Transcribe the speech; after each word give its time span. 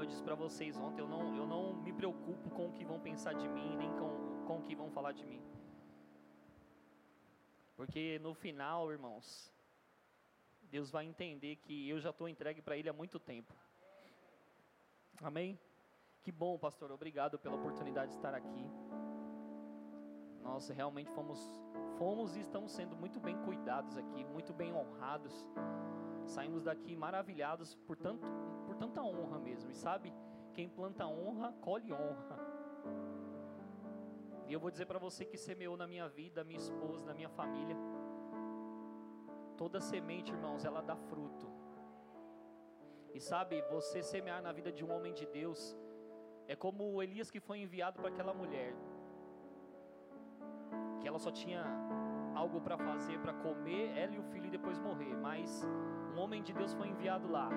como 0.00 0.08
eu 0.08 0.14
disse 0.14 0.22
para 0.22 0.34
vocês 0.34 0.78
ontem, 0.78 1.02
eu 1.02 1.06
não, 1.06 1.36
eu 1.36 1.46
não 1.46 1.74
me 1.74 1.92
preocupo 1.92 2.48
com 2.48 2.68
o 2.68 2.72
que 2.72 2.86
vão 2.86 2.98
pensar 2.98 3.34
de 3.34 3.46
mim, 3.46 3.76
nem 3.76 3.90
com, 3.98 4.46
com 4.46 4.58
o 4.58 4.62
que 4.62 4.74
vão 4.74 4.90
falar 4.90 5.12
de 5.12 5.26
mim. 5.26 5.42
Porque 7.76 8.18
no 8.20 8.32
final, 8.32 8.90
irmãos, 8.90 9.52
Deus 10.70 10.90
vai 10.90 11.04
entender 11.04 11.56
que 11.56 11.86
eu 11.86 12.00
já 12.00 12.08
estou 12.08 12.26
entregue 12.30 12.62
para 12.62 12.78
Ele 12.78 12.88
há 12.88 12.94
muito 12.94 13.18
tempo. 13.18 13.52
Amém? 15.20 15.60
Que 16.22 16.32
bom, 16.32 16.58
pastor. 16.58 16.90
Obrigado 16.90 17.38
pela 17.38 17.56
oportunidade 17.56 18.12
de 18.12 18.16
estar 18.16 18.32
aqui. 18.32 18.70
Nós 20.42 20.70
realmente 20.70 21.10
fomos, 21.10 21.38
fomos 21.98 22.36
e 22.36 22.40
estamos 22.40 22.72
sendo 22.72 22.96
muito 22.96 23.20
bem 23.20 23.36
cuidados 23.42 23.98
aqui, 23.98 24.24
muito 24.24 24.54
bem 24.54 24.72
honrados. 24.72 25.46
Saímos 26.26 26.62
daqui 26.62 26.96
maravilhados 26.96 27.74
por, 27.86 27.96
tanto, 27.96 28.26
por 28.66 28.76
tanta 28.76 29.02
honra 29.02 29.38
mesmo. 29.38 29.70
E 29.70 29.74
sabe, 29.74 30.12
quem 30.52 30.68
planta 30.68 31.06
honra, 31.06 31.52
colhe 31.60 31.92
honra. 31.92 32.38
E 34.46 34.52
eu 34.52 34.60
vou 34.60 34.70
dizer 34.70 34.86
para 34.86 34.98
você 34.98 35.24
que 35.24 35.36
semeou 35.36 35.76
na 35.76 35.86
minha 35.86 36.08
vida, 36.08 36.40
na 36.40 36.44
minha 36.44 36.58
esposa, 36.58 37.04
na 37.06 37.14
minha 37.14 37.28
família. 37.28 37.76
Toda 39.56 39.80
semente, 39.80 40.32
irmãos, 40.32 40.64
ela 40.64 40.80
dá 40.80 40.96
fruto. 40.96 41.46
E 43.14 43.20
sabe, 43.20 43.62
você 43.70 44.02
semear 44.02 44.42
na 44.42 44.52
vida 44.52 44.72
de 44.72 44.84
um 44.84 44.90
homem 44.92 45.12
de 45.12 45.26
Deus 45.26 45.76
é 46.46 46.56
como 46.56 46.92
o 46.92 47.02
Elias 47.02 47.30
que 47.30 47.40
foi 47.40 47.58
enviado 47.60 47.98
para 48.00 48.08
aquela 48.08 48.34
mulher 48.34 48.74
que 51.00 51.08
ela 51.08 51.18
só 51.18 51.30
tinha 51.30 51.64
algo 52.34 52.60
para 52.60 52.76
fazer, 52.76 53.18
para 53.20 53.32
comer, 53.32 53.96
ela 53.96 54.14
e 54.14 54.18
o 54.18 54.22
filho 54.24 54.46
e 54.46 54.50
depois 54.50 54.78
morrer. 54.78 55.14
Mas 55.16 55.66
um 56.14 56.18
homem 56.20 56.42
de 56.42 56.52
Deus 56.52 56.72
foi 56.74 56.88
enviado 56.88 57.30
lá. 57.30 57.48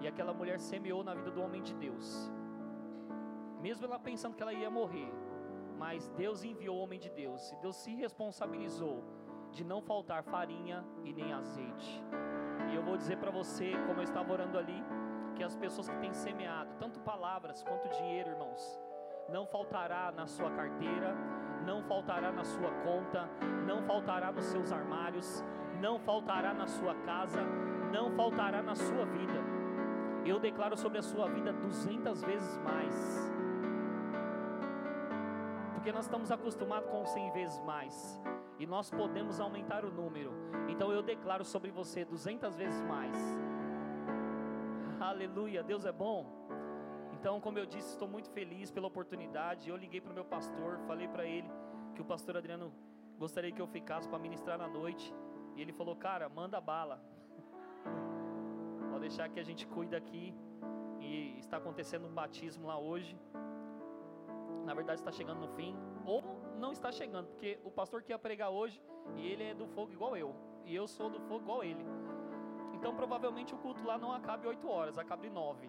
E 0.00 0.08
aquela 0.08 0.32
mulher 0.32 0.58
semeou 0.58 1.02
na 1.04 1.14
vida 1.14 1.30
do 1.30 1.42
homem 1.42 1.62
de 1.62 1.74
Deus. 1.74 2.30
Mesmo 3.60 3.84
ela 3.84 3.98
pensando 3.98 4.34
que 4.34 4.42
ela 4.42 4.52
ia 4.52 4.70
morrer, 4.70 5.12
mas 5.78 6.08
Deus 6.10 6.42
enviou 6.42 6.76
o 6.76 6.80
homem 6.80 6.98
de 6.98 7.10
Deus. 7.10 7.52
E 7.52 7.56
Deus 7.56 7.76
se 7.76 7.94
responsabilizou 7.94 9.04
de 9.52 9.64
não 9.64 9.82
faltar 9.82 10.22
farinha 10.22 10.84
e 11.04 11.12
nem 11.12 11.32
azeite. 11.32 12.04
E 12.70 12.74
eu 12.74 12.82
vou 12.82 12.96
dizer 12.96 13.18
para 13.18 13.30
você, 13.30 13.72
como 13.86 14.00
eu 14.00 14.04
estava 14.04 14.32
orando 14.32 14.56
ali, 14.56 14.82
que 15.34 15.42
as 15.42 15.56
pessoas 15.56 15.88
que 15.88 15.96
têm 15.98 16.12
semeado, 16.12 16.74
tanto 16.78 17.00
palavras 17.00 17.62
quanto 17.62 17.88
dinheiro, 17.88 18.30
irmãos, 18.30 18.80
não 19.28 19.46
faltará 19.46 20.12
na 20.12 20.26
sua 20.26 20.50
carteira, 20.50 21.14
não 21.64 21.82
faltará 21.82 22.32
na 22.32 22.44
sua 22.44 22.70
conta, 22.84 23.28
não 23.66 23.82
faltará 23.82 24.32
nos 24.32 24.44
seus 24.44 24.72
armários, 24.72 25.44
não 25.80 25.98
faltará 25.98 26.52
na 26.52 26.66
sua 26.66 26.94
casa, 26.94 27.40
não 27.90 28.10
faltará 28.10 28.62
na 28.62 28.74
sua 28.74 29.04
vida. 29.04 29.40
Eu 30.24 30.38
declaro 30.38 30.76
sobre 30.76 30.98
a 30.98 31.02
sua 31.02 31.28
vida 31.28 31.52
duzentas 31.52 32.22
vezes 32.22 32.58
mais. 32.58 33.32
Porque 35.74 35.92
nós 35.92 36.04
estamos 36.04 36.30
acostumados 36.30 36.90
com 36.90 37.04
cem 37.06 37.30
vezes 37.32 37.58
mais. 37.60 38.20
E 38.58 38.66
nós 38.66 38.90
podemos 38.90 39.40
aumentar 39.40 39.84
o 39.84 39.90
número. 39.90 40.32
Então 40.68 40.92
eu 40.92 41.02
declaro 41.02 41.44
sobre 41.44 41.70
você 41.70 42.04
duzentas 42.04 42.56
vezes 42.56 42.82
mais. 42.82 43.16
Aleluia, 45.00 45.62
Deus 45.62 45.86
é 45.86 45.92
bom. 45.92 46.26
Então, 47.14 47.40
como 47.40 47.58
eu 47.58 47.66
disse, 47.66 47.90
estou 47.90 48.08
muito 48.08 48.30
feliz 48.30 48.70
pela 48.70 48.86
oportunidade. 48.86 49.68
Eu 49.68 49.76
liguei 49.76 50.00
para 50.00 50.10
o 50.10 50.14
meu 50.14 50.24
pastor, 50.24 50.78
falei 50.86 51.08
para 51.08 51.24
ele 51.24 51.50
que 51.94 52.02
o 52.02 52.04
pastor 52.04 52.36
Adriano 52.36 52.72
gostaria 53.18 53.52
que 53.52 53.60
eu 53.60 53.66
ficasse 53.66 54.08
para 54.08 54.18
ministrar 54.18 54.58
na 54.58 54.68
noite. 54.68 55.14
E 55.56 55.60
ele 55.60 55.72
falou: 55.72 55.96
Cara, 55.96 56.28
manda 56.28 56.60
bala. 56.60 57.02
Deixar 59.00 59.28
que 59.28 59.40
a 59.40 59.42
gente 59.42 59.66
cuida 59.66 59.96
aqui. 59.96 60.34
E 61.00 61.38
está 61.38 61.56
acontecendo 61.56 62.06
um 62.06 62.14
batismo 62.14 62.66
lá 62.66 62.78
hoje. 62.78 63.18
Na 64.64 64.74
verdade, 64.74 65.00
está 65.00 65.10
chegando 65.10 65.40
no 65.40 65.48
fim. 65.48 65.74
Ou 66.04 66.22
não 66.58 66.72
está 66.72 66.92
chegando, 66.92 67.28
porque 67.28 67.58
o 67.64 67.70
pastor 67.70 68.02
que 68.02 68.12
ia 68.12 68.18
pregar 68.18 68.50
hoje, 68.50 68.80
e 69.16 69.26
ele 69.26 69.44
é 69.44 69.54
do 69.54 69.66
fogo 69.66 69.92
igual 69.92 70.16
eu. 70.16 70.34
E 70.64 70.74
eu 70.74 70.86
sou 70.86 71.08
do 71.08 71.20
fogo 71.20 71.42
igual 71.44 71.64
ele. 71.64 71.84
Então, 72.74 72.94
provavelmente, 72.94 73.54
o 73.54 73.58
culto 73.58 73.84
lá 73.84 73.98
não 73.98 74.12
acabe 74.12 74.46
8 74.46 74.68
horas, 74.68 74.98
acabe 74.98 75.28
9. 75.28 75.68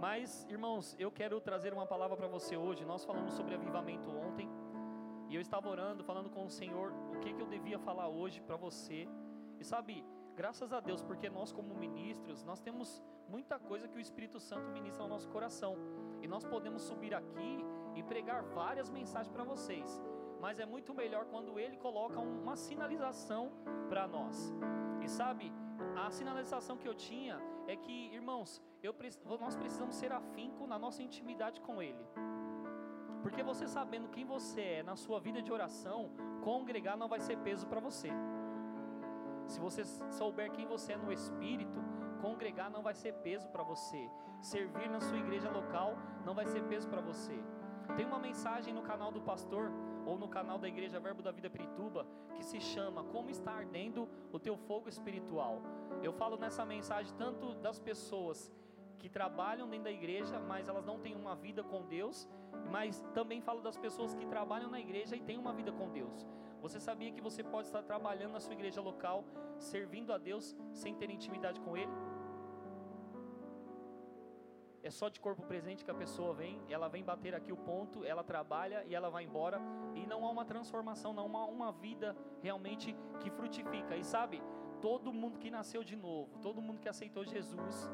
Mas, 0.00 0.46
irmãos, 0.50 0.94
eu 0.98 1.10
quero 1.10 1.40
trazer 1.40 1.72
uma 1.72 1.86
palavra 1.86 2.16
para 2.16 2.28
você 2.28 2.56
hoje. 2.56 2.84
Nós 2.84 3.04
falamos 3.04 3.32
sobre 3.32 3.54
avivamento 3.54 4.10
ontem. 4.10 4.48
E 5.28 5.34
eu 5.34 5.40
estava 5.40 5.68
orando, 5.68 6.04
falando 6.04 6.28
com 6.30 6.44
o 6.44 6.50
Senhor 6.50 6.92
o 7.14 7.18
que, 7.20 7.32
que 7.32 7.40
eu 7.40 7.46
devia 7.46 7.78
falar 7.78 8.08
hoje 8.08 8.40
para 8.42 8.56
você. 8.56 9.08
E 9.58 9.64
sabe, 9.64 10.04
graças 10.34 10.72
a 10.72 10.80
Deus, 10.80 11.02
porque 11.02 11.30
nós, 11.30 11.52
como 11.52 11.74
ministros, 11.74 12.42
nós 12.44 12.60
temos 12.60 13.02
muita 13.28 13.58
coisa 13.58 13.88
que 13.88 13.96
o 13.96 14.00
Espírito 14.00 14.38
Santo 14.40 14.70
ministra 14.70 15.02
ao 15.02 15.08
nosso 15.08 15.28
coração. 15.28 15.76
E 16.22 16.28
nós 16.28 16.44
podemos 16.44 16.82
subir 16.82 17.14
aqui 17.14 17.64
e 17.94 18.02
pregar 18.02 18.42
várias 18.42 18.90
mensagens 18.90 19.32
para 19.32 19.44
vocês. 19.44 20.00
Mas 20.40 20.58
é 20.58 20.66
muito 20.66 20.92
melhor 20.92 21.24
quando 21.26 21.58
ele 21.58 21.76
coloca 21.76 22.20
uma 22.20 22.56
sinalização 22.56 23.52
para 23.88 24.06
nós. 24.06 24.52
E 25.02 25.08
sabe, 25.08 25.52
a 25.96 26.10
sinalização 26.10 26.76
que 26.76 26.88
eu 26.88 26.94
tinha 26.94 27.40
é 27.66 27.76
que, 27.76 28.12
irmãos, 28.12 28.62
eu, 28.82 28.94
nós 29.40 29.56
precisamos 29.56 29.96
ser 29.96 30.12
afinco 30.12 30.66
na 30.66 30.78
nossa 30.78 31.02
intimidade 31.02 31.60
com 31.60 31.82
Ele. 31.82 32.04
Porque 33.22 33.42
você 33.42 33.66
sabendo 33.66 34.08
quem 34.08 34.24
você 34.26 34.60
é 34.60 34.82
na 34.82 34.96
sua 34.96 35.18
vida 35.18 35.40
de 35.40 35.50
oração, 35.50 36.10
congregar 36.42 36.96
não 36.96 37.08
vai 37.08 37.20
ser 37.20 37.38
peso 37.38 37.66
para 37.66 37.80
você. 37.80 38.10
Se 39.46 39.60
você 39.60 39.84
souber 40.10 40.50
quem 40.52 40.66
você 40.66 40.92
é 40.92 40.96
no 40.96 41.12
Espírito, 41.12 41.80
congregar 42.20 42.70
não 42.70 42.82
vai 42.82 42.94
ser 42.94 43.12
peso 43.14 43.48
para 43.48 43.62
você. 43.62 44.10
Servir 44.40 44.88
na 44.88 45.00
sua 45.00 45.18
igreja 45.18 45.50
local 45.50 45.96
não 46.24 46.34
vai 46.34 46.46
ser 46.46 46.62
peso 46.64 46.88
para 46.88 47.00
você. 47.00 47.38
Tem 47.96 48.06
uma 48.06 48.18
mensagem 48.18 48.72
no 48.72 48.82
canal 48.82 49.12
do 49.12 49.20
pastor 49.20 49.70
ou 50.06 50.18
no 50.18 50.28
canal 50.28 50.58
da 50.58 50.66
Igreja 50.66 50.98
Verbo 50.98 51.22
da 51.22 51.30
Vida 51.30 51.48
Pirituba, 51.50 52.06
que 52.34 52.44
se 52.44 52.60
chama 52.60 53.04
Como 53.04 53.30
está 53.30 53.52
ardendo 53.52 54.08
o 54.32 54.38
teu 54.38 54.56
fogo 54.56 54.88
espiritual. 54.88 55.62
Eu 56.02 56.12
falo 56.12 56.36
nessa 56.36 56.64
mensagem 56.64 57.14
tanto 57.16 57.54
das 57.56 57.78
pessoas 57.78 58.50
que 58.98 59.08
trabalham 59.08 59.68
dentro 59.68 59.84
da 59.84 59.92
igreja, 59.92 60.40
mas 60.40 60.66
elas 60.66 60.84
não 60.84 60.98
têm 60.98 61.14
uma 61.14 61.36
vida 61.36 61.62
com 61.62 61.82
Deus, 61.82 62.28
mas 62.70 63.04
também 63.12 63.40
falo 63.40 63.60
das 63.60 63.76
pessoas 63.76 64.14
que 64.14 64.26
trabalham 64.26 64.70
na 64.70 64.80
igreja 64.80 65.14
e 65.14 65.20
têm 65.20 65.38
uma 65.38 65.52
vida 65.52 65.70
com 65.72 65.90
Deus. 65.90 66.26
Você 66.64 66.80
sabia 66.80 67.12
que 67.12 67.20
você 67.20 67.42
pode 67.42 67.66
estar 67.66 67.82
trabalhando 67.82 68.32
na 68.32 68.40
sua 68.40 68.54
igreja 68.58 68.80
local, 68.80 69.24
servindo 69.58 70.12
a 70.12 70.18
Deus 70.18 70.56
sem 70.72 70.94
ter 70.94 71.10
intimidade 71.10 71.60
com 71.60 71.76
Ele? 71.76 71.92
é 74.84 74.90
só 74.90 75.08
de 75.08 75.18
corpo 75.18 75.42
presente 75.50 75.82
que 75.82 75.90
a 75.90 75.94
pessoa 75.94 76.34
vem, 76.34 76.60
ela 76.68 76.88
vem 76.88 77.02
bater 77.02 77.34
aqui 77.34 77.50
o 77.50 77.56
ponto, 77.56 78.04
ela 78.04 78.22
trabalha 78.22 78.84
e 78.86 78.94
ela 78.94 79.08
vai 79.08 79.24
embora, 79.24 79.58
e 79.94 80.06
não 80.06 80.26
há 80.26 80.30
uma 80.30 80.44
transformação, 80.44 81.14
não 81.14 81.34
há 81.38 81.46
uma 81.46 81.72
vida 81.72 82.14
realmente 82.42 82.94
que 83.20 83.30
frutifica. 83.30 83.96
E 83.96 84.04
sabe, 84.04 84.42
todo 84.82 85.10
mundo 85.10 85.38
que 85.38 85.50
nasceu 85.50 85.82
de 85.82 85.96
novo, 85.96 86.38
todo 86.42 86.60
mundo 86.60 86.80
que 86.80 86.88
aceitou 86.90 87.24
Jesus, 87.24 87.90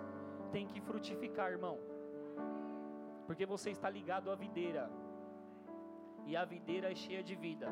tem 0.50 0.66
que 0.66 0.80
frutificar, 0.80 1.52
irmão, 1.52 1.78
porque 3.24 3.46
você 3.46 3.70
está 3.70 3.88
ligado 3.88 4.28
à 4.28 4.34
videira, 4.34 4.90
e 6.26 6.36
a 6.36 6.44
videira 6.44 6.90
é 6.90 6.94
cheia 6.96 7.22
de 7.22 7.36
vida. 7.36 7.68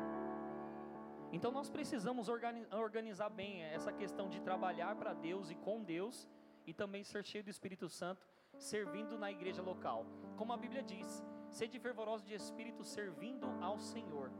Então 1.31 1.51
nós 1.51 1.69
precisamos 1.69 2.27
organizar 2.27 3.29
bem 3.29 3.63
essa 3.63 3.91
questão 3.91 4.27
de 4.29 4.41
trabalhar 4.41 4.95
para 4.95 5.13
Deus 5.13 5.49
e 5.49 5.55
com 5.55 5.83
Deus, 5.83 6.27
e 6.65 6.73
também 6.73 7.03
ser 7.03 7.23
cheio 7.23 7.43
do 7.43 7.49
Espírito 7.49 7.87
Santo 7.87 8.27
servindo 8.57 9.17
na 9.17 9.31
igreja 9.31 9.61
local. 9.61 10.05
Como 10.37 10.53
a 10.53 10.57
Bíblia 10.57 10.83
diz, 10.83 11.23
sede 11.49 11.79
fervoroso 11.79 12.25
de 12.25 12.33
espírito 12.33 12.83
servindo 12.83 13.47
ao 13.61 13.79
Senhor. 13.79 14.31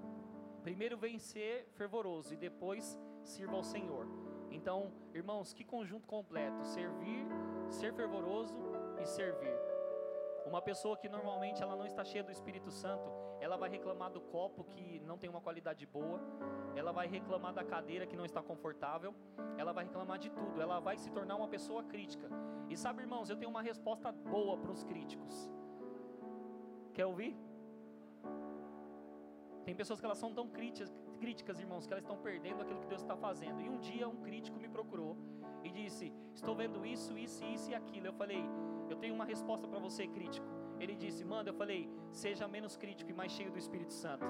Primeiro 0.61 0.97
vem 0.97 1.17
ser 1.17 1.67
fervoroso 1.73 2.33
e 2.33 2.37
depois 2.37 2.99
sirva 3.23 3.55
ao 3.55 3.63
Senhor. 3.63 4.07
Então, 4.51 4.91
irmãos, 5.13 5.53
que 5.53 5.63
conjunto 5.63 6.07
completo: 6.07 6.63
servir, 6.65 7.25
ser 7.69 7.93
fervoroso 7.93 8.59
e 9.01 9.05
servir. 9.05 9.68
Uma 10.49 10.63
pessoa 10.63 10.97
que 10.97 11.07
normalmente 11.07 11.61
ela 11.61 11.75
não 11.75 11.85
está 11.85 12.03
cheia 12.03 12.23
do 12.23 12.31
Espírito 12.31 12.71
Santo, 12.71 13.07
ela 13.39 13.55
vai 13.55 13.69
reclamar 13.69 14.09
do 14.09 14.19
copo 14.19 14.63
que 14.63 14.99
não 15.01 15.15
tem 15.15 15.29
uma 15.29 15.39
qualidade 15.39 15.85
boa, 15.85 16.19
ela 16.75 16.91
vai 16.91 17.07
reclamar 17.07 17.53
da 17.53 17.63
cadeira 17.63 18.07
que 18.07 18.17
não 18.17 18.25
está 18.25 18.41
confortável, 18.41 19.13
ela 19.59 19.71
vai 19.71 19.83
reclamar 19.85 20.17
de 20.17 20.31
tudo, 20.31 20.59
ela 20.59 20.79
vai 20.79 20.97
se 20.97 21.11
tornar 21.11 21.35
uma 21.35 21.47
pessoa 21.47 21.83
crítica. 21.83 22.27
E 22.67 22.75
sabe, 22.75 23.03
irmãos, 23.03 23.29
eu 23.29 23.37
tenho 23.37 23.51
uma 23.51 23.61
resposta 23.61 24.11
boa 24.11 24.57
para 24.57 24.71
os 24.71 24.83
críticos. 24.83 25.51
Quer 26.95 27.05
ouvir? 27.05 27.37
Tem 29.65 29.75
pessoas 29.75 29.99
que 29.99 30.05
elas 30.07 30.17
são 30.17 30.33
tão 30.33 30.49
críticas, 30.49 30.91
críticas, 31.19 31.59
irmãos, 31.59 31.85
que 31.85 31.93
elas 31.93 32.03
estão 32.03 32.17
perdendo 32.17 32.63
aquilo 32.63 32.79
que 32.79 32.87
Deus 32.87 33.01
está 33.01 33.15
fazendo. 33.15 33.61
E 33.61 33.69
um 33.69 33.77
dia 33.77 34.09
um 34.09 34.19
crítico 34.27 34.59
me 34.59 34.67
procurou 34.67 35.15
e 35.63 35.69
disse: 35.69 36.11
Estou 36.33 36.55
vendo 36.55 36.83
isso, 36.83 37.15
isso, 37.15 37.45
isso 37.45 37.69
e 37.69 37.75
aquilo. 37.75 38.07
Eu 38.07 38.13
falei: 38.13 38.43
Eu 38.89 38.97
tenho 38.97 39.13
uma 39.13 39.25
resposta 39.25 39.67
para 39.67 39.79
você, 39.79 40.07
crítico. 40.07 40.47
Ele 40.79 40.95
disse: 40.95 41.23
Manda. 41.23 41.49
Eu 41.49 41.53
falei: 41.53 41.89
Seja 42.11 42.47
menos 42.47 42.75
crítico 42.75 43.09
e 43.11 43.13
mais 43.13 43.31
cheio 43.31 43.51
do 43.51 43.57
Espírito 43.57 43.93
Santo. 43.93 44.25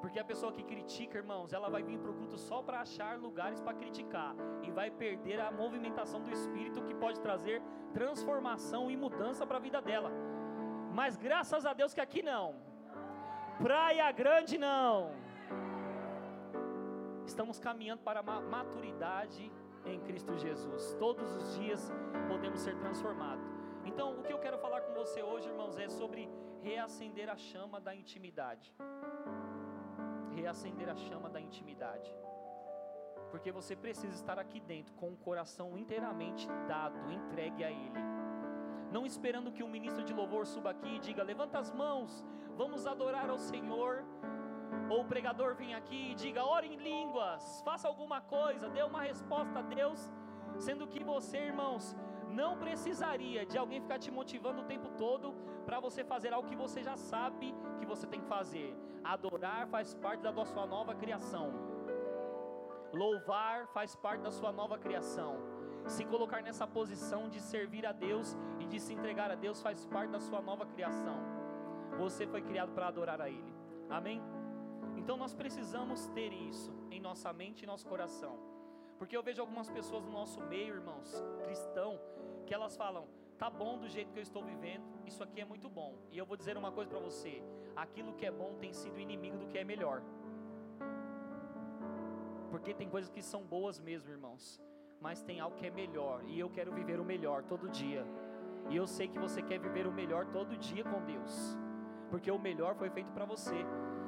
Porque 0.00 0.18
a 0.18 0.24
pessoa 0.24 0.50
que 0.50 0.62
critica, 0.62 1.18
irmãos, 1.18 1.52
ela 1.52 1.68
vai 1.68 1.82
vir 1.82 1.98
para 1.98 2.10
o 2.10 2.14
culto 2.14 2.38
só 2.38 2.62
para 2.62 2.80
achar 2.80 3.18
lugares 3.18 3.60
para 3.60 3.74
criticar 3.74 4.34
e 4.62 4.70
vai 4.70 4.90
perder 4.90 5.38
a 5.40 5.50
movimentação 5.52 6.22
do 6.22 6.30
espírito 6.30 6.82
que 6.82 6.94
pode 6.94 7.20
trazer 7.20 7.62
transformação 7.92 8.90
e 8.90 8.96
mudança 8.96 9.46
para 9.46 9.58
a 9.58 9.60
vida 9.60 9.80
dela. 9.82 10.10
Mas 10.92 11.16
graças 11.16 11.66
a 11.66 11.74
Deus 11.74 11.92
que 11.92 12.00
aqui 12.00 12.22
não. 12.22 12.56
Praia 13.58 14.10
Grande 14.10 14.56
não. 14.56 15.12
Estamos 17.26 17.58
caminhando 17.60 18.02
para 18.02 18.20
a 18.20 18.40
maturidade 18.40 19.52
em 19.84 20.00
Cristo 20.00 20.36
Jesus. 20.36 20.94
Todos 20.98 21.34
os 21.36 21.54
dias 21.58 21.92
podemos 22.28 22.60
ser 22.60 22.76
transformados. 22.78 23.46
Então, 23.84 24.18
o 24.18 24.22
que 24.22 24.32
eu 24.32 24.38
quero 24.38 24.58
falar 24.58 24.82
com 24.82 24.94
você 24.94 25.22
hoje, 25.22 25.48
irmãos, 25.48 25.78
é 25.78 25.88
sobre 25.88 26.28
reacender 26.62 27.28
a 27.28 27.36
chama 27.36 27.80
da 27.80 27.94
intimidade 27.94 28.74
reacender 30.40 30.88
a 30.88 30.96
chama 30.96 31.28
da 31.28 31.40
intimidade. 31.40 32.12
Porque 33.30 33.52
você 33.52 33.76
precisa 33.76 34.14
estar 34.14 34.38
aqui 34.38 34.60
dentro 34.60 34.92
com 34.94 35.10
o 35.10 35.16
coração 35.16 35.78
inteiramente 35.78 36.48
dado, 36.66 36.98
entregue 37.12 37.62
a 37.62 37.70
Ele. 37.70 38.00
Não 38.90 39.06
esperando 39.06 39.52
que 39.52 39.62
um 39.62 39.68
ministro 39.68 40.02
de 40.02 40.12
louvor 40.12 40.46
suba 40.46 40.70
aqui 40.70 40.96
e 40.96 40.98
diga: 40.98 41.22
Levanta 41.22 41.58
as 41.58 41.70
mãos, 41.70 42.24
vamos 42.56 42.86
adorar 42.86 43.30
ao 43.30 43.38
Senhor. 43.38 44.04
Ou 44.90 45.02
o 45.02 45.04
pregador 45.04 45.54
vem 45.54 45.72
aqui 45.74 46.10
e 46.10 46.14
diga: 46.16 46.44
Ore 46.44 46.66
em 46.66 46.76
línguas, 46.76 47.62
faça 47.64 47.86
alguma 47.86 48.20
coisa, 48.20 48.68
dê 48.68 48.82
uma 48.82 49.02
resposta 49.02 49.60
a 49.60 49.62
Deus. 49.62 50.00
Sendo 50.58 50.86
que 50.86 51.02
você, 51.02 51.38
irmãos, 51.38 51.96
não 52.28 52.58
precisaria 52.58 53.46
de 53.46 53.56
alguém 53.56 53.80
ficar 53.80 53.98
te 53.98 54.10
motivando 54.10 54.62
o 54.62 54.64
tempo 54.64 54.88
todo 54.90 55.32
para 55.64 55.78
você 55.78 56.02
fazer 56.02 56.32
algo 56.32 56.48
que 56.48 56.56
você 56.56 56.82
já 56.82 56.96
sabe 56.96 57.54
que 57.78 57.86
você 57.86 58.06
tem 58.06 58.20
que 58.20 58.26
fazer. 58.26 58.76
Adorar 59.04 59.68
faz 59.68 59.94
parte 59.94 60.22
da 60.22 60.32
sua 60.44 60.66
nova 60.66 60.94
criação. 60.94 61.52
Louvar 62.92 63.68
faz 63.68 63.94
parte 63.94 64.22
da 64.22 64.32
sua 64.32 64.50
nova 64.50 64.76
criação. 64.76 65.36
Se 65.86 66.04
colocar 66.04 66.42
nessa 66.42 66.66
posição 66.66 67.28
de 67.28 67.40
servir 67.40 67.86
a 67.86 67.92
Deus 67.92 68.36
e 68.58 68.66
de 68.66 68.80
se 68.80 68.92
entregar 68.92 69.30
a 69.30 69.36
Deus 69.36 69.62
faz 69.62 69.86
parte 69.86 70.10
da 70.10 70.20
sua 70.20 70.42
nova 70.42 70.66
criação. 70.66 71.16
Você 71.96 72.26
foi 72.26 72.42
criado 72.42 72.72
para 72.72 72.88
adorar 72.88 73.20
a 73.20 73.28
Ele. 73.28 73.54
Amém? 73.88 74.20
Então 75.00 75.16
nós 75.16 75.32
precisamos 75.32 76.06
ter 76.08 76.30
isso 76.32 76.72
em 76.90 77.00
nossa 77.00 77.32
mente 77.32 77.62
e 77.62 77.66
nosso 77.66 77.86
coração. 77.86 78.34
Porque 78.98 79.16
eu 79.16 79.22
vejo 79.22 79.40
algumas 79.40 79.68
pessoas 79.70 80.04
no 80.04 80.12
nosso 80.12 80.40
meio, 80.42 80.74
irmãos, 80.74 81.10
cristão, 81.42 81.98
que 82.46 82.52
elas 82.52 82.76
falam: 82.76 83.08
tá 83.38 83.48
bom 83.48 83.78
do 83.78 83.88
jeito 83.88 84.12
que 84.12 84.18
eu 84.18 84.22
estou 84.22 84.44
vivendo, 84.44 84.84
isso 85.06 85.22
aqui 85.26 85.40
é 85.40 85.44
muito 85.52 85.70
bom. 85.70 85.96
E 86.12 86.18
eu 86.18 86.26
vou 86.26 86.36
dizer 86.36 86.54
uma 86.58 86.70
coisa 86.70 86.90
para 86.90 87.00
você: 87.00 87.42
aquilo 87.74 88.12
que 88.12 88.26
é 88.26 88.30
bom 88.30 88.50
tem 88.60 88.74
sido 88.74 89.00
inimigo 89.00 89.38
do 89.38 89.46
que 89.46 89.56
é 89.56 89.64
melhor. 89.64 90.02
Porque 92.50 92.74
tem 92.74 92.88
coisas 92.88 93.10
que 93.10 93.22
são 93.22 93.42
boas 93.42 93.80
mesmo, 93.80 94.10
irmãos, 94.10 94.60
mas 95.00 95.22
tem 95.22 95.40
algo 95.40 95.56
que 95.56 95.66
é 95.66 95.70
melhor, 95.70 96.22
e 96.26 96.38
eu 96.38 96.50
quero 96.50 96.72
viver 96.72 97.00
o 97.00 97.04
melhor 97.04 97.42
todo 97.44 97.70
dia. 97.70 98.04
E 98.68 98.76
eu 98.76 98.86
sei 98.86 99.08
que 99.08 99.18
você 99.18 99.40
quer 99.40 99.58
viver 99.58 99.86
o 99.86 99.92
melhor 99.92 100.26
todo 100.26 100.58
dia 100.58 100.84
com 100.84 101.00
Deus, 101.02 101.56
porque 102.10 102.30
o 102.30 102.38
melhor 102.38 102.74
foi 102.74 102.90
feito 102.90 103.10
para 103.12 103.24
você. 103.24 103.64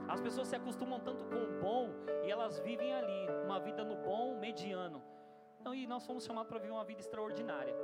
As 0.08 0.20
pessoas 0.20 0.49
se 0.49 0.56
acostumam 0.56 1.00
tanto 1.00 1.25
com 1.25 1.37
o 1.37 1.60
bom 1.60 1.90
e 2.25 2.31
elas 2.31 2.58
vivem 2.60 2.93
ali, 2.93 3.28
uma 3.44 3.58
vida 3.60 3.84
no 3.84 3.96
bom, 3.96 4.38
mediano. 4.38 5.02
E 5.72 5.87
nós 5.87 6.04
fomos 6.04 6.25
chamados 6.25 6.49
para 6.49 6.58
viver 6.58 6.72
uma 6.72 6.84
vida 6.84 7.00
extraordinária 7.00 7.75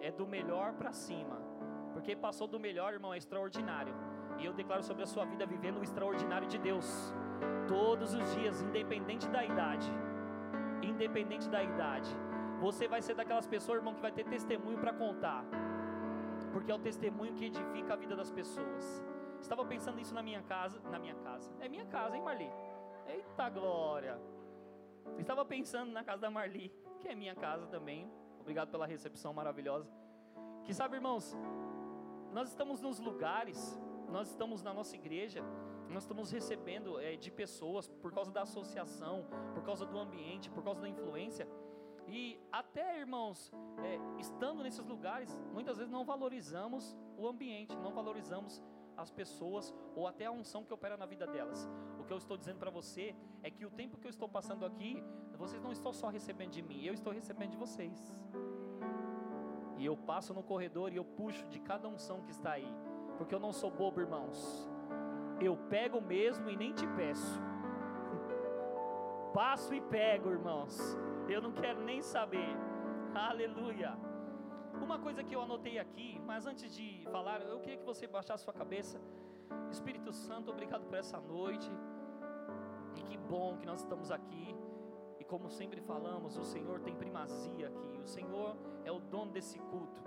é 0.00 0.10
do 0.10 0.26
melhor 0.26 0.72
para 0.74 0.92
cima. 0.92 1.36
Porque 1.92 2.16
passou 2.16 2.46
do 2.46 2.58
melhor, 2.58 2.92
irmão, 2.92 3.12
é 3.12 3.18
extraordinário. 3.18 3.94
E 4.38 4.44
eu 4.44 4.52
declaro 4.52 4.82
sobre 4.82 5.02
a 5.02 5.06
sua 5.06 5.24
vida 5.24 5.44
vivendo 5.44 5.78
o 5.78 5.82
extraordinário 5.82 6.48
de 6.48 6.58
Deus. 6.58 7.12
Todos 7.68 8.14
os 8.14 8.34
dias, 8.34 8.62
independente 8.62 9.28
da 9.28 9.44
idade. 9.44 9.90
Independente 10.82 11.48
da 11.48 11.62
idade. 11.62 12.10
Você 12.60 12.88
vai 12.88 13.02
ser 13.02 13.14
daquelas 13.14 13.46
pessoas, 13.46 13.78
irmão, 13.78 13.94
que 13.94 14.00
vai 14.00 14.12
ter 14.12 14.24
testemunho 14.24 14.78
para 14.78 14.92
contar. 14.92 15.44
Porque 16.52 16.70
é 16.70 16.74
o 16.74 16.78
testemunho 16.78 17.34
que 17.34 17.46
edifica 17.46 17.94
a 17.94 17.96
vida 17.96 18.16
das 18.16 18.30
pessoas. 18.30 19.04
Estava 19.40 19.64
pensando 19.64 20.00
isso 20.00 20.14
na 20.14 20.22
minha 20.22 20.42
casa, 20.42 20.80
na 20.90 20.98
minha 20.98 21.14
casa. 21.16 21.50
É 21.60 21.68
minha 21.68 21.86
casa, 21.86 22.16
hein, 22.16 22.22
Marli? 22.22 22.50
Eita 23.06 23.48
glória. 23.48 24.20
Estava 25.18 25.44
pensando 25.44 25.90
na 25.90 26.04
casa 26.04 26.22
da 26.22 26.30
Marli, 26.30 26.72
que 27.00 27.08
é 27.08 27.14
minha 27.14 27.34
casa 27.34 27.66
também. 27.66 28.10
Obrigado 28.38 28.70
pela 28.70 28.86
recepção 28.86 29.32
maravilhosa. 29.32 29.90
Que 30.64 30.74
sabe, 30.74 30.96
irmãos, 30.96 31.36
nós 32.32 32.48
estamos 32.48 32.80
nos 32.80 33.00
lugares, 33.00 33.78
nós 34.08 34.28
estamos 34.28 34.62
na 34.62 34.72
nossa 34.72 34.94
igreja, 34.94 35.42
nós 35.88 36.04
estamos 36.04 36.30
recebendo 36.30 37.00
é, 37.00 37.16
de 37.16 37.30
pessoas 37.30 37.88
por 37.88 38.12
causa 38.12 38.30
da 38.30 38.42
associação, 38.42 39.26
por 39.54 39.62
causa 39.64 39.84
do 39.84 39.98
ambiente, 39.98 40.50
por 40.50 40.62
causa 40.62 40.80
da 40.80 40.88
influência. 40.88 41.48
E 42.06 42.40
até, 42.50 42.98
irmãos, 42.98 43.52
é, 43.78 43.98
estando 44.20 44.62
nesses 44.62 44.84
lugares, 44.86 45.36
muitas 45.52 45.76
vezes 45.76 45.92
não 45.92 46.04
valorizamos 46.04 46.96
o 47.16 47.26
ambiente, 47.26 47.76
não 47.76 47.92
valorizamos 47.92 48.62
as 49.02 49.10
pessoas 49.10 49.74
ou 49.94 50.06
até 50.06 50.26
a 50.26 50.30
unção 50.30 50.64
que 50.64 50.72
opera 50.72 50.96
na 50.96 51.06
vida 51.06 51.26
delas. 51.26 51.68
O 51.98 52.04
que 52.04 52.12
eu 52.12 52.18
estou 52.18 52.36
dizendo 52.36 52.58
para 52.58 52.70
você 52.70 53.14
é 53.42 53.50
que 53.50 53.64
o 53.64 53.70
tempo 53.70 53.98
que 53.98 54.06
eu 54.06 54.10
estou 54.10 54.28
passando 54.28 54.64
aqui, 54.64 55.02
vocês 55.36 55.62
não 55.62 55.72
estão 55.72 55.92
só 55.92 56.08
recebendo 56.08 56.50
de 56.50 56.62
mim, 56.62 56.84
eu 56.84 56.94
estou 56.94 57.12
recebendo 57.12 57.52
de 57.52 57.56
vocês. 57.56 58.14
E 59.78 59.86
eu 59.86 59.96
passo 59.96 60.34
no 60.34 60.42
corredor 60.42 60.92
e 60.92 60.96
eu 60.96 61.04
puxo 61.04 61.46
de 61.48 61.58
cada 61.60 61.88
unção 61.88 62.20
que 62.20 62.30
está 62.30 62.52
aí, 62.52 62.68
porque 63.16 63.34
eu 63.34 63.40
não 63.40 63.52
sou 63.52 63.70
bobo, 63.70 64.00
irmãos. 64.00 64.68
Eu 65.40 65.56
pego 65.56 66.00
mesmo 66.00 66.50
e 66.50 66.56
nem 66.56 66.72
te 66.72 66.86
peço. 66.88 67.40
Passo 69.32 69.74
e 69.74 69.80
pego, 69.80 70.30
irmãos. 70.30 70.78
Eu 71.28 71.40
não 71.40 71.52
quero 71.52 71.80
nem 71.80 72.02
saber. 72.02 72.54
Aleluia. 73.14 74.09
Uma 74.82 74.98
coisa 74.98 75.22
que 75.22 75.34
eu 75.34 75.42
anotei 75.42 75.78
aqui, 75.78 76.20
mas 76.26 76.46
antes 76.46 76.74
de 76.74 77.06
falar, 77.10 77.42
eu 77.42 77.60
queria 77.60 77.76
que 77.76 77.84
você 77.84 78.06
baixasse 78.06 78.44
sua 78.44 78.52
cabeça. 78.52 79.00
Espírito 79.70 80.12
Santo, 80.12 80.50
obrigado 80.50 80.84
por 80.86 80.96
essa 80.96 81.20
noite. 81.20 81.70
E 82.96 83.02
que 83.02 83.16
bom 83.16 83.56
que 83.58 83.66
nós 83.66 83.80
estamos 83.80 84.10
aqui. 84.10 84.54
E 85.18 85.24
como 85.24 85.50
sempre 85.50 85.80
falamos, 85.80 86.36
o 86.36 86.44
Senhor 86.44 86.80
tem 86.80 86.96
primazia 86.96 87.68
aqui. 87.68 87.98
O 88.02 88.06
Senhor 88.06 88.56
é 88.84 88.90
o 88.90 88.98
dono 88.98 89.30
desse 89.30 89.58
culto. 89.58 90.02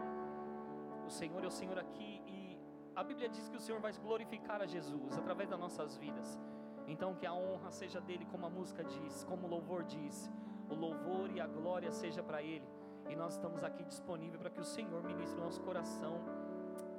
O 1.05 1.09
Senhor 1.09 1.43
é 1.43 1.47
o 1.47 1.51
Senhor 1.51 1.77
aqui 1.77 2.21
e 2.27 2.57
a 2.95 3.03
Bíblia 3.03 3.29
diz 3.29 3.49
que 3.49 3.57
o 3.57 3.59
Senhor 3.59 3.79
vai 3.79 3.91
glorificar 3.93 4.61
a 4.61 4.65
Jesus 4.65 5.17
através 5.17 5.49
das 5.49 5.59
nossas 5.59 5.97
vidas. 5.97 6.39
Então 6.87 7.15
que 7.15 7.25
a 7.25 7.33
honra 7.33 7.71
seja 7.71 7.99
dele, 8.01 8.25
como 8.25 8.45
a 8.45 8.49
música 8.49 8.83
diz, 8.83 9.23
como 9.23 9.47
o 9.47 9.49
louvor 9.49 9.83
diz. 9.83 10.31
O 10.69 10.75
louvor 10.75 11.31
e 11.31 11.39
a 11.39 11.47
glória 11.47 11.91
seja 11.91 12.21
para 12.21 12.41
ele. 12.41 12.67
E 13.09 13.15
nós 13.15 13.33
estamos 13.33 13.63
aqui 13.63 13.83
disponíveis 13.83 14.39
para 14.41 14.50
que 14.50 14.59
o 14.59 14.63
Senhor 14.63 15.03
ministre 15.03 15.39
o 15.39 15.43
nosso 15.43 15.62
coração. 15.62 16.19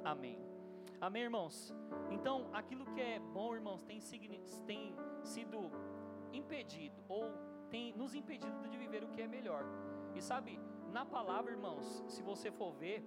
Amém. 0.03 0.39
Amém, 1.01 1.23
irmãos? 1.23 1.73
Então, 2.09 2.49
aquilo 2.53 2.85
que 2.85 3.01
é 3.01 3.19
bom, 3.19 3.53
irmãos, 3.53 3.83
tem, 3.83 3.99
tem 4.65 4.95
sido 5.23 5.71
impedido, 6.31 6.95
ou 7.07 7.31
tem 7.69 7.93
nos 7.93 8.13
impedido 8.15 8.67
de 8.67 8.77
viver 8.77 9.03
o 9.03 9.09
que 9.09 9.21
é 9.21 9.27
melhor. 9.27 9.65
E 10.15 10.21
sabe, 10.21 10.59
na 10.91 11.05
palavra, 11.05 11.51
irmãos, 11.51 12.03
se 12.07 12.21
você 12.21 12.51
for 12.51 12.71
ver, 12.73 13.03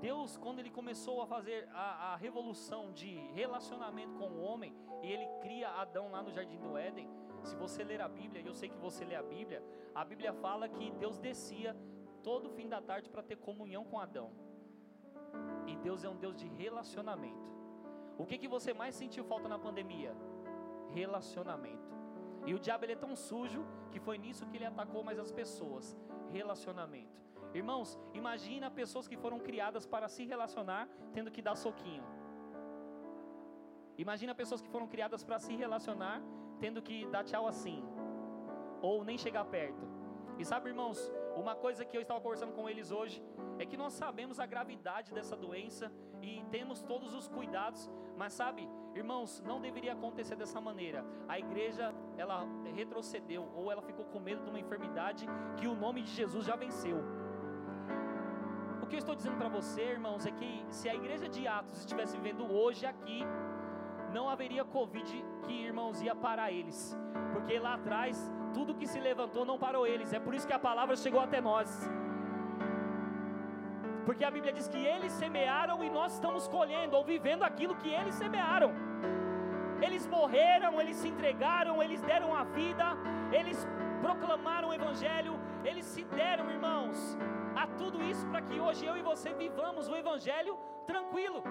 Deus, 0.00 0.36
quando 0.36 0.58
Ele 0.58 0.70
começou 0.70 1.22
a 1.22 1.26
fazer 1.26 1.68
a, 1.72 2.12
a 2.12 2.16
revolução 2.16 2.92
de 2.92 3.14
relacionamento 3.32 4.14
com 4.14 4.28
o 4.28 4.40
homem, 4.40 4.74
e 5.02 5.12
Ele 5.12 5.26
cria 5.40 5.68
Adão 5.68 6.10
lá 6.10 6.22
no 6.22 6.30
jardim 6.30 6.58
do 6.58 6.76
Éden. 6.76 7.08
Se 7.42 7.54
você 7.56 7.84
ler 7.84 8.00
a 8.00 8.08
Bíblia, 8.08 8.42
e 8.42 8.46
eu 8.46 8.54
sei 8.54 8.68
que 8.70 8.76
você 8.78 9.04
lê 9.04 9.14
a 9.14 9.22
Bíblia, 9.22 9.62
a 9.94 10.04
Bíblia 10.04 10.32
fala 10.32 10.68
que 10.68 10.90
Deus 10.92 11.18
descia 11.18 11.76
todo 12.28 12.50
fim 12.56 12.68
da 12.74 12.80
tarde 12.90 13.10
para 13.12 13.22
ter 13.28 13.36
comunhão 13.48 13.84
com 13.90 13.98
Adão. 14.06 14.30
E 15.70 15.76
Deus 15.86 16.02
é 16.04 16.08
um 16.08 16.20
Deus 16.24 16.36
de 16.42 16.48
relacionamento. 16.62 17.48
O 18.16 18.24
que, 18.28 18.38
que 18.42 18.52
você 18.56 18.72
mais 18.72 18.94
sentiu 18.94 19.24
falta 19.32 19.48
na 19.48 19.58
pandemia? 19.66 20.12
Relacionamento. 21.00 21.92
E 22.46 22.54
o 22.54 22.58
diabo 22.58 22.84
ele 22.84 22.92
é 22.92 23.02
tão 23.04 23.14
sujo 23.16 23.62
que 23.92 24.00
foi 24.06 24.16
nisso 24.24 24.46
que 24.46 24.56
ele 24.56 24.70
atacou 24.72 25.02
mais 25.08 25.18
as 25.18 25.32
pessoas. 25.40 25.96
Relacionamento. 26.38 27.14
Irmãos, 27.52 27.98
imagina 28.12 28.70
pessoas 28.70 29.06
que 29.06 29.16
foram 29.16 29.38
criadas 29.38 29.86
para 29.86 30.08
se 30.08 30.24
relacionar 30.24 30.88
tendo 31.12 31.30
que 31.30 31.42
dar 31.42 31.56
soquinho. 31.56 32.04
Imagina 33.96 34.34
pessoas 34.34 34.60
que 34.60 34.68
foram 34.68 34.88
criadas 34.88 35.22
para 35.22 35.38
se 35.38 35.54
relacionar 35.54 36.20
tendo 36.58 36.82
que 36.82 37.06
dar 37.06 37.24
tchau 37.24 37.46
assim, 37.46 37.84
ou 38.80 39.04
nem 39.04 39.16
chegar 39.16 39.44
perto. 39.44 39.84
E 40.38 40.44
sabe, 40.44 40.70
irmãos, 40.70 40.98
uma 41.36 41.54
coisa 41.54 41.84
que 41.84 41.96
eu 41.96 42.02
estava 42.02 42.20
conversando 42.20 42.52
com 42.52 42.68
eles 42.68 42.90
hoje 42.90 43.22
é 43.58 43.66
que 43.66 43.76
nós 43.76 43.92
sabemos 43.92 44.38
a 44.40 44.46
gravidade 44.46 45.12
dessa 45.12 45.36
doença 45.36 45.92
e 46.22 46.42
temos 46.50 46.82
todos 46.82 47.14
os 47.14 47.28
cuidados, 47.28 47.90
mas 48.16 48.32
sabe, 48.32 48.68
irmãos, 48.94 49.42
não 49.44 49.60
deveria 49.60 49.92
acontecer 49.92 50.36
dessa 50.36 50.60
maneira. 50.60 51.04
A 51.28 51.38
igreja, 51.38 51.94
ela 52.16 52.46
retrocedeu 52.74 53.50
ou 53.54 53.70
ela 53.70 53.82
ficou 53.82 54.04
com 54.06 54.20
medo 54.20 54.42
de 54.42 54.50
uma 54.50 54.60
enfermidade 54.60 55.26
que 55.56 55.66
o 55.66 55.74
nome 55.74 56.02
de 56.02 56.10
Jesus 56.10 56.46
já 56.46 56.56
venceu. 56.56 56.98
O 58.82 58.86
que 58.86 58.96
eu 58.96 58.98
estou 58.98 59.14
dizendo 59.14 59.36
para 59.36 59.48
você, 59.48 59.82
irmãos, 59.82 60.26
é 60.26 60.30
que 60.30 60.66
se 60.68 60.88
a 60.88 60.94
igreja 60.94 61.28
de 61.28 61.46
Atos 61.48 61.78
estivesse 61.78 62.16
vivendo 62.16 62.50
hoje 62.52 62.84
aqui, 62.84 63.22
não 64.14 64.28
haveria 64.30 64.64
Covid 64.64 65.10
que, 65.44 65.52
irmãos, 65.68 66.00
ia 66.00 66.14
parar 66.14 66.50
eles, 66.58 66.96
porque 67.32 67.58
lá 67.58 67.74
atrás, 67.74 68.16
tudo 68.56 68.76
que 68.80 68.86
se 68.86 69.00
levantou 69.00 69.44
não 69.44 69.58
parou 69.58 69.84
eles, 69.92 70.12
é 70.12 70.20
por 70.20 70.32
isso 70.34 70.46
que 70.46 70.52
a 70.52 70.58
palavra 70.68 70.94
chegou 71.04 71.20
até 71.20 71.40
nós. 71.40 71.68
Porque 74.06 74.24
a 74.24 74.30
Bíblia 74.30 74.52
diz 74.52 74.68
que 74.68 74.82
eles 74.94 75.12
semearam 75.12 75.82
e 75.82 75.90
nós 75.90 76.12
estamos 76.14 76.46
colhendo 76.46 76.96
ou 76.96 77.04
vivendo 77.04 77.42
aquilo 77.42 77.74
que 77.74 77.88
eles 77.88 78.14
semearam. 78.14 78.70
Eles 79.82 80.06
morreram, 80.06 80.80
eles 80.80 80.96
se 80.96 81.08
entregaram, 81.08 81.82
eles 81.82 82.00
deram 82.02 82.30
a 82.36 82.44
vida, 82.44 82.86
eles 83.32 83.66
proclamaram 84.00 84.68
o 84.68 84.74
Evangelho, 84.74 85.34
eles 85.64 85.86
se 85.86 86.04
deram, 86.04 86.50
irmãos, 86.50 87.18
a 87.56 87.66
tudo 87.66 88.00
isso 88.02 88.24
para 88.28 88.42
que 88.42 88.60
hoje 88.60 88.86
eu 88.86 88.96
e 88.96 89.02
você 89.02 89.32
vivamos 89.34 89.88
o 89.88 89.96
Evangelho 89.96 90.56
tranquilo. 90.86 91.42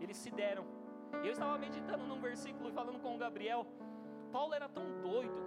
Eles 0.00 0.16
se 0.16 0.30
deram. 0.30 0.64
Eu 1.24 1.32
estava 1.32 1.58
meditando 1.58 2.04
num 2.06 2.20
versículo 2.20 2.68
e 2.70 2.72
falando 2.72 3.00
com 3.00 3.14
o 3.14 3.18
Gabriel. 3.18 3.66
Paulo 4.32 4.54
era 4.54 4.68
tão 4.68 4.86
doido 5.00 5.40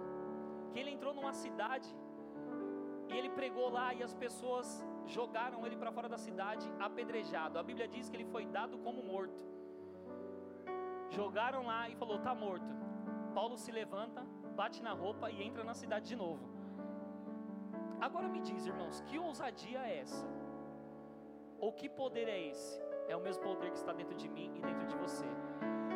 que 0.70 0.78
ele 0.78 0.90
entrou 0.90 1.14
numa 1.14 1.32
cidade 1.32 1.88
e 3.08 3.16
ele 3.16 3.30
pregou 3.30 3.68
lá 3.70 3.94
e 3.94 4.02
as 4.02 4.14
pessoas 4.14 4.84
jogaram 5.06 5.66
ele 5.66 5.76
para 5.76 5.92
fora 5.92 6.08
da 6.08 6.18
cidade 6.18 6.66
apedrejado. 6.78 7.58
A 7.58 7.62
Bíblia 7.62 7.88
diz 7.88 8.08
que 8.08 8.16
ele 8.16 8.24
foi 8.24 8.46
dado 8.46 8.78
como 8.78 9.02
morto. 9.02 9.40
Jogaram 11.10 11.64
lá 11.66 11.88
e 11.88 11.96
falou: 11.96 12.18
"Tá 12.18 12.34
morto". 12.34 12.72
Paulo 13.34 13.56
se 13.56 13.72
levanta, 13.72 14.22
bate 14.54 14.82
na 14.82 14.92
roupa 14.92 15.30
e 15.30 15.42
entra 15.42 15.64
na 15.64 15.74
cidade 15.74 16.06
de 16.08 16.16
novo. 16.16 16.54
Agora 18.00 18.28
me 18.28 18.40
diz, 18.40 18.66
irmãos, 18.66 19.00
que 19.06 19.18
ousadia 19.18 19.80
é 19.80 19.98
essa? 20.00 20.26
Ou 21.58 21.72
que 21.72 21.88
poder 21.88 22.28
é 22.28 22.48
esse? 22.48 22.83
É 23.08 23.16
o 23.16 23.20
mesmo 23.20 23.42
poder 23.42 23.70
que 23.70 23.76
está 23.76 23.92
dentro 23.92 24.14
de 24.14 24.28
mim 24.28 24.50
e 24.54 24.60
dentro 24.60 24.86
de 24.86 24.96
você. 24.96 25.26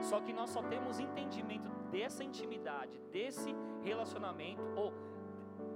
Só 0.02 0.20
que 0.20 0.32
nós 0.32 0.50
só 0.50 0.62
temos 0.62 1.00
entendimento 1.00 1.68
dessa 1.90 2.22
intimidade, 2.22 3.00
desse 3.10 3.54
relacionamento, 3.82 4.62
ou 4.76 4.92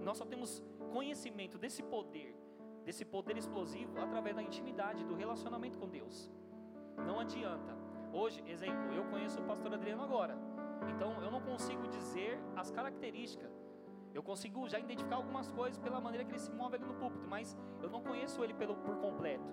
nós 0.02 0.18
só 0.18 0.24
temos 0.24 0.62
conhecimento 0.92 1.58
desse 1.58 1.82
poder, 1.82 2.36
desse 2.84 3.04
poder 3.04 3.36
explosivo 3.36 3.98
através 3.98 4.36
da 4.36 4.42
intimidade, 4.42 5.04
do 5.04 5.14
relacionamento 5.14 5.78
com 5.78 5.88
Deus. 5.88 6.30
Não 6.96 7.18
adianta. 7.18 7.76
Hoje, 8.12 8.42
exemplo, 8.46 8.92
eu 8.92 9.04
conheço 9.04 9.40
o 9.40 9.44
pastor 9.44 9.72
Adriano 9.74 10.02
agora. 10.02 10.36
Então 10.88 11.22
eu 11.22 11.30
não 11.30 11.40
consigo 11.40 11.88
dizer 11.88 12.38
as 12.56 12.70
características. 12.70 13.52
Eu 14.12 14.22
consigo 14.22 14.68
já 14.68 14.78
identificar 14.78 15.16
algumas 15.16 15.48
coisas 15.48 15.78
pela 15.78 16.00
maneira 16.00 16.24
que 16.24 16.32
ele 16.32 16.38
se 16.38 16.52
move 16.52 16.76
ali 16.76 16.84
no 16.84 16.94
púlpito, 16.94 17.26
mas 17.26 17.56
eu 17.80 17.88
não 17.88 18.02
conheço 18.02 18.44
ele 18.44 18.52
pelo, 18.52 18.76
por 18.76 18.96
completo, 18.96 19.48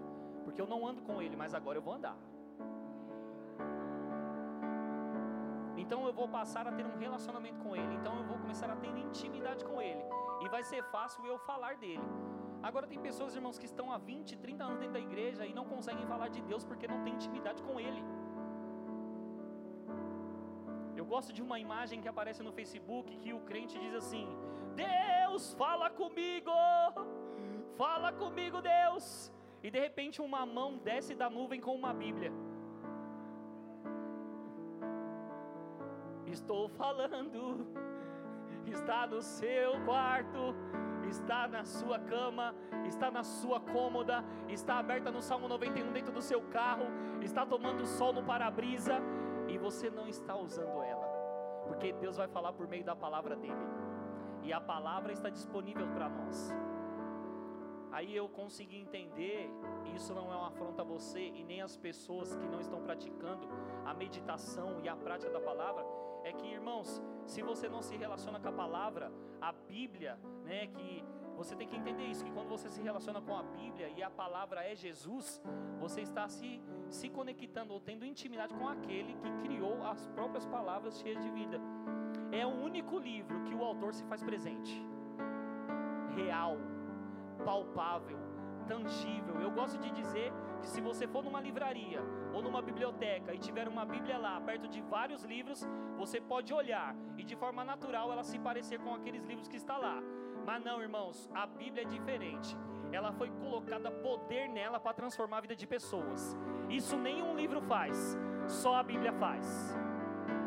porque 0.49 0.61
eu 0.61 0.67
não 0.73 0.81
ando 0.89 1.01
com 1.07 1.21
ele, 1.21 1.35
mas 1.41 1.53
agora 1.59 1.77
eu 1.77 1.81
vou 1.87 1.93
andar. 1.93 2.17
Então 5.81 5.99
eu 6.07 6.13
vou 6.19 6.27
passar 6.27 6.67
a 6.67 6.71
ter 6.77 6.85
um 6.85 6.97
relacionamento 6.97 7.59
com 7.65 7.75
ele, 7.75 7.93
então 7.95 8.13
eu 8.19 8.25
vou 8.31 8.37
começar 8.37 8.69
a 8.69 8.75
ter 8.75 8.93
intimidade 9.07 9.63
com 9.63 9.81
ele, 9.81 10.03
e 10.43 10.49
vai 10.55 10.63
ser 10.71 10.83
fácil 10.95 11.25
eu 11.25 11.37
falar 11.49 11.75
dele. 11.83 12.07
Agora 12.61 12.85
tem 12.85 12.99
pessoas, 12.99 13.35
irmãos, 13.35 13.57
que 13.57 13.65
estão 13.65 13.91
há 13.93 13.97
20, 13.97 14.37
30 14.37 14.63
anos 14.63 14.79
dentro 14.79 14.93
da 14.93 14.99
igreja 14.99 15.45
e 15.45 15.53
não 15.53 15.65
conseguem 15.73 16.05
falar 16.05 16.27
de 16.27 16.41
Deus 16.41 16.65
porque 16.65 16.87
não 16.93 17.01
tem 17.03 17.13
intimidade 17.13 17.61
com 17.63 17.79
ele 17.79 18.03
gosto 21.09 21.33
de 21.33 21.41
uma 21.41 21.57
imagem 21.65 22.01
que 22.03 22.07
aparece 22.11 22.41
no 22.47 22.51
Facebook 22.57 23.17
que 23.23 23.33
o 23.33 23.41
crente 23.49 23.75
diz 23.83 23.95
assim: 24.01 24.27
Deus, 24.75 25.53
fala 25.63 25.89
comigo, 25.89 26.51
fala 27.81 28.11
comigo, 28.13 28.61
Deus. 28.61 29.31
E 29.61 29.69
de 29.69 29.79
repente 29.79 30.21
uma 30.21 30.45
mão 30.45 30.77
desce 30.77 31.15
da 31.15 31.29
nuvem 31.29 31.59
com 31.59 31.75
uma 31.75 31.93
Bíblia. 31.93 32.31
Estou 36.25 36.69
falando, 36.69 37.67
está 38.65 39.07
no 39.07 39.21
seu 39.21 39.83
quarto, 39.83 40.55
está 41.07 41.47
na 41.47 41.63
sua 41.63 41.99
cama, 41.99 42.55
está 42.85 43.09
na 43.09 43.23
sua 43.23 43.59
cômoda, 43.59 44.23
está 44.47 44.77
aberta 44.77 45.11
no 45.11 45.21
Salmo 45.21 45.47
91 45.47 45.91
dentro 45.91 46.13
do 46.13 46.21
seu 46.21 46.41
carro, 46.49 46.85
está 47.21 47.45
tomando 47.45 47.85
sol 47.85 48.13
no 48.13 48.23
para-brisa. 48.23 49.01
E 49.47 49.57
você 49.57 49.89
não 49.89 50.07
está 50.07 50.35
usando 50.35 50.83
ela, 50.83 51.07
porque 51.67 51.91
Deus 51.93 52.17
vai 52.17 52.27
falar 52.27 52.53
por 52.53 52.67
meio 52.67 52.83
da 52.83 52.95
palavra 52.95 53.35
dele, 53.35 53.65
e 54.43 54.53
a 54.53 54.61
palavra 54.61 55.11
está 55.11 55.27
disponível 55.29 55.87
para 55.87 56.07
nós. 56.07 56.53
Aí 57.91 58.15
eu 58.15 58.29
consegui 58.29 58.77
entender, 58.77 59.49
isso 59.95 60.13
não 60.13 60.31
é 60.31 60.35
uma 60.35 60.47
afronta 60.47 60.81
a 60.81 60.85
você 60.85 61.19
e 61.19 61.43
nem 61.43 61.61
as 61.61 61.75
pessoas 61.75 62.35
que 62.35 62.47
não 62.47 62.59
estão 62.59 62.81
praticando 62.81 63.47
a 63.85 63.93
meditação 63.93 64.79
e 64.83 64.87
a 64.87 64.95
prática 64.95 65.31
da 65.31 65.39
palavra, 65.39 65.85
é 66.23 66.31
que 66.31 66.45
irmãos, 66.45 67.01
se 67.25 67.41
você 67.41 67.67
não 67.67 67.81
se 67.81 67.95
relaciona 67.95 68.39
com 68.39 68.49
a 68.49 68.51
palavra, 68.51 69.11
a 69.41 69.51
Bíblia, 69.51 70.19
né, 70.43 70.67
que 70.67 71.03
você 71.35 71.55
tem 71.55 71.67
que 71.67 71.77
entender 71.77 72.03
isso, 72.03 72.25
que 72.25 72.31
quando 72.31 72.49
você 72.49 72.69
se 72.69 72.81
relaciona 72.81 73.21
com 73.21 73.35
a 73.35 73.41
Bíblia 73.43 73.89
e 73.95 74.03
a 74.03 74.09
palavra 74.09 74.61
é 74.61 74.75
Jesus, 74.75 75.41
você 75.79 76.01
está 76.01 76.27
se, 76.27 76.61
se 76.89 77.09
conectando 77.09 77.73
ou 77.73 77.79
tendo 77.79 78.05
intimidade 78.05 78.53
com 78.53 78.67
aquele 78.67 79.13
que 79.15 79.31
criou 79.43 79.81
as 79.85 80.05
próprias 80.07 80.45
palavras 80.45 80.99
cheias 80.99 81.23
de 81.23 81.29
vida. 81.31 81.57
É 82.31 82.45
o 82.45 82.49
único 82.49 82.99
livro 82.99 83.41
que 83.45 83.55
o 83.55 83.63
autor 83.63 83.93
se 83.93 84.03
faz 84.03 84.21
presente. 84.21 84.85
Real, 86.13 86.57
palpável, 87.45 88.17
tangível. 88.67 89.41
Eu 89.41 89.51
gosto 89.51 89.77
de 89.79 89.89
dizer 89.91 90.31
que 90.61 90.67
se 90.67 90.81
você 90.81 91.07
for 91.07 91.23
numa 91.23 91.41
livraria 91.41 92.01
ou 92.33 92.41
numa 92.41 92.61
biblioteca 92.61 93.33
e 93.33 93.39
tiver 93.39 93.67
uma 93.67 93.85
Bíblia 93.85 94.17
lá, 94.17 94.39
perto 94.41 94.67
de 94.67 94.81
vários 94.81 95.23
livros, 95.23 95.67
você 95.97 96.21
pode 96.21 96.53
olhar 96.53 96.95
e 97.17 97.23
de 97.23 97.35
forma 97.35 97.63
natural 97.63 98.11
ela 98.11 98.23
se 98.23 98.37
parecer 98.39 98.79
com 98.79 98.93
aqueles 98.93 99.25
livros 99.25 99.47
que 99.47 99.57
está 99.57 99.77
lá. 99.77 100.01
Mas 100.45 100.63
não, 100.63 100.81
irmãos, 100.81 101.29
a 101.33 101.45
Bíblia 101.45 101.83
é 101.83 101.85
diferente. 101.85 102.57
Ela 102.91 103.11
foi 103.11 103.29
colocada 103.29 103.91
poder 103.91 104.47
nela 104.49 104.79
para 104.79 104.93
transformar 104.93 105.37
a 105.37 105.41
vida 105.41 105.55
de 105.55 105.67
pessoas. 105.67 106.35
Isso 106.69 106.97
nenhum 106.97 107.35
livro 107.35 107.61
faz, 107.61 108.17
só 108.47 108.75
a 108.75 108.83
Bíblia 108.83 109.13
faz. 109.13 109.77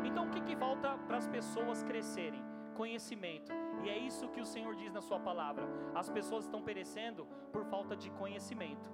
Então 0.03 0.27
o 0.27 0.29
que, 0.29 0.41
que 0.41 0.55
falta 0.55 0.97
para 1.07 1.17
as 1.17 1.27
pessoas 1.27 1.83
crescerem? 1.83 2.43
Conhecimento. 2.75 3.62
E 3.83 3.89
é 3.89 3.97
isso 3.97 4.29
que 4.29 4.41
o 4.41 4.45
Senhor 4.45 4.75
diz 4.75 4.91
na 4.93 5.01
Sua 5.01 5.19
palavra. 5.19 5.65
As 5.93 6.09
pessoas 6.09 6.45
estão 6.45 6.61
perecendo 6.61 7.27
por 7.51 7.65
falta 7.65 7.95
de 7.95 8.09
conhecimento. 8.11 8.89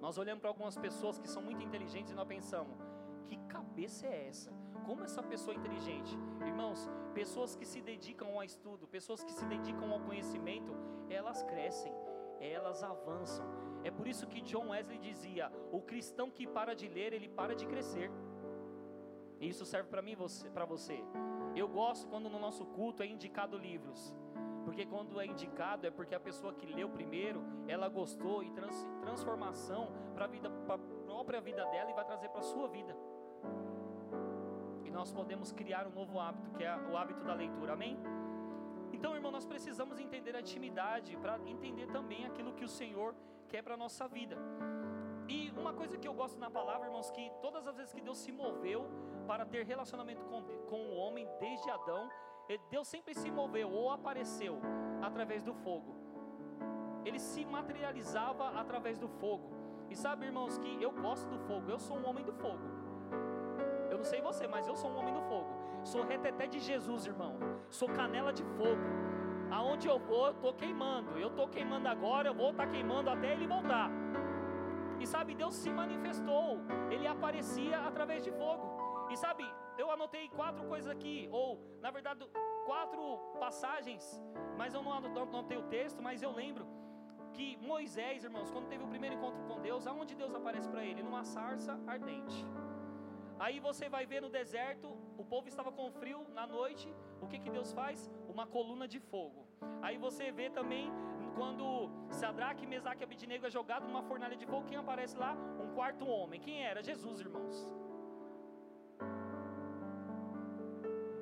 Nós 0.00 0.18
olhamos 0.18 0.40
para 0.40 0.50
algumas 0.50 0.76
pessoas 0.76 1.18
que 1.18 1.28
são 1.28 1.42
muito 1.42 1.62
inteligentes 1.62 2.12
e 2.12 2.14
nós 2.14 2.28
pensamos: 2.28 2.78
que 3.26 3.36
cabeça 3.48 4.06
é 4.06 4.28
essa? 4.28 4.52
Como 4.84 5.02
essa 5.02 5.22
pessoa 5.22 5.54
é 5.54 5.58
inteligente? 5.58 6.16
Irmãos, 6.46 6.88
pessoas 7.14 7.56
que 7.56 7.66
se 7.66 7.80
dedicam 7.80 8.28
ao 8.34 8.44
estudo, 8.44 8.86
pessoas 8.86 9.24
que 9.24 9.32
se 9.32 9.44
dedicam 9.46 9.90
ao 9.90 10.00
conhecimento, 10.00 10.72
elas 11.08 11.42
crescem, 11.42 11.92
elas 12.40 12.82
avançam. 12.82 13.46
É 13.82 13.90
por 13.90 14.06
isso 14.06 14.26
que 14.26 14.42
John 14.42 14.68
Wesley 14.68 14.98
dizia: 14.98 15.50
o 15.72 15.80
cristão 15.80 16.30
que 16.30 16.46
para 16.46 16.74
de 16.74 16.88
ler, 16.88 17.12
ele 17.12 17.28
para 17.28 17.54
de 17.54 17.66
crescer. 17.66 18.10
E 19.40 19.48
isso 19.48 19.64
serve 19.64 19.88
para 19.88 20.02
mim, 20.02 20.16
para 20.52 20.64
você. 20.64 21.02
Eu 21.56 21.68
gosto 21.68 22.06
quando 22.08 22.28
no 22.28 22.38
nosso 22.38 22.64
culto 22.66 23.02
é 23.02 23.06
indicado 23.06 23.56
livros. 23.56 24.14
Porque 24.64 24.84
quando 24.84 25.20
é 25.20 25.26
indicado 25.26 25.86
é 25.86 25.90
porque 25.90 26.14
a 26.14 26.20
pessoa 26.20 26.52
que 26.52 26.66
leu 26.66 26.88
primeiro, 26.88 27.42
ela 27.66 27.88
gostou 27.88 28.42
e 28.42 28.50
trans, 28.50 28.88
transformação 29.00 29.92
para 30.14 30.26
a 30.26 30.78
própria 31.06 31.40
vida 31.40 31.64
dela 31.66 31.90
e 31.90 31.94
vai 31.94 32.04
trazer 32.04 32.28
para 32.28 32.40
a 32.40 32.44
sua 32.44 32.68
vida 32.68 32.96
nós 34.96 35.12
podemos 35.12 35.52
criar 35.52 35.86
um 35.86 35.90
novo 35.90 36.18
hábito, 36.18 36.50
que 36.52 36.64
é 36.64 36.74
o 36.90 36.96
hábito 36.96 37.22
da 37.22 37.34
leitura. 37.34 37.74
Amém? 37.74 37.98
Então, 38.92 39.14
irmão, 39.14 39.30
nós 39.30 39.44
precisamos 39.44 40.00
entender 40.00 40.34
a 40.34 40.40
intimidade 40.40 41.14
para 41.18 41.38
entender 41.46 41.86
também 41.88 42.24
aquilo 42.24 42.54
que 42.54 42.64
o 42.64 42.68
Senhor 42.68 43.14
quer 43.46 43.62
para 43.62 43.74
a 43.74 43.76
nossa 43.76 44.08
vida. 44.08 44.36
E 45.28 45.50
uma 45.50 45.74
coisa 45.74 45.98
que 45.98 46.08
eu 46.08 46.14
gosto 46.14 46.40
na 46.40 46.50
palavra, 46.50 46.86
irmãos, 46.86 47.10
que 47.10 47.30
todas 47.42 47.66
as 47.66 47.76
vezes 47.76 47.92
que 47.92 48.00
Deus 48.00 48.16
se 48.16 48.32
moveu 48.32 48.88
para 49.26 49.44
ter 49.44 49.64
relacionamento 49.64 50.24
com, 50.24 50.42
com 50.70 50.80
o 50.86 50.96
homem, 50.96 51.28
desde 51.40 51.68
Adão, 51.70 52.08
Deus 52.70 52.86
sempre 52.86 53.14
se 53.14 53.30
moveu 53.30 53.70
ou 53.70 53.90
apareceu 53.90 54.60
através 55.02 55.42
do 55.42 55.52
fogo. 55.52 55.94
Ele 57.04 57.18
se 57.18 57.44
materializava 57.44 58.48
através 58.60 58.98
do 58.98 59.08
fogo. 59.08 59.50
E 59.90 59.96
sabe, 59.96 60.26
irmãos, 60.26 60.58
que 60.58 60.82
eu 60.82 60.90
gosto 60.90 61.28
do 61.28 61.38
fogo, 61.38 61.70
eu 61.70 61.78
sou 61.78 61.96
um 61.98 62.08
homem 62.08 62.24
do 62.24 62.32
fogo. 62.32 62.64
Eu 63.90 63.98
não 63.98 64.04
sei 64.04 64.20
você, 64.20 64.46
mas 64.46 64.66
eu 64.66 64.76
sou 64.76 64.90
um 64.90 64.96
homem 64.96 65.14
do 65.14 65.22
fogo. 65.22 65.48
Sou 65.84 66.04
reteté 66.04 66.46
de 66.46 66.58
Jesus, 66.58 67.06
irmão. 67.06 67.36
Sou 67.70 67.88
canela 67.88 68.32
de 68.32 68.42
fogo. 68.42 68.86
Aonde 69.50 69.86
eu 69.88 69.98
vou, 69.98 70.26
eu 70.26 70.32
estou 70.32 70.54
queimando. 70.54 71.18
Eu 71.18 71.28
estou 71.28 71.48
queimando 71.48 71.88
agora, 71.88 72.28
eu 72.28 72.34
vou 72.34 72.50
estar 72.50 72.66
tá 72.66 72.72
queimando 72.72 73.08
até 73.08 73.32
ele 73.32 73.46
voltar. 73.46 73.88
E 74.98 75.06
sabe, 75.06 75.34
Deus 75.34 75.54
se 75.54 75.70
manifestou. 75.70 76.58
Ele 76.90 77.06
aparecia 77.06 77.78
através 77.80 78.24
de 78.24 78.32
fogo. 78.32 78.75
E 79.10 79.16
sabe, 79.16 79.44
eu 79.78 79.90
anotei 79.90 80.28
quatro 80.28 80.64
coisas 80.66 80.90
aqui, 80.90 81.28
ou 81.30 81.60
na 81.80 81.90
verdade, 81.90 82.28
quatro 82.64 83.18
passagens, 83.38 84.04
mas 84.56 84.74
eu 84.74 84.82
não 84.82 84.92
anotei 84.92 85.56
o 85.56 85.64
texto, 85.64 86.02
mas 86.02 86.22
eu 86.22 86.32
lembro 86.32 86.66
que 87.32 87.56
Moisés, 87.58 88.24
irmãos, 88.24 88.50
quando 88.50 88.68
teve 88.68 88.82
o 88.82 88.88
primeiro 88.88 89.16
encontro 89.16 89.42
com 89.44 89.60
Deus, 89.60 89.86
aonde 89.86 90.14
Deus 90.14 90.34
aparece 90.34 90.68
para 90.68 90.84
ele? 90.84 91.02
Numa 91.02 91.22
sarça 91.24 91.78
ardente. 91.86 92.44
Aí 93.38 93.60
você 93.60 93.88
vai 93.88 94.06
ver 94.06 94.22
no 94.22 94.30
deserto, 94.30 94.88
o 95.18 95.24
povo 95.24 95.46
estava 95.46 95.70
com 95.70 95.90
frio 95.90 96.26
na 96.32 96.46
noite, 96.46 96.88
o 97.20 97.26
que, 97.26 97.38
que 97.38 97.50
Deus 97.50 97.72
faz? 97.72 98.10
Uma 98.26 98.46
coluna 98.46 98.88
de 98.88 98.98
fogo. 98.98 99.46
Aí 99.82 99.98
você 99.98 100.32
vê 100.32 100.48
também 100.48 100.90
quando 101.34 101.90
Sadraque, 102.10 102.66
Mesaque 102.66 103.02
e 103.02 103.04
Abidnego 103.04 103.46
é 103.46 103.50
jogado 103.50 103.86
numa 103.86 104.02
fornalha 104.02 104.36
de 104.36 104.46
fogo, 104.46 104.66
quem 104.66 104.78
aparece 104.78 105.16
lá? 105.18 105.36
Um 105.62 105.74
quarto 105.74 106.06
homem. 106.06 106.40
Quem 106.40 106.64
era? 106.64 106.82
Jesus, 106.82 107.20
irmãos. 107.20 107.68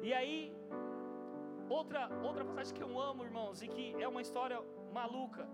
E 0.07 0.13
aí, 0.13 0.39
outra, 1.77 2.01
outra 2.23 2.45
passagem 2.45 2.75
que 2.77 2.83
eu 2.87 3.01
amo, 3.01 3.25
irmãos, 3.25 3.63
e 3.63 3.69
que 3.75 3.85
é 4.03 4.07
uma 4.07 4.21
história 4.21 4.59
maluca, 4.93 5.45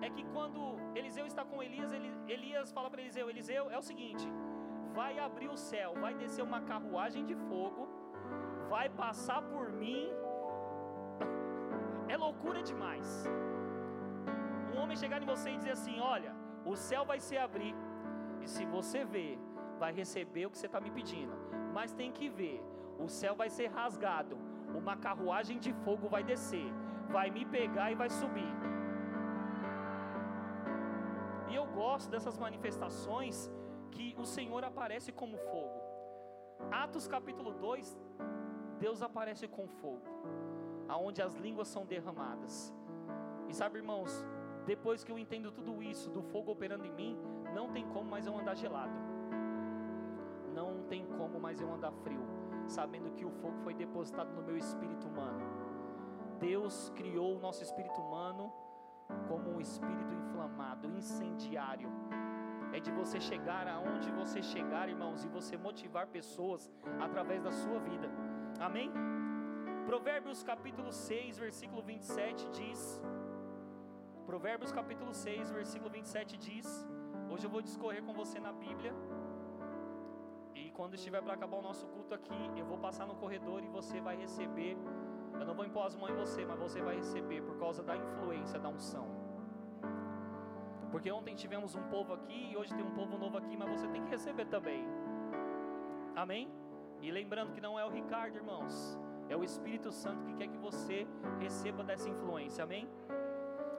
é 0.00 0.08
que 0.08 0.22
quando 0.34 0.60
Eliseu 0.94 1.26
está 1.26 1.44
com 1.44 1.60
Elias, 1.60 1.90
Elias 2.28 2.70
fala 2.70 2.88
para 2.88 3.00
Eliseu: 3.00 3.28
Eliseu, 3.28 3.68
é 3.68 3.76
o 3.76 3.82
seguinte, 3.82 4.26
vai 4.98 5.18
abrir 5.18 5.48
o 5.48 5.56
céu, 5.56 5.94
vai 6.04 6.14
descer 6.14 6.44
uma 6.50 6.60
carruagem 6.60 7.24
de 7.30 7.34
fogo, 7.48 7.88
vai 8.68 8.88
passar 8.88 9.42
por 9.42 9.72
mim. 9.72 10.04
É 12.06 12.16
loucura 12.18 12.62
demais. 12.62 13.08
Um 14.72 14.78
homem 14.80 14.96
chegar 15.02 15.20
em 15.22 15.26
você 15.26 15.50
e 15.50 15.56
dizer 15.56 15.70
assim: 15.70 15.98
Olha, 15.98 16.32
o 16.64 16.76
céu 16.76 17.02
vai 17.10 17.18
se 17.18 17.36
abrir, 17.36 17.74
e 18.42 18.46
se 18.46 18.64
você 18.66 19.04
ver, 19.04 19.38
vai 19.78 19.92
receber 19.92 20.44
o 20.46 20.50
que 20.50 20.58
você 20.58 20.66
está 20.66 20.80
me 20.86 20.90
pedindo, 20.90 21.34
mas 21.72 21.94
tem 22.00 22.12
que 22.12 22.28
ver 22.28 22.62
o 22.98 23.08
céu 23.08 23.34
vai 23.34 23.50
ser 23.50 23.66
rasgado, 23.68 24.36
uma 24.74 24.96
carruagem 24.96 25.58
de 25.58 25.72
fogo 25.72 26.08
vai 26.08 26.22
descer, 26.22 26.66
vai 27.10 27.30
me 27.30 27.44
pegar 27.44 27.90
e 27.90 27.94
vai 27.94 28.08
subir. 28.10 28.52
E 31.48 31.54
eu 31.54 31.66
gosto 31.66 32.10
dessas 32.10 32.38
manifestações 32.38 33.50
que 33.90 34.14
o 34.18 34.24
Senhor 34.24 34.64
aparece 34.64 35.12
como 35.12 35.36
fogo. 35.38 35.80
Atos 36.70 37.06
capítulo 37.06 37.52
2, 37.52 37.96
Deus 38.78 39.02
aparece 39.02 39.46
com 39.46 39.68
fogo, 39.68 40.06
aonde 40.88 41.22
as 41.22 41.34
línguas 41.34 41.68
são 41.68 41.84
derramadas. 41.86 42.74
E 43.48 43.54
sabe, 43.54 43.78
irmãos, 43.78 44.24
depois 44.66 45.04
que 45.04 45.12
eu 45.12 45.18
entendo 45.18 45.52
tudo 45.52 45.82
isso, 45.82 46.10
do 46.10 46.22
fogo 46.22 46.52
operando 46.52 46.86
em 46.86 46.92
mim, 46.92 47.18
não 47.54 47.70
tem 47.70 47.86
como 47.88 48.10
mais 48.10 48.26
eu 48.26 48.36
andar 48.36 48.54
gelado. 48.54 48.98
Não 50.52 50.82
tem 50.84 51.04
como 51.06 51.38
mais 51.38 51.60
eu 51.60 51.72
andar 51.72 51.92
frio 51.92 52.33
sabendo 52.68 53.12
que 53.12 53.24
o 53.24 53.30
fogo 53.30 53.58
foi 53.58 53.74
depositado 53.74 54.32
no 54.32 54.42
meu 54.42 54.56
espírito 54.56 55.06
humano. 55.08 55.44
Deus 56.38 56.90
criou 56.94 57.36
o 57.36 57.40
nosso 57.40 57.62
espírito 57.62 58.00
humano 58.00 58.52
como 59.28 59.50
um 59.50 59.60
espírito 59.60 60.12
inflamado, 60.14 60.88
incendiário. 60.88 61.90
É 62.72 62.80
de 62.80 62.90
você 62.90 63.20
chegar 63.20 63.68
aonde 63.68 64.10
você 64.10 64.42
chegar, 64.42 64.88
irmãos, 64.88 65.24
e 65.24 65.28
você 65.28 65.56
motivar 65.56 66.06
pessoas 66.08 66.70
através 67.00 67.42
da 67.42 67.52
sua 67.52 67.78
vida. 67.78 68.10
Amém? 68.58 68.90
Provérbios 69.86 70.42
capítulo 70.42 70.92
6, 70.92 71.38
versículo 71.38 71.82
27 71.82 72.48
diz: 72.50 73.00
Provérbios 74.26 74.72
capítulo 74.72 75.12
6, 75.14 75.50
versículo 75.50 75.90
27 75.90 76.36
diz: 76.36 76.66
Hoje 77.30 77.46
eu 77.46 77.50
vou 77.50 77.62
discorrer 77.62 78.02
com 78.02 78.12
você 78.12 78.40
na 78.40 78.52
Bíblia 78.52 78.92
quando 80.74 80.94
estiver 80.94 81.22
para 81.22 81.34
acabar 81.34 81.56
o 81.56 81.62
nosso 81.62 81.86
culto 81.86 82.14
aqui, 82.14 82.50
eu 82.56 82.66
vou 82.66 82.76
passar 82.76 83.06
no 83.06 83.14
corredor 83.14 83.62
e 83.62 83.68
você 83.68 84.00
vai 84.00 84.16
receber. 84.16 84.76
Eu 85.38 85.46
não 85.46 85.54
vou 85.54 85.64
impor 85.64 85.86
as 85.86 85.94
mãos 85.94 86.10
em 86.10 86.16
você, 86.16 86.44
mas 86.44 86.58
você 86.58 86.82
vai 86.82 86.96
receber 86.96 87.40
por 87.42 87.56
causa 87.56 87.82
da 87.82 87.96
influência 87.96 88.58
da 88.58 88.68
unção. 88.68 89.08
Porque 90.90 91.10
ontem 91.10 91.34
tivemos 91.34 91.74
um 91.74 91.82
povo 91.84 92.12
aqui 92.12 92.50
e 92.50 92.56
hoje 92.56 92.74
tem 92.74 92.84
um 92.84 92.90
povo 92.90 93.16
novo 93.16 93.38
aqui, 93.38 93.56
mas 93.56 93.68
você 93.68 93.88
tem 93.88 94.02
que 94.04 94.10
receber 94.10 94.46
também. 94.46 94.84
Amém? 96.14 96.52
E 97.00 97.10
lembrando 97.10 97.52
que 97.52 97.60
não 97.60 97.78
é 97.78 97.84
o 97.84 97.90
Ricardo, 97.90 98.36
irmãos, 98.36 98.98
é 99.28 99.36
o 99.36 99.44
Espírito 99.44 99.92
Santo 99.92 100.24
que 100.24 100.34
quer 100.34 100.48
que 100.48 100.58
você 100.58 101.06
receba 101.38 101.84
dessa 101.84 102.08
influência. 102.08 102.64
Amém? 102.64 102.88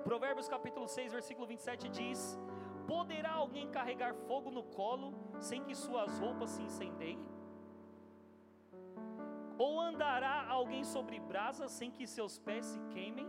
Provérbios 0.03 0.47
capítulo 0.47 0.87
6, 0.87 1.11
versículo 1.11 1.47
27 1.47 1.89
diz: 1.89 2.39
Poderá 2.87 3.33
alguém 3.33 3.69
carregar 3.69 4.13
fogo 4.13 4.51
no 4.51 4.63
colo 4.63 5.13
sem 5.39 5.63
que 5.63 5.75
suas 5.75 6.19
roupas 6.19 6.51
se 6.51 6.61
incendeiem? 6.61 7.19
Ou 9.57 9.79
andará 9.79 10.45
alguém 10.47 10.83
sobre 10.83 11.19
brasas 11.19 11.71
sem 11.71 11.89
que 11.89 12.05
seus 12.05 12.37
pés 12.37 12.65
se 12.65 12.79
queimem? 12.89 13.27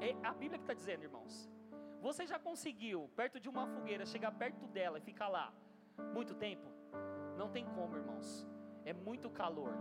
É 0.00 0.14
a 0.26 0.32
Bíblia 0.32 0.58
que 0.58 0.64
está 0.64 0.74
dizendo, 0.74 1.02
irmãos. 1.02 1.50
Você 2.00 2.26
já 2.26 2.38
conseguiu, 2.38 3.10
perto 3.16 3.40
de 3.40 3.48
uma 3.48 3.66
fogueira, 3.66 4.06
chegar 4.06 4.30
perto 4.32 4.66
dela 4.68 4.98
e 4.98 5.00
ficar 5.00 5.28
lá 5.28 5.52
muito 6.14 6.34
tempo? 6.34 6.68
Não 7.36 7.50
tem 7.50 7.66
como, 7.66 7.96
irmãos. 7.96 8.46
É 8.84 8.92
muito 8.92 9.28
calor. 9.28 9.74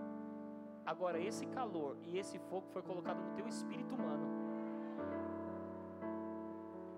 Agora, 0.86 1.20
esse 1.20 1.46
calor 1.48 1.98
e 2.04 2.18
esse 2.18 2.40
fogo 2.40 2.68
foi 2.68 2.82
colocado 2.82 3.22
no 3.22 3.34
teu 3.36 3.48
espírito 3.48 3.96
humano 3.96 4.45